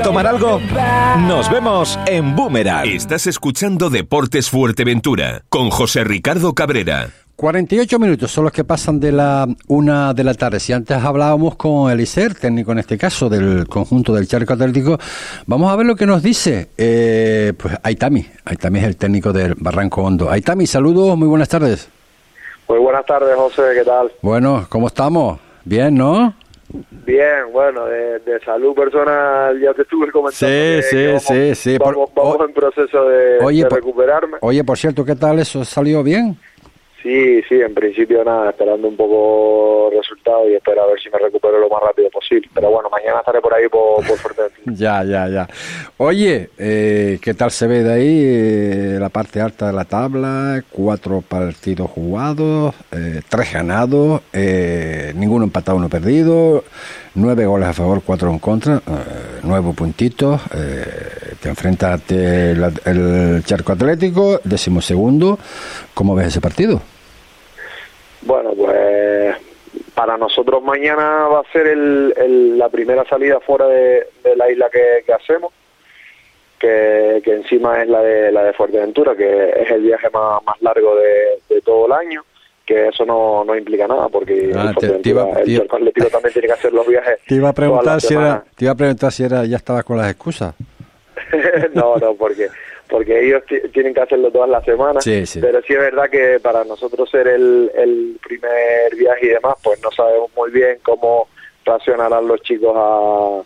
tomar 0.00 0.26
algo? 0.26 0.60
Nos 1.28 1.50
vemos 1.50 1.98
en 2.06 2.34
Boomerang. 2.34 2.86
Estás 2.86 3.26
escuchando 3.26 3.90
Deportes 3.90 4.50
Fuerteventura 4.50 5.42
con 5.48 5.70
José 5.70 6.04
Ricardo 6.04 6.54
Cabrera. 6.54 7.10
48 7.36 7.98
minutos 7.98 8.30
son 8.30 8.44
los 8.44 8.52
que 8.52 8.62
pasan 8.62 9.00
de 9.00 9.10
la 9.10 9.46
una 9.66 10.14
de 10.14 10.22
la 10.22 10.34
tarde. 10.34 10.60
Si 10.60 10.72
antes 10.72 10.96
hablábamos 10.96 11.56
con 11.56 11.90
Elicer, 11.90 12.34
técnico 12.34 12.72
en 12.72 12.78
este 12.78 12.96
caso 12.96 13.28
del 13.28 13.66
conjunto 13.66 14.14
del 14.14 14.28
Charco 14.28 14.52
Atlético, 14.52 14.98
vamos 15.46 15.72
a 15.72 15.76
ver 15.76 15.86
lo 15.86 15.96
que 15.96 16.06
nos 16.06 16.22
dice 16.22 16.68
eh, 16.78 17.52
pues 17.58 17.74
Aitami. 17.82 18.24
Aitami 18.44 18.78
es 18.78 18.84
el 18.84 18.96
técnico 18.96 19.32
del 19.32 19.54
Barranco 19.56 20.02
Hondo. 20.02 20.30
Aitami, 20.30 20.66
saludos, 20.66 21.16
muy 21.18 21.26
buenas 21.26 21.48
tardes. 21.48 21.88
Muy 22.68 22.78
buenas 22.78 23.04
tardes, 23.04 23.34
José, 23.36 23.62
¿qué 23.74 23.84
tal? 23.84 24.12
Bueno, 24.22 24.66
¿cómo 24.68 24.86
estamos? 24.86 25.38
Bien, 25.64 25.94
¿no? 25.94 26.34
Bien, 27.06 27.52
bueno, 27.52 27.86
de, 27.86 28.18
de, 28.20 28.40
salud 28.40 28.74
personal 28.74 29.60
ya 29.60 29.74
te 29.74 29.82
estuve 29.82 30.10
comentando. 30.10 30.32
Sí, 30.32 30.82
sí, 30.88 31.06
vamos, 31.06 31.22
sí, 31.22 31.54
sí. 31.54 31.78
Vamos, 31.78 32.10
en 32.48 32.54
proceso 32.54 33.08
de, 33.08 33.38
oye, 33.44 33.62
de 33.62 33.68
por, 33.68 33.78
recuperarme. 33.78 34.38
Oye, 34.40 34.64
por 34.64 34.78
cierto, 34.78 35.04
¿qué 35.04 35.14
tal 35.14 35.38
eso? 35.38 35.64
¿Salió 35.64 36.02
bien? 36.02 36.36
Sí, 37.04 37.42
sí, 37.50 37.56
en 37.60 37.74
principio 37.74 38.24
nada, 38.24 38.48
esperando 38.48 38.88
un 38.88 38.96
poco 38.96 39.90
resultados 39.94 40.48
y 40.48 40.54
espero 40.54 40.84
a 40.84 40.86
ver 40.86 40.98
si 40.98 41.10
me 41.10 41.18
recupero 41.18 41.58
lo 41.58 41.68
más 41.68 41.82
rápido 41.82 42.08
posible. 42.08 42.48
Pero 42.54 42.70
bueno, 42.70 42.88
mañana 42.88 43.18
estaré 43.18 43.42
por 43.42 43.52
ahí 43.52 43.68
por, 43.68 43.96
por 44.06 44.34
ya, 44.74 45.04
ya, 45.04 45.28
ya. 45.28 45.46
Oye, 45.98 46.48
eh, 46.56 47.18
¿qué 47.20 47.34
tal 47.34 47.50
se 47.50 47.66
ve 47.66 47.82
de 47.82 47.92
ahí 47.92 48.22
eh, 48.24 48.96
la 48.98 49.10
parte 49.10 49.42
alta 49.42 49.66
de 49.66 49.74
la 49.74 49.84
tabla? 49.84 50.64
Cuatro 50.70 51.20
partidos 51.20 51.90
jugados, 51.90 52.74
eh, 52.90 53.20
tres 53.28 53.52
ganados, 53.52 54.22
eh, 54.32 55.12
ninguno 55.14 55.44
empatado, 55.44 55.76
uno 55.76 55.90
perdido, 55.90 56.64
nueve 57.16 57.44
goles 57.44 57.68
a 57.68 57.74
favor, 57.74 58.00
cuatro 58.02 58.30
en 58.30 58.38
contra, 58.38 58.76
eh, 58.76 59.40
nueve 59.42 59.74
puntitos. 59.76 60.40
eh, 60.54 61.34
te 61.38 61.50
enfrentas 61.50 62.00
el, 62.10 63.42
Charco 63.44 63.72
Atlético, 63.72 64.40
decimosegundo. 64.42 65.38
¿Cómo 65.92 66.14
ves 66.14 66.28
ese 66.28 66.40
partido? 66.40 66.80
Bueno, 68.24 68.52
pues 68.56 69.36
para 69.94 70.16
nosotros 70.16 70.62
mañana 70.62 71.26
va 71.28 71.40
a 71.40 71.52
ser 71.52 71.66
el, 71.66 72.14
el- 72.16 72.58
la 72.58 72.68
primera 72.68 73.04
salida 73.04 73.40
fuera 73.40 73.66
de, 73.66 74.06
de 74.22 74.36
la 74.36 74.50
isla 74.50 74.68
que, 74.70 75.02
que 75.04 75.12
hacemos, 75.12 75.52
que, 76.58 77.20
que 77.24 77.32
encima 77.34 77.82
es 77.82 77.88
la 77.88 78.00
de, 78.02 78.32
la 78.32 78.44
de 78.44 78.52
Fuerteventura, 78.52 79.14
que 79.14 79.50
es 79.62 79.70
el 79.70 79.82
viaje 79.82 80.08
más, 80.10 80.42
más 80.44 80.60
largo 80.62 80.96
de, 80.96 81.54
de 81.54 81.60
todo 81.60 81.86
el 81.86 81.92
año, 81.92 82.22
que 82.64 82.88
eso 82.88 83.04
no, 83.04 83.44
no 83.44 83.54
implica 83.56 83.86
nada, 83.86 84.08
porque 84.08 84.52
Ah, 84.54 84.68
el 84.70 84.74
te- 84.76 84.80
te 84.80 84.86
Fuerteventura, 84.86 85.10
iba- 85.30 85.38
el 85.40 85.44
te 85.44 85.50
iba- 85.50 85.60
Charco 85.60 85.76
Atlético 85.76 86.06
también 86.08 86.32
tiene 86.32 86.48
que 86.48 86.54
hacer 86.54 86.72
los 86.72 86.86
viajes. 86.86 87.16
Te 87.26 87.34
iba 87.34 87.48
a 87.48 87.52
preguntar 87.52 88.00
si 88.00 88.14
era, 88.14 88.44
te 88.56 88.64
iba 88.64 88.72
a 88.72 88.76
preguntar 88.76 89.12
si 89.12 89.24
era, 89.24 89.44
ya 89.44 89.56
estabas 89.56 89.84
con 89.84 89.98
las 89.98 90.10
excusas. 90.10 90.54
no, 91.74 91.96
no, 91.96 92.14
porque 92.14 92.48
porque 92.88 93.26
ellos 93.26 93.42
ti- 93.46 93.60
tienen 93.72 93.94
que 93.94 94.00
hacerlo 94.02 94.30
todas 94.30 94.48
las 94.50 94.64
semanas. 94.64 95.02
Sí, 95.04 95.24
sí. 95.26 95.40
Pero 95.40 95.60
sí 95.62 95.72
es 95.72 95.78
verdad 95.78 96.08
que 96.10 96.38
para 96.40 96.64
nosotros 96.64 97.08
ser 97.10 97.28
el, 97.28 97.70
el 97.74 98.18
primer 98.26 98.94
viaje 98.96 99.26
y 99.26 99.30
demás, 99.30 99.56
pues 99.62 99.80
no 99.82 99.90
sabemos 99.90 100.30
muy 100.36 100.50
bien 100.50 100.78
cómo 100.82 101.28
reaccionarán 101.64 102.26
los 102.28 102.40
chicos 102.42 102.72
a, 102.76 103.40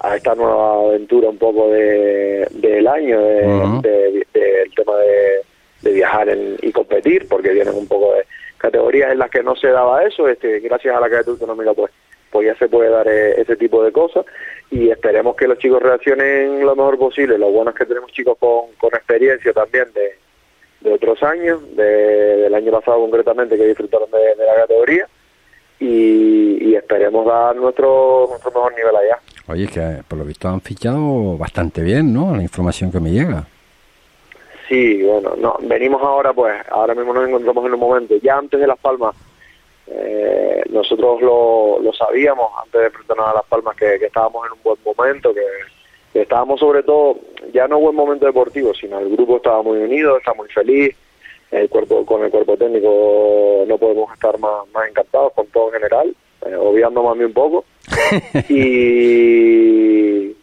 a 0.00 0.16
esta 0.16 0.34
nueva 0.34 0.80
aventura 0.88 1.28
un 1.28 1.38
poco 1.38 1.68
de, 1.70 2.46
del 2.50 2.86
año, 2.88 3.20
de- 3.20 3.46
Ujú. 3.46 3.80
de- 3.82 4.26
del 4.34 4.74
tema 4.74 4.96
de, 4.98 5.42
de 5.82 5.92
viajar 5.92 6.28
en- 6.28 6.56
y 6.60 6.72
competir, 6.72 7.28
porque 7.28 7.50
vienen 7.50 7.74
un 7.74 7.86
poco 7.86 8.14
de 8.14 8.24
categorías 8.58 9.12
en 9.12 9.18
las 9.18 9.30
que 9.30 9.42
no 9.42 9.56
se 9.56 9.68
daba 9.68 10.02
eso, 10.02 10.28
este 10.28 10.60
gracias 10.60 10.94
a 10.94 11.00
la 11.00 11.08
categoría 11.08 11.32
autonómica 11.32 11.72
pues 11.74 11.90
pues 12.32 12.46
ya 12.46 12.56
se 12.56 12.68
puede 12.68 12.88
dar 12.90 13.06
eh, 13.06 13.40
ese 13.40 13.54
tipo 13.56 13.84
de 13.84 13.92
cosas 13.92 14.24
y 14.70 14.88
esperemos 14.90 15.36
que 15.36 15.46
los 15.46 15.58
chicos 15.58 15.82
reaccionen 15.82 16.64
lo 16.64 16.74
mejor 16.74 16.98
posible. 16.98 17.36
Lo 17.38 17.50
bueno 17.50 17.70
es 17.70 17.76
que 17.76 17.84
tenemos 17.86 18.10
chicos 18.10 18.36
con, 18.40 18.72
con 18.78 18.90
experiencia 18.94 19.52
también 19.52 19.84
de, 19.92 20.14
de 20.80 20.94
otros 20.94 21.22
años, 21.22 21.60
de- 21.76 21.84
del 22.38 22.54
año 22.54 22.72
pasado 22.72 22.98
concretamente, 23.00 23.56
que 23.56 23.66
disfrutaron 23.66 24.10
de, 24.10 24.18
de 24.34 24.46
la 24.46 24.54
categoría 24.62 25.06
y, 25.78 26.70
y 26.70 26.74
esperemos 26.74 27.26
dar 27.26 27.54
nuestro, 27.56 28.26
nuestro 28.30 28.50
mejor 28.50 28.74
nivel 28.74 28.96
allá. 28.96 29.18
Oye, 29.48 29.66
que 29.68 29.80
eh, 29.80 30.02
por 30.08 30.18
lo 30.18 30.24
visto 30.24 30.48
han 30.48 30.60
fichado 30.60 31.36
bastante 31.36 31.82
bien, 31.82 32.14
¿no? 32.14 32.34
La 32.34 32.42
información 32.42 32.90
que 32.90 33.00
me 33.00 33.10
llega. 33.10 33.44
Sí, 34.68 35.02
bueno, 35.02 35.34
no, 35.36 35.56
venimos 35.62 36.00
ahora, 36.02 36.32
pues, 36.32 36.54
ahora 36.70 36.94
mismo 36.94 37.12
nos 37.12 37.28
encontramos 37.28 37.66
en 37.66 37.74
un 37.74 37.80
momento, 37.80 38.14
ya 38.22 38.38
antes 38.38 38.58
de 38.58 38.66
Las 38.66 38.78
Palmas, 38.78 39.14
eh, 39.94 40.62
nosotros 40.70 41.20
lo, 41.20 41.78
lo 41.80 41.92
sabíamos, 41.92 42.48
antes 42.62 42.80
de 42.80 42.86
enfrentarnos 42.86 43.28
a 43.28 43.34
Las 43.34 43.44
Palmas, 43.44 43.76
que, 43.76 43.98
que 43.98 44.06
estábamos 44.06 44.46
en 44.46 44.52
un 44.52 44.62
buen 44.62 44.78
momento, 44.84 45.34
que, 45.34 45.44
que 46.12 46.22
estábamos 46.22 46.60
sobre 46.60 46.82
todo, 46.82 47.18
ya 47.52 47.68
no 47.68 47.78
buen 47.78 47.94
momento 47.94 48.26
deportivo, 48.26 48.72
sino 48.74 48.98
el 48.98 49.10
grupo 49.10 49.36
estaba 49.36 49.62
muy 49.62 49.78
unido, 49.78 50.16
está 50.16 50.32
muy 50.34 50.48
feliz, 50.48 50.96
el 51.50 51.68
cuerpo 51.68 52.04
con 52.06 52.24
el 52.24 52.30
cuerpo 52.30 52.56
técnico 52.56 53.64
no 53.66 53.76
podemos 53.78 54.12
estar 54.14 54.38
más, 54.38 54.66
más 54.72 54.88
encantados 54.88 55.32
con 55.34 55.46
todo 55.48 55.68
en 55.68 55.74
general, 55.74 56.14
eh, 56.46 56.54
obviándome 56.56 57.10
a 57.10 57.14
mí 57.14 57.24
un 57.24 57.32
poco. 57.34 57.64
y, 58.48 60.34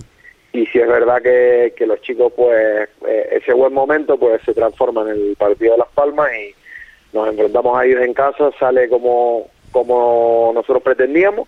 y 0.53 0.65
si 0.67 0.79
es 0.79 0.87
verdad 0.87 1.21
que, 1.21 1.73
que 1.75 1.87
los 1.87 2.01
chicos 2.01 2.31
pues 2.35 2.89
eh, 3.07 3.29
ese 3.31 3.53
buen 3.53 3.73
momento 3.73 4.17
pues 4.17 4.41
se 4.43 4.53
transforma 4.53 5.01
en 5.01 5.09
el 5.09 5.35
partido 5.35 5.73
de 5.73 5.79
Las 5.79 5.89
Palmas 5.89 6.29
y 6.33 6.58
nos 7.13 7.27
enfrentamos 7.27 7.77
a 7.77 7.85
ellos 7.85 8.01
en 8.01 8.13
casa 8.13 8.51
sale 8.59 8.87
como 8.89 9.47
como 9.71 10.51
nosotros 10.53 10.81
pretendíamos 10.81 11.47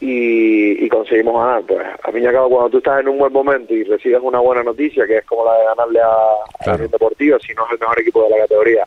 y, 0.00 0.84
y 0.84 0.88
conseguimos 0.88 1.34
ganar. 1.34 1.62
Pues 1.62 1.86
a 2.02 2.12
fin 2.12 2.22
y 2.22 2.26
al 2.26 2.32
cabo 2.32 2.50
cuando 2.50 2.70
tú 2.70 2.78
estás 2.78 3.00
en 3.00 3.08
un 3.08 3.18
buen 3.18 3.32
momento 3.32 3.74
y 3.74 3.84
recibes 3.84 4.20
una 4.22 4.38
buena 4.40 4.62
noticia 4.62 5.06
que 5.06 5.18
es 5.18 5.24
como 5.24 5.44
la 5.44 5.58
de 5.58 5.64
ganarle 5.64 6.00
a, 6.00 6.06
a 6.06 6.66
la 6.66 6.74
Unión 6.74 6.90
Deportiva 6.90 7.38
si 7.44 7.52
no 7.54 7.66
es 7.66 7.72
el 7.72 7.78
mejor 7.78 8.00
equipo 8.00 8.22
de 8.24 8.30
la 8.30 8.36
categoría 8.38 8.84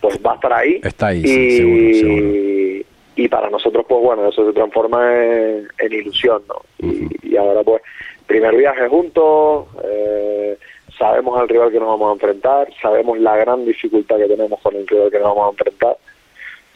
pues 0.00 0.20
va 0.24 0.32
a 0.32 0.34
estar 0.34 0.52
ahí. 0.52 0.80
Está 0.84 1.06
ahí, 1.08 1.20
y, 1.20 1.26
sí, 1.26 1.56
seguro, 1.56 1.94
seguro. 1.94 2.86
y 3.16 3.28
para 3.28 3.50
nosotros 3.50 3.86
pues 3.88 4.02
bueno 4.02 4.28
eso 4.28 4.46
se 4.46 4.52
transforma 4.52 5.14
en, 5.24 5.68
en 5.78 5.92
ilusión 5.92 6.42
no 6.48 6.60
y, 6.78 7.08
y 7.30 7.36
ahora 7.36 7.62
pues 7.62 7.82
primer 8.26 8.54
viaje 8.56 8.88
juntos 8.88 9.66
eh, 9.84 10.58
sabemos 10.98 11.38
al 11.40 11.48
rival 11.48 11.70
que 11.70 11.78
nos 11.78 11.88
vamos 11.88 12.10
a 12.10 12.14
enfrentar 12.14 12.68
sabemos 12.80 13.18
la 13.18 13.36
gran 13.36 13.64
dificultad 13.64 14.16
que 14.16 14.28
tenemos 14.28 14.60
con 14.60 14.74
el 14.76 14.86
rival 14.86 15.10
que 15.10 15.18
nos 15.18 15.28
vamos 15.28 15.46
a 15.46 15.50
enfrentar 15.50 15.96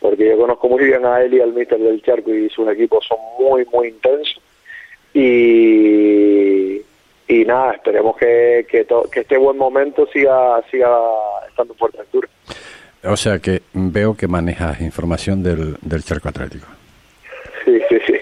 porque 0.00 0.28
yo 0.28 0.38
conozco 0.38 0.68
muy 0.68 0.84
bien 0.84 1.04
a 1.06 1.20
él 1.22 1.34
y 1.34 1.40
al 1.40 1.52
míster 1.52 1.78
del 1.78 2.02
Charco 2.02 2.32
y 2.34 2.48
sus 2.50 2.68
equipos 2.68 3.06
son 3.06 3.18
muy 3.38 3.64
muy 3.72 3.88
intensos 3.88 4.40
y 5.14 6.80
y 7.28 7.44
nada 7.44 7.72
esperemos 7.74 8.16
que 8.16 8.66
que, 8.68 8.84
to- 8.84 9.08
que 9.10 9.20
este 9.20 9.36
buen 9.38 9.56
momento 9.56 10.06
siga 10.12 10.60
siga 10.70 10.90
estando 11.48 11.74
en 11.74 11.78
Fuerteventura 11.78 12.28
O 13.04 13.16
sea 13.16 13.38
que 13.38 13.62
veo 13.72 14.14
que 14.16 14.26
manejas 14.26 14.80
información 14.80 15.42
del, 15.42 15.76
del 15.80 16.02
charco 16.04 16.28
atlético. 16.28 16.66
Sí, 17.64 17.78
sí, 17.88 17.96
sí. 18.06 18.14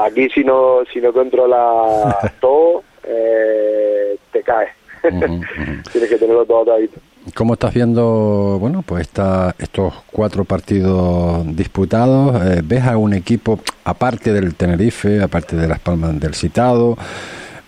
Aquí 0.00 0.28
si 0.30 0.44
no 0.44 0.80
si 0.92 1.00
no 1.00 1.12
controlas 1.12 2.14
todo, 2.40 2.82
eh, 3.04 4.16
te 4.32 4.42
caes. 4.42 4.70
Tienes 5.02 6.08
que 6.10 6.16
tenerlo 6.16 6.44
todo 6.44 6.62
atadito. 6.62 7.00
¿Cómo 7.34 7.54
estás 7.54 7.72
viendo, 7.72 8.58
bueno, 8.60 8.82
pues 8.82 9.02
esta, 9.02 9.54
estos 9.58 9.94
cuatro 10.10 10.44
partidos 10.44 11.44
disputados? 11.56 12.42
Eh, 12.44 12.62
¿Ves 12.64 12.82
a 12.84 12.96
un 12.96 13.14
equipo, 13.14 13.60
aparte 13.84 14.32
del 14.32 14.54
Tenerife, 14.54 15.22
aparte 15.22 15.54
de 15.56 15.68
Las 15.68 15.78
Palmas 15.80 16.18
del 16.18 16.34
citado? 16.34 16.96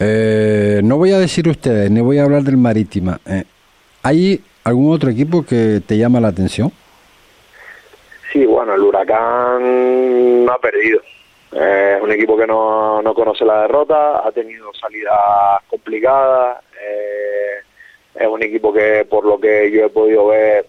eh, 0.01 0.81
no 0.83 0.97
voy 0.97 1.13
a 1.13 1.19
decir 1.19 1.49
ustedes, 1.49 1.91
ni 1.91 2.01
voy 2.01 2.19
a 2.19 2.25
hablar 2.25 2.43
del 2.43 2.57
Marítima. 2.57 3.21
eh, 3.27 3.45
¿Hay 4.03 4.43
algún 4.65 4.93
otro 4.93 5.09
equipo 5.11 5.45
que 5.45 5.81
te 5.87 5.97
llama 5.97 6.21
la 6.21 6.29
atención? 6.29 6.73
Sí, 8.33 8.45
bueno, 8.45 8.75
el 8.75 8.81
Huracán 8.81 10.47
ha 10.51 10.59
perdido. 10.59 11.01
Eh, 11.55 11.95
es 11.97 12.03
un 12.03 12.11
equipo 12.11 12.37
que 12.37 12.47
no, 12.47 13.01
no 13.03 13.15
conoce 13.15 13.45
la 13.45 13.63
derrota, 13.63 14.27
ha 14.27 14.33
tenido 14.33 14.73
salidas 14.75 15.15
complicadas. 15.69 16.59
eh, 16.83 17.59
es 18.17 18.27
un 18.29 18.43
equipo 18.43 18.73
que, 18.73 19.05
por 19.09 19.25
lo 19.25 19.39
que 19.41 19.71
yo 19.73 19.87
he 19.87 19.89
podido 19.91 20.29
ver, 20.29 20.67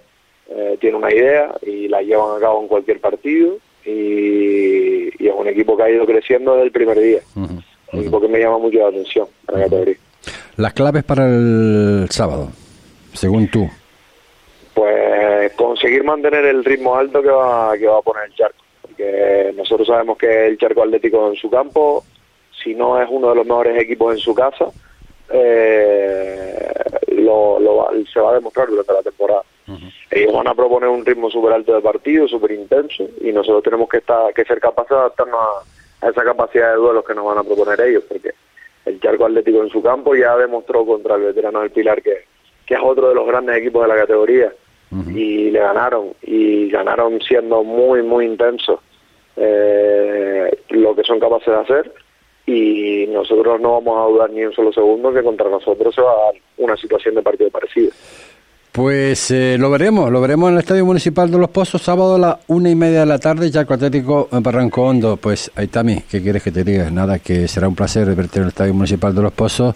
eh, 0.50 0.78
tiene 0.82 0.98
una 0.98 1.12
idea 1.14 1.54
y 1.62 1.88
la 1.88 2.02
llevan 2.02 2.38
a 2.38 2.40
cabo 2.40 2.62
en 2.62 2.68
cualquier 2.68 3.00
partido. 3.00 3.58
Y, 3.86 5.24
y 5.24 5.28
es 5.28 5.34
un 5.36 5.48
equipo 5.48 5.78
que 5.78 5.84
ha 5.84 5.90
ido 5.90 6.06
creciendo 6.08 6.54
desde 6.54 6.66
el 6.66 6.72
primer 6.72 7.00
día. 7.00 7.20
Un 7.36 7.64
equipo 7.94 8.20
que 8.20 8.28
me 8.28 8.40
llama 8.40 8.58
mucho 8.58 8.80
la 8.80 8.88
atención 8.88 9.28
a 9.48 9.52
la 9.54 9.60
categoría. 9.66 9.96
Las 10.58 10.74
claves 10.74 11.04
para 11.04 11.26
el 11.28 12.08
sábado, 12.10 12.50
según 13.14 13.48
tú. 13.50 13.70
pues 14.74 15.52
conseguir 15.54 16.04
mantener 16.04 16.46
el 16.46 16.64
ritmo 16.66 16.96
alto 16.96 17.22
que 17.22 17.30
va, 17.30 17.78
que 17.78 17.86
va 17.88 18.00
a 18.00 18.02
poner 18.02 18.26
el 18.26 18.34
charco. 18.36 18.65
Porque 18.98 19.54
nosotros 19.58 19.88
sabemos 19.88 20.18
que 20.18 20.48
el 20.48 20.58
charco 20.58 20.84
atlético 20.84 21.28
en 21.28 21.36
su 21.36 21.50
campo, 21.50 22.04
si 22.64 22.74
no 22.74 23.02
es 23.02 23.08
uno 23.12 23.30
de 23.30 23.36
los 23.36 23.46
mejores 23.46 23.82
equipos 23.82 24.14
en 24.14 24.20
su 24.20 24.34
casa, 24.34 24.68
eh, 25.30 26.74
lo, 27.08 27.60
lo 27.60 27.76
va- 27.78 27.92
se 28.12 28.20
va 28.20 28.32
a 28.32 28.36
demostrar 28.36 28.68
durante 28.70 28.94
la 28.94 29.02
temporada. 29.02 29.42
Ellos 30.12 30.34
van 30.34 30.48
a 30.48 30.54
proponer 30.54 30.90
un 30.90 31.06
ritmo 31.06 31.30
súper 31.30 31.54
alto 31.54 31.74
de 31.76 31.82
partido, 31.82 32.28
súper 32.28 32.52
intenso, 32.52 33.04
y 33.20 33.32
nosotros 33.34 33.64
tenemos 33.64 33.90
que 33.90 33.98
estar 33.98 34.34
que 34.34 34.46
ser 34.46 34.60
capaces 34.60 34.92
de 34.92 34.96
adaptarnos 34.96 35.40
a, 36.02 36.06
a 36.08 36.10
esa 36.12 36.24
capacidad 36.24 36.70
de 36.72 36.78
duelos 36.78 37.04
que 37.04 37.16
nos 37.16 37.26
van 37.26 37.40
a 37.40 37.44
proponer 37.44 37.82
ellos, 37.82 38.04
porque 38.08 38.32
el 38.86 39.00
charco 39.02 39.26
atlético 39.26 39.62
en 39.64 39.70
su 39.70 39.82
campo 39.82 40.16
ya 40.16 40.38
demostró 40.38 40.86
contra 40.86 41.16
el 41.16 41.24
veterano 41.24 41.62
del 41.62 41.72
Pilar 41.72 42.02
que, 42.02 42.26
que 42.66 42.76
es 42.76 42.80
otro 42.82 43.10
de 43.10 43.16
los 43.16 43.28
grandes 43.28 43.58
equipos 43.58 43.82
de 43.82 43.88
la 43.90 43.96
categoría 43.98 44.54
y 44.92 45.52
le 45.52 45.60
ganaron 45.60 46.14
y 46.22 46.70
ganaron 46.70 47.20
siendo 47.22 47.64
muy 47.64 48.02
muy 48.04 48.26
intensos 48.26 48.80
eh, 49.36 50.58
lo 50.70 50.96
que 50.96 51.04
son 51.04 51.20
capaces 51.20 51.48
de 51.48 51.60
hacer 51.60 51.94
y 52.46 53.08
nosotros 53.08 53.60
no 53.60 53.82
vamos 53.82 53.98
a 53.98 54.12
dudar 54.12 54.30
ni 54.30 54.44
un 54.46 54.54
solo 54.54 54.72
segundo 54.72 55.12
que 55.12 55.24
contra 55.24 55.50
nosotros 55.50 55.94
se 55.94 56.02
va 56.02 56.12
a 56.12 56.26
dar 56.26 56.34
una 56.58 56.78
situación 56.78 57.16
de 57.16 57.24
partido 57.24 57.50
parecida. 57.50 57.92
Pues 58.76 59.32
eh, 59.32 59.56
lo 59.58 59.70
veremos, 59.70 60.12
lo 60.12 60.20
veremos 60.20 60.50
en 60.50 60.56
el 60.56 60.60
Estadio 60.60 60.86
Municipal 60.86 61.32
de 61.32 61.38
Los 61.38 61.50
Pozos, 61.50 61.82
sábado 61.82 62.16
a 62.16 62.20
las 62.20 62.36
una 62.48 62.70
y 62.70 62.76
media 62.76 63.00
de 63.00 63.06
la 63.06 63.20
tarde, 63.20 63.50
Chaco 63.50 63.74
Atlético 63.74 64.28
en 64.30 64.44
Barranco 64.44 64.82
Hondo. 64.82 65.16
Pues 65.16 65.50
mí, 65.82 66.04
¿qué 66.12 66.22
quieres 66.22 66.44
que 66.44 66.52
te 66.52 66.66
diga? 66.66 66.92
Nada, 66.92 67.20
que 67.20 67.48
será 67.48 67.70
un 67.70 67.76
placer 67.76 68.14
verte 68.14 68.40
en 68.40 68.44
el 68.44 68.50
Estadio 68.50 68.74
Municipal 68.74 69.16
de 69.16 69.22
Los 69.22 69.32
Pozos, 69.32 69.76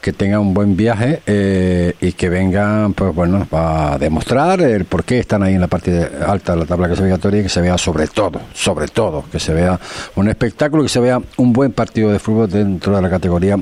que 0.00 0.12
tengan 0.12 0.40
un 0.40 0.54
buen 0.54 0.76
viaje 0.76 1.22
eh, 1.24 1.94
y 2.00 2.14
que 2.14 2.28
vengan, 2.28 2.94
pues 2.94 3.14
bueno, 3.14 3.46
a 3.52 3.96
demostrar 4.00 4.60
el 4.60 4.86
por 4.86 5.04
qué 5.04 5.20
están 5.20 5.44
ahí 5.44 5.54
en 5.54 5.60
la 5.60 5.68
parte 5.68 6.10
alta 6.26 6.54
de 6.54 6.58
la 6.58 6.66
tabla 6.66 6.88
clasificatoria 6.88 7.38
y 7.38 7.42
que 7.44 7.48
se 7.48 7.60
vea 7.60 7.78
sobre 7.78 8.08
todo, 8.08 8.40
sobre 8.52 8.88
todo, 8.88 9.24
que 9.30 9.38
se 9.38 9.54
vea 9.54 9.78
un 10.16 10.28
espectáculo, 10.28 10.82
que 10.82 10.88
se 10.88 10.98
vea 10.98 11.22
un 11.36 11.52
buen 11.52 11.70
partido 11.70 12.10
de 12.10 12.18
fútbol 12.18 12.50
dentro 12.50 12.96
de 12.96 13.02
la 13.02 13.08
categoría, 13.08 13.56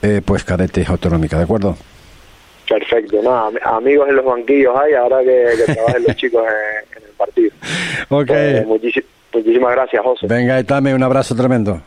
eh, 0.00 0.22
pues 0.24 0.44
cadete 0.44 0.86
autonómica, 0.86 1.36
¿de 1.36 1.42
acuerdo? 1.42 1.76
Perfecto, 2.70 3.20
nada, 3.20 3.50
amigos 3.64 4.08
en 4.08 4.14
los 4.14 4.24
banquillos 4.24 4.72
hay, 4.80 4.94
ahora 4.94 5.24
que, 5.24 5.72
trabajen 5.74 6.04
los 6.06 6.14
chicos 6.14 6.44
en, 6.44 7.02
el 7.02 7.10
partido. 7.16 7.50
Ok. 8.10 8.30
Eh, 8.30 8.64
muchísimas 9.32 9.72
gracias, 9.72 10.02
José. 10.02 10.26
Venga, 10.28 10.54
Aitami, 10.54 10.92
un 10.92 11.02
abrazo 11.02 11.34
tremendo. 11.34 11.82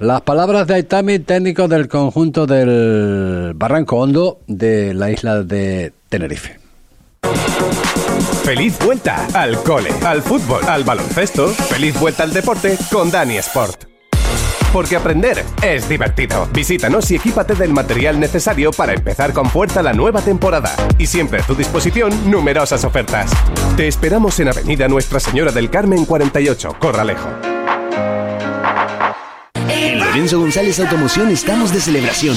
Las 0.00 0.20
palabras 0.22 0.68
de 0.68 0.74
Aitami, 0.74 1.18
técnico 1.18 1.66
del 1.66 1.88
conjunto 1.88 2.46
del 2.46 3.52
Barranco 3.54 3.96
Hondo 3.96 4.38
de 4.46 4.94
la 4.94 5.10
isla 5.10 5.42
de 5.42 5.92
Tenerife. 6.08 6.56
Feliz 8.44 8.78
vuelta 8.84 9.26
al 9.34 9.60
cole, 9.64 9.90
al 10.06 10.22
fútbol, 10.22 10.60
al 10.68 10.84
baloncesto. 10.84 11.48
Feliz 11.48 11.98
vuelta 11.98 12.22
al 12.22 12.32
deporte 12.32 12.76
con 12.92 13.10
Dani 13.10 13.38
Sport 13.38 13.87
porque 14.72 14.96
aprender 14.96 15.44
es 15.62 15.88
divertido. 15.88 16.48
Visítanos 16.52 17.10
y 17.10 17.16
equípate 17.16 17.54
del 17.54 17.72
material 17.72 18.18
necesario 18.20 18.70
para 18.70 18.94
empezar 18.94 19.32
con 19.32 19.48
fuerza 19.50 19.82
la 19.82 19.92
nueva 19.92 20.20
temporada. 20.22 20.74
Y 20.98 21.06
siempre 21.06 21.40
a 21.40 21.46
tu 21.46 21.54
disposición 21.54 22.30
numerosas 22.30 22.84
ofertas. 22.84 23.30
Te 23.76 23.88
esperamos 23.88 24.38
en 24.40 24.48
Avenida 24.48 24.88
Nuestra 24.88 25.20
Señora 25.20 25.52
del 25.52 25.70
Carmen 25.70 26.04
48, 26.04 26.76
Corralejo. 26.78 27.28
En 29.68 30.00
Lorenzo 30.00 30.40
González 30.40 30.80
Automoción 30.80 31.30
estamos 31.30 31.72
de 31.72 31.80
celebración. 31.80 32.36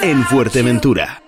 en 0.00 0.24
Fuerteventura. 0.24 1.27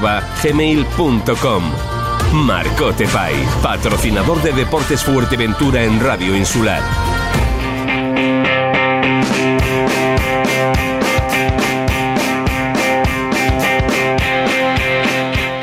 marcotepais 0.00 0.42
gmail.com. 0.42 1.62
Patrocinador 3.62 4.42
de 4.42 4.52
Deportes 4.52 5.02
Fuerteventura 5.02 5.82
en 5.82 6.00
Radio 6.00 6.36
Insular. 6.36 7.17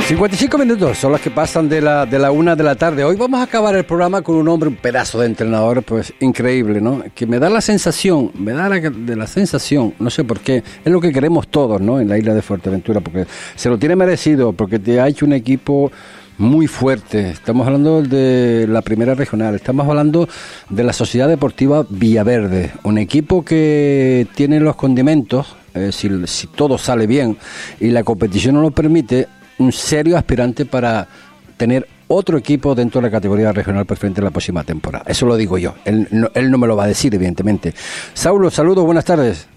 55 0.07 0.59
minutos 0.59 0.99
son 0.99 1.13
los 1.13 1.19
que 1.19 1.31
pasan 1.31 1.67
de 1.67 1.81
la, 1.81 2.05
de 2.05 2.19
la 2.19 2.29
una 2.29 2.55
de 2.55 2.61
la 2.61 2.75
tarde. 2.75 3.03
Hoy 3.03 3.15
vamos 3.15 3.39
a 3.39 3.43
acabar 3.43 3.75
el 3.75 3.85
programa 3.85 4.21
con 4.21 4.35
un 4.35 4.47
hombre, 4.47 4.69
un 4.69 4.75
pedazo 4.75 5.19
de 5.19 5.25
entrenador, 5.25 5.81
pues 5.81 6.13
increíble, 6.19 6.79
¿no? 6.79 7.01
Que 7.15 7.25
me 7.25 7.39
da 7.39 7.49
la 7.49 7.59
sensación, 7.59 8.29
me 8.37 8.53
da 8.53 8.69
la, 8.69 8.79
de 8.79 9.15
la 9.15 9.25
sensación, 9.25 9.95
no 9.97 10.11
sé 10.11 10.23
por 10.23 10.41
qué, 10.41 10.57
es 10.57 10.91
lo 10.91 11.01
que 11.01 11.11
queremos 11.11 11.47
todos, 11.47 11.81
¿no? 11.81 11.99
En 11.99 12.07
la 12.07 12.19
isla 12.19 12.35
de 12.35 12.43
Fuerteventura, 12.43 13.01
porque 13.01 13.25
se 13.55 13.67
lo 13.67 13.79
tiene 13.79 13.95
merecido, 13.95 14.53
porque 14.53 14.77
te 14.77 15.01
ha 15.01 15.07
hecho 15.07 15.25
un 15.25 15.33
equipo 15.33 15.91
muy 16.37 16.67
fuerte. 16.67 17.31
Estamos 17.31 17.65
hablando 17.65 18.03
de 18.03 18.67
la 18.69 18.83
primera 18.83 19.15
regional, 19.15 19.55
estamos 19.55 19.87
hablando 19.89 20.29
de 20.69 20.83
la 20.83 20.93
Sociedad 20.93 21.27
Deportiva 21.27 21.83
Villaverde, 21.89 22.73
un 22.83 22.99
equipo 22.99 23.43
que 23.43 24.27
tiene 24.35 24.59
los 24.59 24.75
condimentos, 24.75 25.55
eh, 25.73 25.91
si, 25.91 26.11
si 26.27 26.45
todo 26.45 26.77
sale 26.77 27.07
bien 27.07 27.37
y 27.79 27.89
la 27.89 28.03
competición 28.03 28.53
no 28.53 28.61
lo 28.61 28.69
permite, 28.69 29.27
un 29.57 29.71
serio 29.71 30.17
aspirante 30.17 30.65
para 30.65 31.07
tener 31.57 31.87
otro 32.07 32.37
equipo 32.37 32.75
dentro 32.75 33.01
de 33.01 33.07
la 33.07 33.11
categoría 33.11 33.51
regional 33.51 33.85
preferente 33.85 34.21
en 34.21 34.25
la 34.25 34.31
próxima 34.31 34.63
temporada. 34.63 35.05
Eso 35.07 35.25
lo 35.25 35.37
digo 35.37 35.57
yo. 35.57 35.75
Él 35.85 36.07
no, 36.11 36.29
él 36.33 36.51
no 36.51 36.57
me 36.57 36.67
lo 36.67 36.75
va 36.75 36.83
a 36.83 36.87
decir, 36.87 37.13
evidentemente. 37.15 37.73
Saulo, 38.13 38.51
saludos, 38.51 38.85
buenas 38.85 39.05
tardes. 39.05 39.47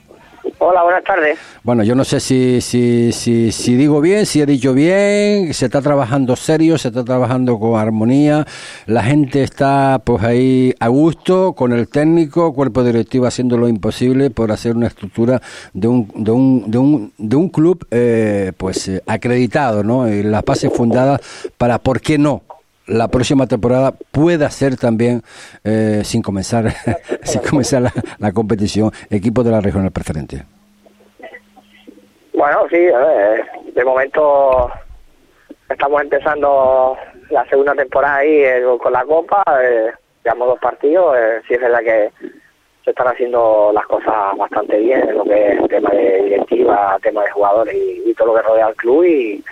Hola, 0.58 0.82
buenas 0.82 1.04
tardes. 1.04 1.38
Bueno, 1.62 1.82
yo 1.82 1.94
no 1.94 2.04
sé 2.04 2.20
si, 2.20 2.60
si, 2.60 3.12
si, 3.12 3.52
si, 3.52 3.76
digo 3.76 4.00
bien, 4.00 4.26
si 4.26 4.40
he 4.40 4.46
dicho 4.46 4.72
bien, 4.72 5.52
se 5.52 5.66
está 5.66 5.80
trabajando 5.82 6.36
serio, 6.36 6.78
se 6.78 6.88
está 6.88 7.04
trabajando 7.04 7.58
con 7.58 7.78
armonía, 7.78 8.46
la 8.86 9.02
gente 9.02 9.42
está 9.42 10.00
pues 10.04 10.22
ahí 10.24 10.74
a 10.80 10.88
gusto 10.88 11.52
con 11.52 11.72
el 11.72 11.88
técnico, 11.88 12.54
cuerpo 12.54 12.82
directivo 12.82 13.26
haciendo 13.26 13.56
lo 13.56 13.68
imposible 13.68 14.30
por 14.30 14.50
hacer 14.52 14.76
una 14.76 14.86
estructura 14.88 15.40
de 15.72 15.88
un, 15.88 16.10
de 16.14 16.30
un, 16.30 16.70
de 16.70 16.78
un, 16.78 17.12
de 17.18 17.36
un 17.36 17.48
club 17.48 17.86
eh, 17.90 18.52
pues 18.56 18.90
acreditado, 19.06 19.82
¿no? 19.82 20.08
Y 20.08 20.22
las 20.22 20.44
bases 20.44 20.72
fundadas 20.72 21.20
para, 21.56 21.78
¿por 21.78 22.00
qué 22.00 22.18
no? 22.18 22.42
La 22.88 23.08
próxima 23.08 23.46
temporada 23.46 23.92
pueda 24.10 24.50
ser 24.50 24.76
también, 24.76 25.22
eh, 25.64 26.02
sin 26.04 26.22
comenzar, 26.22 26.72
sin 27.22 27.40
comenzar 27.42 27.82
la, 28.18 28.32
competición, 28.32 28.90
equipo 29.10 29.44
de 29.44 29.50
la 29.50 29.60
regional 29.60 29.90
preferente. 29.90 30.44
Bueno, 32.32 32.66
sí, 32.70 32.78
de 33.74 33.84
momento 33.84 34.70
estamos 35.68 36.02
empezando 36.02 36.96
la 37.30 37.44
segunda 37.46 37.74
temporada 37.74 38.16
ahí 38.16 38.42
eh, 38.42 38.62
con 38.80 38.92
la 38.92 39.04
Copa, 39.04 39.42
eh, 39.62 39.92
llevamos 40.24 40.48
dos 40.48 40.58
partidos, 40.60 41.16
eh, 41.18 41.40
sí 41.46 41.54
es 41.54 41.60
verdad 41.60 41.80
que 41.80 42.10
se 42.84 42.90
están 42.90 43.08
haciendo 43.08 43.70
las 43.74 43.86
cosas 43.86 44.36
bastante 44.36 44.78
bien 44.78 45.08
en 45.08 45.18
lo 45.18 45.24
que 45.24 45.52
es 45.52 45.68
tema 45.68 45.90
de 45.90 46.22
directiva, 46.22 46.98
tema 47.02 47.22
de 47.22 47.30
jugadores 47.30 47.74
y, 47.74 48.10
y 48.10 48.14
todo 48.14 48.28
lo 48.28 48.34
que 48.34 48.42
rodea 48.42 48.66
al 48.66 48.76
club 48.76 49.04
y 49.04 49.44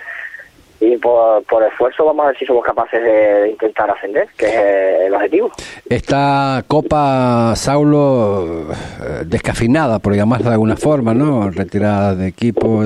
y 0.79 0.97
por, 0.97 1.43
esfuerzo 1.63 2.05
vamos 2.05 2.25
a 2.25 2.27
ver 2.29 2.37
si 2.37 2.45
somos 2.45 2.63
capaces 2.63 3.01
de, 3.01 3.49
intentar 3.49 3.89
ascender, 3.89 4.27
que 4.37 4.45
es 4.45 5.01
el 5.07 5.13
objetivo. 5.13 5.51
Esta 5.89 6.63
Copa 6.67 7.53
Saulo 7.55 8.71
eh, 8.71 9.23
descafinada, 9.25 9.99
por 9.99 10.15
llamarla 10.15 10.49
de 10.49 10.53
alguna 10.53 10.77
forma, 10.77 11.13
¿no? 11.13 11.49
Retirada 11.49 12.15
de 12.15 12.27
equipo, 12.27 12.83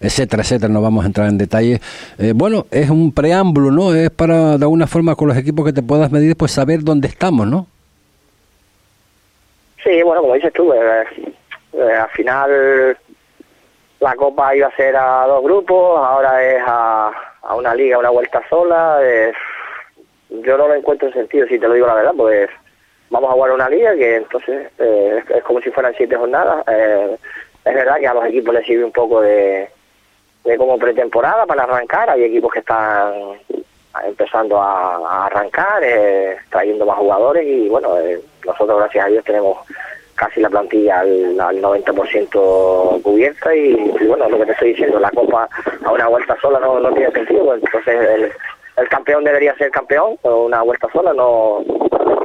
etcétera, 0.00 0.42
etcétera, 0.42 0.72
no 0.72 0.80
vamos 0.80 1.04
a 1.04 1.08
entrar 1.08 1.28
en 1.28 1.38
detalle. 1.38 1.80
Eh, 2.18 2.32
bueno, 2.34 2.66
es 2.70 2.88
un 2.88 3.12
preámbulo, 3.12 3.70
¿no? 3.70 3.94
Es 3.94 4.10
para 4.10 4.56
de 4.56 4.64
alguna 4.64 4.86
forma 4.86 5.14
con 5.14 5.28
los 5.28 5.36
equipos 5.36 5.66
que 5.66 5.72
te 5.72 5.82
puedas 5.82 6.10
medir, 6.10 6.36
pues 6.36 6.52
saber 6.52 6.82
dónde 6.82 7.08
estamos, 7.08 7.46
¿no? 7.46 7.66
Sí, 9.84 10.02
bueno, 10.02 10.22
como 10.22 10.34
dices 10.34 10.52
tú, 10.52 10.72
eh, 10.72 11.04
al 11.94 12.08
final 12.10 12.96
la 14.00 14.14
copa 14.14 14.54
iba 14.54 14.68
a 14.68 14.76
ser 14.76 14.96
a 14.96 15.26
dos 15.26 15.42
grupos, 15.42 15.98
ahora 15.98 16.42
es 16.42 16.62
a, 16.66 17.10
a 17.42 17.54
una 17.54 17.74
liga, 17.74 17.98
una 17.98 18.10
vuelta 18.10 18.42
sola. 18.48 18.98
yo 20.30 20.58
no 20.58 20.68
lo 20.68 20.74
encuentro 20.74 21.08
en 21.08 21.14
sentido, 21.14 21.46
si 21.46 21.58
te 21.58 21.68
lo 21.68 21.74
digo 21.74 21.86
la 21.86 21.94
verdad, 21.94 22.14
pues 22.16 22.50
vamos 23.10 23.30
a 23.30 23.34
jugar 23.34 23.52
una 23.52 23.68
liga 23.68 23.94
que 23.94 24.16
entonces 24.16 24.70
eh, 24.78 25.22
es, 25.28 25.42
como 25.44 25.60
si 25.60 25.70
fueran 25.70 25.94
siete 25.96 26.16
jornadas. 26.16 26.64
Eh, 26.68 27.16
es 27.64 27.74
verdad 27.74 27.96
que 27.98 28.06
a 28.06 28.14
los 28.14 28.26
equipos 28.26 28.54
les 28.54 28.66
sirve 28.66 28.84
un 28.84 28.92
poco 28.92 29.20
de, 29.20 29.68
de 30.44 30.56
como 30.56 30.78
pretemporada 30.78 31.46
para 31.46 31.64
arrancar. 31.64 32.10
Hay 32.10 32.24
equipos 32.24 32.52
que 32.52 32.60
están 32.60 33.12
empezando 34.04 34.60
a, 34.60 35.26
arrancar, 35.26 35.82
eh, 35.82 36.36
trayendo 36.50 36.84
más 36.84 36.98
jugadores 36.98 37.46
y 37.46 37.68
bueno, 37.68 37.94
nosotros 38.44 38.78
gracias 38.78 39.06
a 39.06 39.08
Dios 39.08 39.24
tenemos 39.24 39.58
casi 40.16 40.40
la 40.40 40.50
plantilla 40.50 41.00
al, 41.00 41.40
al 41.40 41.62
90% 41.62 43.02
cubierta 43.02 43.54
y, 43.54 43.74
bueno, 44.06 44.28
lo 44.28 44.38
que 44.38 44.46
te 44.46 44.52
estoy 44.52 44.68
diciendo, 44.70 44.98
la 44.98 45.10
Copa 45.10 45.48
a 45.84 45.92
una 45.92 46.08
vuelta 46.08 46.36
sola 46.40 46.58
no, 46.58 46.80
no 46.80 46.92
tiene 46.92 47.12
sentido, 47.12 47.44
pues, 47.44 47.62
entonces 47.62 48.32
el 48.76 48.88
campeón 48.88 49.24
debería 49.24 49.54
ser 49.56 49.70
campeón, 49.70 50.16
una 50.22 50.62
vuelta 50.62 50.88
sola, 50.92 51.12
no 51.14 51.64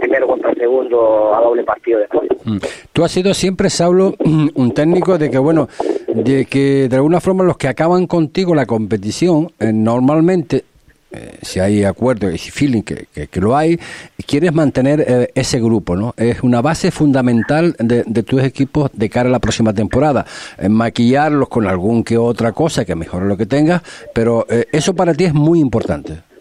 primero 0.01 0.27
contra 0.27 0.51
el 0.51 0.57
segundo 0.57 1.33
a 1.33 1.41
doble 1.41 1.63
partido 1.63 1.99
después. 1.99 2.29
Mm. 2.43 2.57
Tú 2.91 3.03
has 3.03 3.11
sido 3.11 3.33
siempre, 3.33 3.69
Saulo, 3.69 4.13
un 4.19 4.73
técnico 4.73 5.17
de 5.17 5.29
que, 5.29 5.37
bueno, 5.37 5.69
de 6.07 6.45
que 6.45 6.89
de 6.89 6.95
alguna 6.95 7.21
forma 7.21 7.43
los 7.43 7.57
que 7.57 7.67
acaban 7.67 8.07
contigo 8.07 8.53
la 8.53 8.65
competición, 8.65 9.51
eh, 9.59 9.71
normalmente 9.73 10.65
eh, 11.11 11.37
si 11.41 11.59
hay 11.59 11.83
acuerdo 11.83 12.29
y 12.29 12.37
feeling 12.37 12.83
que, 12.83 13.07
que, 13.27 13.39
lo 13.39 13.55
hay, 13.55 13.79
quieres 14.25 14.53
mantener 14.53 15.03
eh, 15.05 15.27
ese 15.35 15.59
grupo, 15.59 15.95
¿no? 15.95 16.13
Es 16.17 16.43
una 16.43 16.61
base 16.61 16.91
fundamental 16.91 17.75
de, 17.79 18.03
tus 18.23 18.43
equipos 18.43 18.91
de 18.93 19.09
cara 19.09 19.29
a 19.29 19.31
la 19.31 19.39
próxima 19.39 19.73
temporada. 19.73 20.25
maquillarlos 20.69 21.49
con 21.49 21.67
algún 21.67 22.03
que 22.03 22.17
otra 22.17 22.51
cosa 22.51 22.85
que 22.85 22.95
mejore 22.95 23.25
lo 23.25 23.37
que 23.37 23.45
tengas, 23.45 23.81
pero 24.13 24.45
eso 24.71 24.93
para 24.93 25.13
ti 25.13 25.25
es 25.25 25.33
muy 25.33 25.59
importante. 25.59 26.31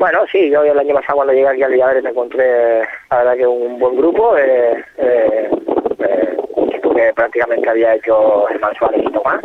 Bueno, 0.00 0.20
sí, 0.32 0.48
yo 0.48 0.62
el 0.62 0.78
año 0.78 0.94
pasado 0.94 1.16
cuando 1.16 1.34
llegué 1.34 1.48
aquí 1.48 1.62
al 1.62 1.72
Villaver 1.72 2.02
me 2.02 2.08
encontré, 2.08 2.80
la 3.10 3.18
verdad 3.18 3.36
que 3.36 3.46
un 3.46 3.78
buen 3.78 3.98
grupo, 3.98 4.34
eh, 4.34 4.82
eh, 4.96 5.50
eh, 5.98 7.12
prácticamente 7.14 7.68
había 7.68 7.96
hecho 7.96 8.48
el 8.48 8.58
Suárez 8.78 9.02
y 9.04 9.12
Tomás, 9.12 9.44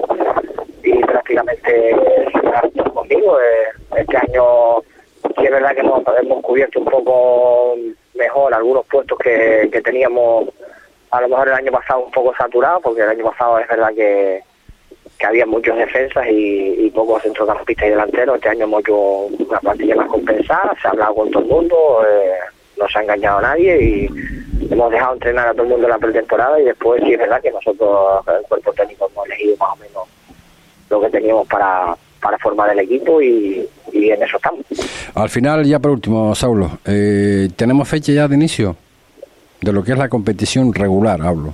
y 0.81 0.93
prácticamente 1.03 1.93
conmigo. 2.93 3.37
este 3.95 4.17
año 4.17 4.81
sí 5.37 5.45
es 5.45 5.51
verdad 5.51 5.73
que 5.73 5.81
hemos, 5.81 6.41
cubierto 6.41 6.79
un 6.79 6.85
poco 6.85 7.75
mejor 8.13 8.53
algunos 8.53 8.85
puestos 8.85 9.17
que, 9.19 9.81
teníamos 9.83 10.49
a 11.11 11.21
lo 11.21 11.29
mejor 11.29 11.47
el 11.47 11.53
año 11.53 11.71
pasado 11.71 12.05
un 12.05 12.11
poco 12.11 12.35
saturados, 12.35 12.81
porque 12.83 13.01
el 13.01 13.09
año 13.09 13.25
pasado 13.25 13.59
es 13.59 13.67
verdad 13.67 13.93
que 13.93 14.41
que 15.17 15.25
había 15.25 15.45
muchos 15.45 15.77
defensas 15.77 16.25
y, 16.29 16.91
pocos 16.93 17.23
centrocampistas 17.23 17.87
y 17.87 17.89
delanteros. 17.89 18.35
Este 18.35 18.49
año 18.49 18.63
hemos 18.63 18.81
hecho 18.81 18.95
una 18.95 19.59
plantilla 19.59 19.95
más 19.95 20.07
compensada, 20.07 20.75
se 20.81 20.87
ha 20.87 20.91
hablado 20.91 21.15
con 21.15 21.31
todo 21.31 21.43
el 21.43 21.49
mundo, 21.49 22.05
eh, 22.07 22.37
no 22.77 22.87
se 22.87 22.99
ha 22.99 23.01
engañado 23.01 23.39
a 23.39 23.41
nadie 23.41 23.81
y 23.81 24.09
hemos 24.71 24.91
dejado 24.91 25.13
entrenar 25.13 25.47
a 25.47 25.53
todo 25.53 25.63
el 25.63 25.69
mundo 25.69 25.87
en 25.87 25.91
la 25.91 25.97
pretemporada 25.99 26.59
y 26.59 26.65
después 26.65 27.01
sí 27.03 27.13
es 27.13 27.19
verdad 27.19 27.41
que 27.41 27.51
nosotros, 27.51 28.25
el 28.27 28.47
cuerpo 28.47 28.73
técnico, 28.73 29.09
hemos 29.11 29.25
elegido 29.25 29.57
más 29.57 29.69
o 29.73 29.75
menos 29.75 30.07
lo 30.89 31.01
que 31.01 31.09
teníamos 31.09 31.47
para, 31.47 31.95
para 32.25 32.39
formar 32.39 32.71
el 32.71 32.79
equipo 32.79 33.21
y, 33.21 33.69
en 33.93 34.23
eso 34.23 34.37
estamos. 34.37 34.65
Al 35.13 35.29
final, 35.29 35.63
ya 35.63 35.77
por 35.77 35.91
último, 35.91 36.33
Saulo, 36.33 36.79
eh, 36.83 37.49
¿tenemos 37.55 37.87
fecha 37.87 38.11
ya 38.11 38.27
de 38.27 38.33
inicio 38.33 38.75
de 39.61 39.71
lo 39.71 39.83
que 39.83 39.91
es 39.91 39.97
la 39.97 40.09
competición 40.09 40.73
regular, 40.73 41.21
hablo? 41.21 41.53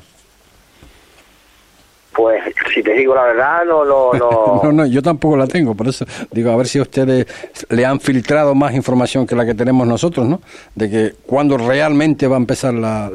Pues 2.15 2.41
si 2.73 2.81
te 2.81 2.93
digo 2.93 3.13
la 3.13 3.23
verdad, 3.23 3.65
no, 3.65 3.83
no, 3.83 4.13
no. 4.17 4.61
no, 4.63 4.71
no, 4.71 4.85
yo 4.85 5.01
tampoco 5.01 5.35
la 5.35 5.45
tengo, 5.45 5.75
por 5.75 5.89
eso 5.89 6.05
digo, 6.31 6.51
a 6.51 6.55
ver 6.55 6.67
si 6.67 6.79
ustedes 6.79 7.27
le 7.67 7.85
han 7.85 7.99
filtrado 7.99 8.55
más 8.55 8.73
información 8.73 9.27
que 9.27 9.35
la 9.35 9.45
que 9.45 9.53
tenemos 9.53 9.85
nosotros, 9.85 10.25
¿no? 10.25 10.41
De 10.73 10.89
que 10.89 11.15
cuando 11.25 11.57
realmente 11.57 12.27
va 12.27 12.37
a 12.37 12.39
empezar 12.39 12.73
la, 12.73 13.11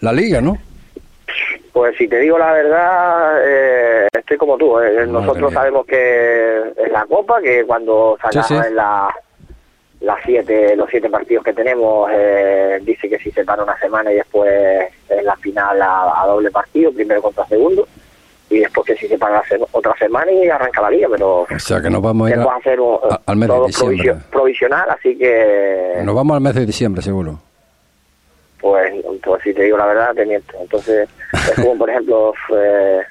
la, 0.00 0.12
liga, 0.12 0.40
¿no? 0.40 0.58
Pues 1.72 1.96
si 1.96 2.06
te 2.06 2.18
digo 2.18 2.38
la 2.38 2.52
verdad, 2.52 3.40
eh, 3.44 4.08
estoy 4.12 4.36
como 4.36 4.56
tú. 4.56 4.78
Eh. 4.80 5.06
Nosotros 5.06 5.52
sabemos 5.52 5.86
que 5.86 6.58
es 6.76 6.92
la 6.92 7.04
Copa, 7.06 7.40
que 7.40 7.64
cuando 7.64 8.16
sacamos 8.20 8.66
en 8.66 8.76
la, 8.76 9.14
las 10.00 10.18
siete, 10.24 10.76
los 10.76 10.88
siete 10.90 11.10
partidos 11.10 11.44
que 11.44 11.52
tenemos, 11.52 12.10
eh, 12.12 12.78
dice 12.82 13.08
que 13.08 13.18
si 13.18 13.30
se 13.30 13.44
para 13.44 13.64
una 13.64 13.78
semana 13.78 14.12
y 14.12 14.16
después 14.16 14.88
en 15.08 15.24
la 15.24 15.36
final 15.36 15.80
a 15.82 16.24
doble 16.26 16.50
partido, 16.50 16.92
primero 16.92 17.22
contra 17.22 17.46
segundo 17.46 17.86
y 18.50 18.60
después 18.60 18.86
que 18.86 18.96
si 18.96 19.08
se 19.08 19.18
paga 19.18 19.42
otra 19.72 19.94
semana 19.98 20.30
y 20.30 20.48
arranca 20.48 20.82
la 20.82 20.90
liga, 20.90 21.08
pero 21.10 21.42
o 21.42 21.58
sea 21.58 21.80
que 21.80 21.90
nos 21.90 22.02
vamos 22.02 22.30
a 22.30 22.34
ir 22.34 22.40
hacer 22.40 22.78
al 23.26 23.36
mes 23.36 23.48
de 23.48 23.66
diciembre. 23.66 24.16
provisional, 24.30 24.90
así 24.90 25.16
que 25.16 26.00
nos 26.02 26.14
vamos 26.14 26.36
al 26.36 26.42
mes 26.42 26.54
de 26.54 26.66
diciembre 26.66 27.02
seguro. 27.02 27.38
Pues, 28.64 28.94
pues 29.22 29.42
si 29.42 29.52
te 29.52 29.64
digo 29.64 29.76
la 29.76 29.84
verdad, 29.84 30.14
te 30.14 30.24
miento. 30.24 30.54
Entonces, 30.58 31.06
es 31.34 31.54
como 31.56 31.76
por 31.76 31.90
ejemplo, 31.90 32.32
eh, 32.56 33.02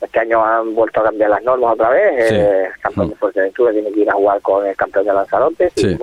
este 0.00 0.18
año 0.18 0.44
han 0.44 0.74
vuelto 0.74 0.98
a 0.98 1.04
cambiar 1.04 1.30
las 1.30 1.44
normas 1.44 1.74
otra 1.74 1.90
vez. 1.90 2.32
Eh, 2.32 2.64
el 2.64 2.80
campeón 2.80 3.10
de 3.10 3.14
Fuerteventura 3.14 3.70
tiene 3.70 3.92
que 3.92 4.00
ir 4.00 4.10
a 4.10 4.14
jugar 4.14 4.40
con 4.40 4.66
el 4.66 4.74
campeón 4.74 5.04
de 5.06 5.12
Lanzarote. 5.12 5.70
Sí. 5.76 5.96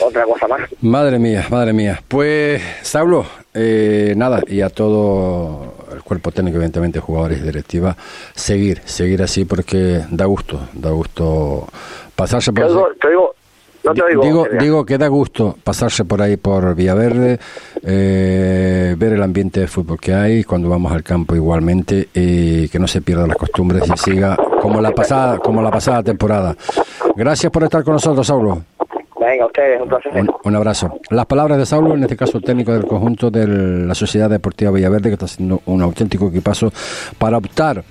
otra 0.00 0.24
cosa 0.24 0.48
más. 0.48 0.62
Madre 0.80 1.18
mía, 1.18 1.44
madre 1.50 1.74
mía. 1.74 2.02
Pues, 2.08 2.62
Saulo, 2.80 3.26
eh, 3.52 4.14
nada, 4.16 4.40
y 4.46 4.62
a 4.62 4.70
todo 4.70 5.74
el 5.92 6.02
cuerpo 6.02 6.30
técnico, 6.30 6.56
evidentemente, 6.56 6.98
jugadores 6.98 7.40
y 7.40 7.42
directiva, 7.42 7.94
seguir, 8.34 8.80
seguir 8.86 9.22
así 9.22 9.44
porque 9.44 10.00
da 10.10 10.24
gusto, 10.24 10.60
da 10.72 10.88
gusto 10.88 11.68
pasarse 12.16 12.54
por... 12.54 12.68
digo, 12.68 12.88
digo, 13.06 13.31
que 14.86 14.98
da 14.98 15.08
gusto 15.08 15.56
pasarse 15.62 16.04
por 16.04 16.22
ahí 16.22 16.36
por 16.36 16.74
Villaverde, 16.74 17.38
eh, 17.82 18.94
ver 18.96 19.12
el 19.12 19.22
ambiente 19.22 19.60
de 19.60 19.66
fútbol 19.66 19.98
que 20.00 20.14
hay 20.14 20.44
cuando 20.44 20.68
vamos 20.68 20.92
al 20.92 21.02
campo 21.02 21.34
igualmente 21.34 22.08
y 22.14 22.68
que 22.68 22.78
no 22.78 22.86
se 22.86 23.00
pierdan 23.00 23.28
las 23.28 23.36
costumbres 23.36 23.82
y 23.88 23.96
siga 23.98 24.36
como 24.60 24.80
la 24.80 24.92
pasada, 24.92 25.38
como 25.38 25.62
la 25.62 25.70
pasada 25.70 26.02
temporada. 26.02 26.56
Gracias 27.16 27.50
por 27.50 27.64
estar 27.64 27.82
con 27.82 27.94
nosotros, 27.94 28.26
Saulo. 28.26 28.62
Venga, 29.20 29.46
ustedes, 29.46 29.80
un 29.80 30.30
Un, 30.44 30.56
abrazo. 30.56 30.98
Las 31.10 31.26
palabras 31.26 31.56
de 31.56 31.64
Saulo, 31.64 31.94
en 31.94 32.02
este 32.02 32.16
caso 32.16 32.40
técnico 32.40 32.72
del 32.72 32.86
conjunto 32.86 33.30
de 33.30 33.46
la 33.86 33.94
Sociedad 33.94 34.28
Deportiva 34.28 34.72
Villaverde, 34.72 35.10
que 35.10 35.14
está 35.14 35.26
haciendo 35.26 35.62
un 35.66 35.80
auténtico 35.80 36.28
equipazo 36.28 36.72
para 37.18 37.38
optar 37.38 37.84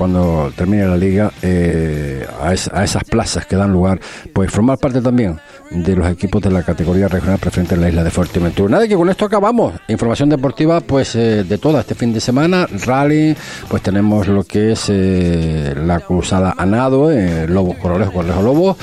cuando 0.00 0.50
termine 0.56 0.86
la 0.86 0.96
liga 0.96 1.30
eh, 1.42 2.26
a, 2.40 2.54
esas 2.54 3.04
plazas 3.04 3.44
que 3.44 3.54
dan 3.54 3.70
lugar, 3.70 4.00
pues 4.32 4.50
formar 4.50 4.78
parte 4.78 5.02
también 5.02 5.38
de 5.70 5.94
los 5.94 6.08
equipos 6.08 6.40
de 6.40 6.50
la 6.50 6.62
categoría 6.62 7.06
regional 7.06 7.38
preferente 7.38 7.74
en 7.74 7.82
la 7.82 7.90
isla 7.90 8.02
de 8.02 8.10
Fuerteventura. 8.10 8.70
Nada, 8.70 8.88
que 8.88 8.94
con 8.94 9.10
esto 9.10 9.26
acabamos. 9.26 9.74
Información 9.88 10.30
deportiva, 10.30 10.80
pues 10.80 11.14
eh, 11.16 11.44
de 11.44 11.58
toda 11.58 11.80
este 11.80 11.94
fin 11.94 12.14
de 12.14 12.20
semana, 12.20 12.66
rally, 12.86 13.36
pues 13.68 13.82
tenemos 13.82 14.26
lo 14.26 14.42
que 14.42 14.72
es 14.72 14.86
eh, 14.88 15.74
la 15.76 16.00
cruzada 16.00 16.54
a 16.56 16.64
nado, 16.64 17.10
Lobos 17.46 17.76
Corolejo, 17.76 18.12
Correjo 18.12 18.40
Lobos. 18.40 18.78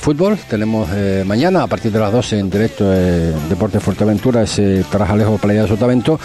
fútbol, 0.00 0.38
tenemos 0.50 0.88
mañana 1.24 1.62
a 1.62 1.66
partir 1.68 1.92
de 1.92 2.00
las 2.00 2.10
12 2.10 2.40
en 2.40 2.50
directo 2.50 2.90
Deporte 3.48 3.78
Fuerteventura, 3.78 4.42
ese 4.42 4.84
Tarajalejo 4.90 5.38
Playa 5.38 5.62
de 5.62 5.68
Sotavento 5.68 6.18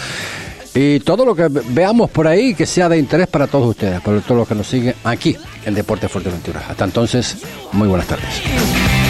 y 0.74 1.00
todo 1.00 1.24
lo 1.24 1.34
que 1.34 1.48
veamos 1.48 2.10
por 2.10 2.26
ahí 2.26 2.54
que 2.54 2.66
sea 2.66 2.88
de 2.88 2.98
interés 2.98 3.26
para 3.26 3.46
todos 3.46 3.68
ustedes, 3.68 4.00
para 4.00 4.20
todos 4.20 4.38
los 4.38 4.48
que 4.48 4.54
nos 4.54 4.66
siguen 4.66 4.94
aquí 5.04 5.36
en 5.64 5.74
Deporte 5.74 6.08
Fuerteventura. 6.08 6.64
Hasta 6.68 6.84
entonces, 6.84 7.36
muy 7.72 7.88
buenas 7.88 8.06
tardes. 8.06 9.01